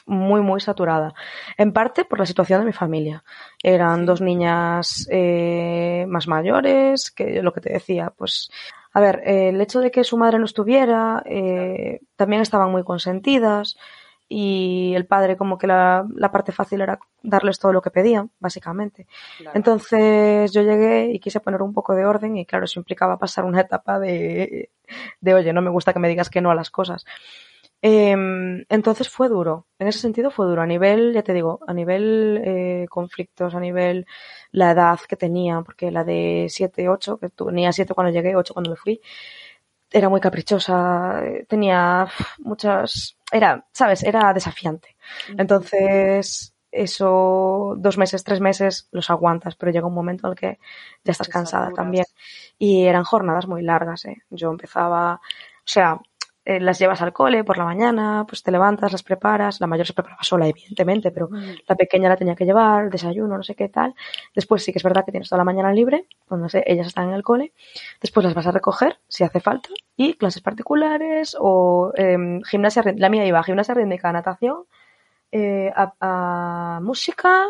muy, 0.06 0.40
muy 0.42 0.60
saturada. 0.60 1.14
En 1.56 1.72
parte 1.72 2.04
por 2.04 2.18
la 2.18 2.26
situación 2.26 2.60
de 2.60 2.66
mi 2.66 2.72
familia. 2.72 3.24
Eran 3.62 4.04
dos 4.06 4.20
niñas 4.20 5.08
eh, 5.10 6.04
más 6.08 6.28
mayores, 6.28 7.10
que 7.10 7.42
lo 7.42 7.52
que 7.52 7.60
te 7.60 7.72
decía, 7.72 8.12
pues, 8.16 8.50
a 8.92 9.00
ver, 9.00 9.22
eh, 9.24 9.48
el 9.48 9.60
hecho 9.60 9.80
de 9.80 9.90
que 9.90 10.04
su 10.04 10.16
madre 10.16 10.38
no 10.38 10.44
estuviera, 10.44 11.22
eh, 11.26 12.00
también 12.16 12.42
estaban 12.42 12.70
muy 12.70 12.84
consentidas 12.84 13.76
y 14.28 14.94
el 14.94 15.06
padre 15.06 15.36
como 15.36 15.58
que 15.58 15.66
la, 15.66 16.06
la, 16.14 16.32
parte 16.32 16.50
fácil 16.50 16.80
era 16.80 16.98
darles 17.22 17.58
todo 17.58 17.72
lo 17.72 17.82
que 17.82 17.90
pedían, 17.90 18.30
básicamente. 18.38 19.06
Claro. 19.38 19.56
Entonces 19.56 20.52
yo 20.52 20.62
llegué 20.62 21.10
y 21.12 21.18
quise 21.18 21.40
poner 21.40 21.60
un 21.60 21.74
poco 21.74 21.94
de 21.94 22.06
orden 22.06 22.36
y 22.36 22.46
claro, 22.46 22.64
eso 22.64 22.80
implicaba 22.80 23.18
pasar 23.18 23.44
una 23.44 23.60
etapa 23.60 23.98
de, 23.98 24.70
de 25.20 25.34
oye, 25.34 25.52
no 25.52 25.60
me 25.60 25.70
gusta 25.70 25.92
que 25.92 25.98
me 25.98 26.08
digas 26.08 26.30
que 26.30 26.40
no 26.40 26.50
a 26.50 26.54
las 26.54 26.70
cosas. 26.70 27.04
Eh, 27.86 28.12
entonces 28.70 29.10
fue 29.10 29.28
duro, 29.28 29.66
en 29.78 29.88
ese 29.88 29.98
sentido 29.98 30.30
fue 30.30 30.46
duro, 30.46 30.62
a 30.62 30.66
nivel, 30.66 31.12
ya 31.12 31.22
te 31.22 31.34
digo, 31.34 31.60
a 31.66 31.74
nivel 31.74 32.40
eh, 32.42 32.86
conflictos, 32.88 33.54
a 33.54 33.60
nivel 33.60 34.06
la 34.52 34.70
edad 34.70 34.98
que 35.06 35.16
tenía, 35.16 35.60
porque 35.60 35.90
la 35.90 36.02
de 36.02 36.46
7, 36.48 36.88
8, 36.88 37.18
que 37.18 37.28
tenía 37.28 37.72
7 37.72 37.92
cuando 37.92 38.10
llegué, 38.10 38.36
8 38.36 38.54
cuando 38.54 38.70
me 38.70 38.76
fui, 38.76 39.02
era 39.92 40.08
muy 40.08 40.20
caprichosa, 40.20 41.22
tenía 41.48 42.08
muchas, 42.38 43.18
era, 43.30 43.66
sabes, 43.72 44.02
era 44.02 44.32
desafiante. 44.32 44.96
Entonces, 45.36 46.54
eso, 46.72 47.74
dos 47.76 47.98
meses, 47.98 48.24
tres 48.24 48.40
meses, 48.40 48.88
los 48.92 49.10
aguantas, 49.10 49.56
pero 49.56 49.72
llega 49.72 49.86
un 49.86 49.94
momento 49.94 50.26
en 50.26 50.32
el 50.32 50.38
que 50.38 50.58
ya 51.04 51.12
estás 51.12 51.28
cansada 51.28 51.70
también. 51.72 52.06
Y 52.58 52.84
eran 52.86 53.04
jornadas 53.04 53.46
muy 53.46 53.62
largas, 53.62 54.06
¿eh? 54.06 54.22
Yo 54.30 54.50
empezaba, 54.50 55.14
o 55.16 55.20
sea, 55.66 56.00
eh, 56.46 56.60
las 56.60 56.78
llevas 56.78 57.00
al 57.00 57.12
cole 57.12 57.42
por 57.42 57.56
la 57.56 57.64
mañana, 57.64 58.24
pues 58.28 58.42
te 58.42 58.50
levantas, 58.50 58.92
las 58.92 59.02
preparas, 59.02 59.60
la 59.60 59.66
mayor 59.66 59.86
se 59.86 59.94
preparaba 59.94 60.22
sola, 60.22 60.46
evidentemente, 60.46 61.10
pero 61.10 61.28
mm. 61.30 61.42
la 61.66 61.74
pequeña 61.74 62.08
la 62.08 62.16
tenía 62.16 62.34
que 62.34 62.44
llevar, 62.44 62.90
desayuno, 62.90 63.36
no 63.36 63.42
sé 63.42 63.54
qué 63.54 63.68
tal. 63.70 63.94
Después 64.34 64.62
sí 64.62 64.70
que 64.70 64.78
es 64.78 64.82
verdad 64.82 65.04
que 65.06 65.10
tienes 65.10 65.30
toda 65.30 65.38
la 65.38 65.44
mañana 65.44 65.72
libre, 65.72 66.06
cuando 66.28 66.48
sé, 66.50 66.62
ellas 66.66 66.86
están 66.86 67.08
en 67.08 67.14
el 67.14 67.22
cole. 67.22 67.52
Después 68.00 68.24
las 68.24 68.34
vas 68.34 68.46
a 68.46 68.52
recoger, 68.52 68.98
si 69.08 69.24
hace 69.24 69.40
falta, 69.40 69.70
y 69.96 70.14
clases 70.14 70.42
particulares 70.42 71.34
o 71.40 71.92
eh, 71.96 72.40
gimnasia, 72.44 72.82
la 72.96 73.08
mía 73.08 73.24
iba 73.24 73.38
a 73.38 73.44
gimnasia 73.44 73.74
rítmica, 73.74 74.12
natación, 74.12 74.64
eh, 75.32 75.72
a, 75.74 75.94
a 76.76 76.80
música, 76.80 77.46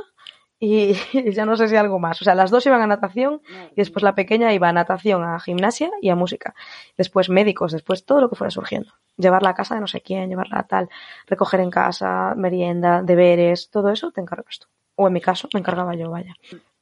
y, 0.58 0.94
ya 1.32 1.44
no 1.46 1.56
sé 1.56 1.68
si 1.68 1.76
algo 1.76 1.98
más. 1.98 2.20
O 2.20 2.24
sea, 2.24 2.34
las 2.34 2.50
dos 2.50 2.64
iban 2.66 2.80
a 2.80 2.86
natación 2.86 3.42
y 3.72 3.76
después 3.76 4.02
la 4.02 4.14
pequeña 4.14 4.52
iba 4.52 4.68
a 4.68 4.72
natación, 4.72 5.24
a 5.24 5.38
gimnasia 5.40 5.90
y 6.00 6.08
a 6.10 6.16
música. 6.16 6.54
Después 6.96 7.28
médicos, 7.28 7.72
después 7.72 8.04
todo 8.04 8.20
lo 8.20 8.28
que 8.28 8.36
fuera 8.36 8.50
surgiendo. 8.50 8.92
Llevarla 9.16 9.50
a 9.50 9.54
casa 9.54 9.74
de 9.74 9.80
no 9.80 9.86
sé 9.86 10.00
quién, 10.00 10.28
llevarla 10.28 10.60
a 10.60 10.66
tal, 10.66 10.88
recoger 11.26 11.60
en 11.60 11.70
casa, 11.70 12.34
merienda, 12.36 13.02
deberes, 13.02 13.70
todo 13.70 13.90
eso 13.90 14.10
te 14.12 14.20
encargas 14.20 14.60
tú. 14.60 14.68
O 14.96 15.06
en 15.06 15.12
mi 15.12 15.20
caso 15.20 15.48
me 15.52 15.60
encargaba 15.60 15.94
yo, 15.94 16.10
vaya. 16.10 16.34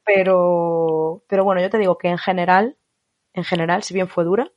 Pero, 0.05 1.23
pero 1.27 1.43
bueno, 1.43 1.61
yo 1.61 1.69
te 1.69 1.77
digo 1.77 1.97
que 1.97 2.09
en 2.09 2.17
general, 2.17 2.77
en 3.33 3.43
general, 3.43 3.83
si 3.83 3.93
bien 3.93 4.07
fue 4.07 4.23
dura, 4.23 4.51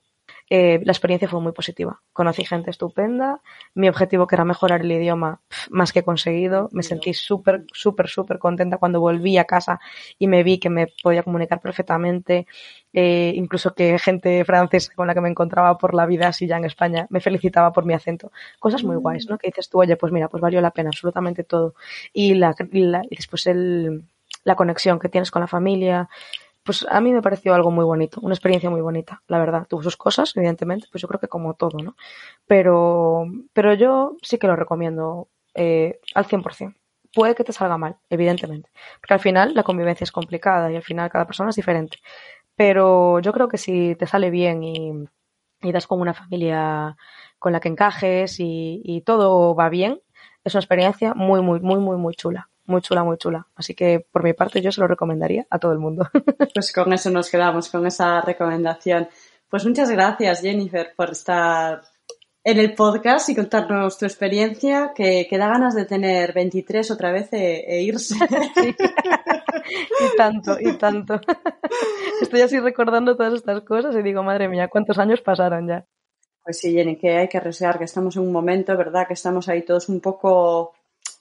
eh, 0.49 0.81
la 0.85 0.93
experiencia 0.93 1.29
fue 1.29 1.41
muy 1.41 1.53
positiva. 1.53 2.01
Conocí 2.13 2.45
gente 2.45 2.71
estupenda. 2.71 3.41
Mi 3.75 3.89
objetivo, 3.89 4.27
que 4.27 4.37
era 4.37 4.45
mejorar 4.45 4.83
el 4.83 4.93
idioma, 4.93 5.41
más 5.71 5.93
que 5.93 6.05
conseguido. 6.05 6.69
Me 6.73 6.83
sentí 6.83 7.15
súper, 7.15 7.65
súper, 7.73 8.09
súper 8.09 8.39
contenta 8.39 8.79
cuando 8.79 9.01
volví 9.01 9.39
a 9.39 9.45
casa 9.45 9.81
y 10.19 10.29
me 10.29 10.43
vi 10.45 10.59
que 10.59 10.71
me 10.71 10.89
podía 11.03 11.23
comunicar 11.23 11.61
perfectamente. 11.61 12.47
Eh, 12.93 13.33
incluso 13.35 13.75
que 13.75 13.99
gente 13.99 14.45
francesa 14.45 14.93
con 14.95 15.07
la 15.07 15.15
que 15.15 15.21
me 15.21 15.29
encontraba 15.29 15.77
por 15.79 15.95
la 15.95 16.07
vida 16.07 16.29
así 16.29 16.47
ya 16.47 16.57
en 16.57 16.65
España 16.65 17.07
me 17.11 17.21
felicitaba 17.21 17.73
por 17.73 17.85
mi 17.85 17.95
acento. 17.95 18.31
Cosas 18.59 18.85
muy 18.85 18.97
guays, 18.97 19.29
¿no? 19.29 19.39
Que 19.39 19.49
dices 19.49 19.69
tú, 19.69 19.81
oye, 19.81 19.97
pues 19.97 20.13
mira, 20.13 20.29
pues 20.29 20.41
valió 20.41 20.61
la 20.61 20.71
pena 20.71 20.91
absolutamente 20.91 21.45
todo. 21.45 21.75
Y, 22.13 22.35
la, 22.35 22.55
y, 22.73 22.81
la, 22.81 23.03
y 23.11 23.17
después 23.17 23.47
el, 23.47 24.05
la 24.45 24.55
conexión 24.55 24.99
que 24.99 25.09
tienes 25.09 25.31
con 25.31 25.41
la 25.41 25.49
familia, 25.49 26.09
pues 26.67 26.85
a 26.89 27.01
mí 27.01 27.13
me 27.13 27.23
pareció 27.23 27.55
algo 27.55 27.71
muy 27.71 27.85
bonito, 27.85 28.21
una 28.23 28.35
experiencia 28.35 28.69
muy 28.69 28.81
bonita, 28.83 29.23
la 29.29 29.39
verdad. 29.39 29.67
Tuvo 29.69 29.83
sus 29.83 29.97
cosas, 29.97 30.37
evidentemente, 30.37 30.89
pues 30.91 31.01
yo 31.01 31.09
creo 31.09 31.21
que 31.21 31.29
como 31.29 31.55
todo, 31.55 31.79
¿no? 31.83 31.97
Pero, 32.47 33.25
pero 33.53 33.75
yo 33.75 34.17
sí 34.23 34.39
que 34.39 34.49
lo 34.49 34.57
recomiendo 34.57 35.29
eh, 35.55 36.01
al 36.15 36.27
100%. 36.27 36.75
Puede 37.15 37.35
que 37.35 37.45
te 37.45 37.53
salga 37.53 37.79
mal, 37.79 37.97
evidentemente, 38.11 38.71
porque 39.01 39.15
al 39.15 39.21
final 39.21 39.55
la 39.55 39.63
convivencia 39.63 40.05
es 40.05 40.13
complicada 40.13 40.71
y 40.71 40.77
al 40.77 40.83
final 40.83 41.11
cada 41.11 41.27
persona 41.27 41.51
es 41.51 41.57
diferente. 41.57 41.99
Pero 42.57 43.21
yo 43.21 43.33
creo 43.33 43.49
que 43.49 43.59
si 43.59 43.95
te 43.97 44.07
sale 44.07 44.31
bien 44.31 44.63
y, 44.65 44.93
das 45.73 45.87
con 45.87 46.01
una 46.01 46.15
familia 46.15 46.97
con 47.39 47.53
la 47.53 47.61
que 47.61 47.69
encajes 47.69 48.41
y, 48.41 48.83
y 48.85 49.03
todo 49.03 49.55
va 49.55 49.69
bien, 49.69 50.01
es 50.45 50.55
una 50.55 50.61
experiencia 50.61 51.15
muy, 51.15 51.43
muy, 51.43 51.61
muy, 51.61 51.81
muy, 51.81 51.97
muy 51.97 52.15
chula 52.15 52.49
muy 52.67 52.81
chula, 52.83 53.05
muy 53.05 53.17
chula. 53.19 53.47
Así 53.55 53.75
que 53.75 54.07
por 54.11 54.23
mi 54.23 54.33
parte 54.33 54.61
yo 54.61 54.73
se 54.73 54.81
lo 54.81 54.87
recomendaría 54.87 55.47
a 55.51 55.59
todo 55.59 55.73
el 55.73 55.79
mundo. 55.79 56.09
Pues 56.55 56.73
con 56.73 56.93
eso 56.93 57.11
nos 57.11 57.31
quedamos, 57.31 57.69
con 57.69 57.87
esa 57.87 58.21
recomendación. 58.23 59.09
Pues 59.49 59.67
muchas 59.67 59.91
gracias 59.91 60.41
Jennifer 60.41 60.93
por 60.97 61.11
estar 61.11 61.83
en 62.47 62.59
el 62.59 62.75
podcast 62.75 63.29
y 63.29 63.35
contarnos 63.35 63.99
tu 63.99 64.05
experiencia, 64.05 64.93
que, 64.95 65.27
que 65.29 65.37
da 65.37 65.49
ganas 65.49 65.75
de 65.75 65.85
tener 65.85 66.33
23 66.33 66.93
otra 66.93 67.11
vez 67.11 67.33
e, 67.33 67.65
e 67.67 67.83
irse. 67.83 68.15
Sí. 68.55 68.75
y 70.15 70.17
tanto, 70.17 70.57
y 70.61 70.79
tanto. 70.79 71.21
Estoy 72.23 72.43
así 72.43 72.61
recordando 72.61 73.17
todas 73.17 73.35
estas 73.35 73.63
cosas 73.63 73.97
y 73.97 74.03
digo, 74.03 74.23
madre 74.23 74.49
mía, 74.49 74.69
¿cuántos 74.69 74.97
años 74.99 75.21
pasaron 75.23 75.67
ya? 75.67 75.85
Pues 76.45 76.61
sí, 76.61 76.73
Jenny, 76.73 76.97
que 76.97 77.17
hay 77.17 77.29
que 77.29 77.41
resear 77.41 77.79
que 77.79 77.85
estamos 77.85 78.15
en 78.15 78.23
un 78.23 78.31
momento, 78.31 78.77
¿verdad? 78.77 79.09
Que 79.09 79.15
estamos 79.15 79.49
ahí 79.49 79.63
todos 79.63 79.89
un 79.89 80.01
poco 80.01 80.76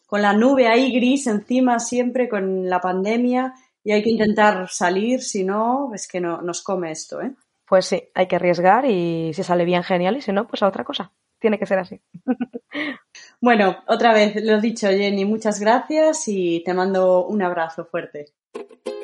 con 0.06 0.22
la 0.22 0.34
nube 0.34 0.68
ahí 0.68 0.94
gris 0.94 1.28
encima 1.28 1.80
siempre 1.80 2.30
con 2.30 2.70
la 2.70 2.80
pandemia 2.80 3.54
y 3.84 3.91
hay 3.91 4.02
que 4.02 4.10
intentar 4.10 4.68
salir, 4.70 5.22
si 5.22 5.44
no, 5.44 5.91
es 5.94 6.08
que 6.08 6.20
no, 6.20 6.41
nos 6.41 6.63
come 6.63 6.91
esto, 6.91 7.22
¿eh? 7.22 7.32
Pues 7.68 7.86
sí, 7.86 8.04
hay 8.13 8.28
que 8.28 8.36
arriesgar 8.36 8.86
y 8.86 9.32
si 9.34 9.44
sale 9.44 9.65
bien, 9.65 9.84
genial, 9.84 10.18
y 10.18 10.22
si 10.22 10.32
no, 10.32 10.48
pues 10.48 10.62
a 10.63 10.68
otra 10.68 10.84
cosa. 10.84 11.12
Tiene 11.39 11.60
que 11.60 11.65
ser 11.65 11.80
así. 11.80 12.02
bueno, 13.41 13.78
otra 13.88 14.13
vez 14.13 14.36
lo 14.44 14.60
dicho, 14.62 14.88
Jenny, 14.88 15.26
muchas 15.26 15.60
gracias 15.60 16.28
y 16.28 16.63
te 16.63 16.74
mando 16.74 17.26
un 17.26 17.41
abrazo 17.41 17.86
fuerte. 17.86 18.34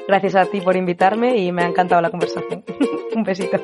Gracias 0.07 0.35
a 0.35 0.45
ti 0.45 0.61
por 0.61 0.75
invitarme 0.75 1.37
y 1.37 1.51
me 1.51 1.63
ha 1.63 1.67
encantado 1.67 2.01
la 2.01 2.09
conversación. 2.09 2.63
un 3.15 3.23
besito. 3.23 3.57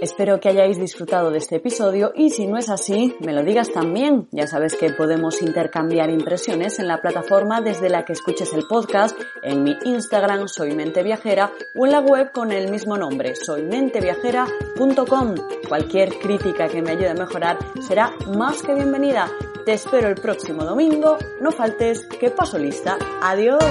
Espero 0.00 0.40
que 0.40 0.48
hayáis 0.48 0.78
disfrutado 0.78 1.30
de 1.30 1.36
este 1.38 1.56
episodio 1.56 2.12
y 2.16 2.30
si 2.30 2.46
no 2.46 2.56
es 2.56 2.70
así, 2.70 3.14
me 3.20 3.34
lo 3.34 3.42
digas 3.42 3.70
también. 3.70 4.28
Ya 4.30 4.46
sabes 4.46 4.74
que 4.74 4.88
podemos 4.90 5.42
intercambiar 5.42 6.08
impresiones 6.08 6.78
en 6.78 6.88
la 6.88 7.02
plataforma 7.02 7.60
desde 7.60 7.90
la 7.90 8.06
que 8.06 8.14
escuches 8.14 8.54
el 8.54 8.66
podcast, 8.66 9.14
en 9.42 9.62
mi 9.62 9.76
Instagram 9.84 10.48
soy 10.48 10.74
Mente 10.74 11.02
Viajera 11.02 11.52
o 11.78 11.84
en 11.84 11.92
la 11.92 12.00
web 12.00 12.32
con 12.32 12.50
el 12.50 12.70
mismo 12.70 12.96
nombre, 12.96 13.34
soymenteviajera.com. 13.36 15.34
Cualquier 15.68 16.18
crítica 16.18 16.68
que 16.68 16.80
me 16.80 16.92
ayude 16.92 17.10
a 17.10 17.14
mejorar 17.14 17.58
será 17.86 18.14
más 18.34 18.62
que 18.62 18.74
bienvenida. 18.74 19.30
Te 19.66 19.74
espero 19.74 20.08
el 20.08 20.14
próximo 20.14 20.64
domingo. 20.64 21.18
No 21.42 21.52
faltes, 21.52 22.06
que 22.06 22.30
paso 22.30 22.58
lista. 22.58 22.96
Adiós. 23.20 23.62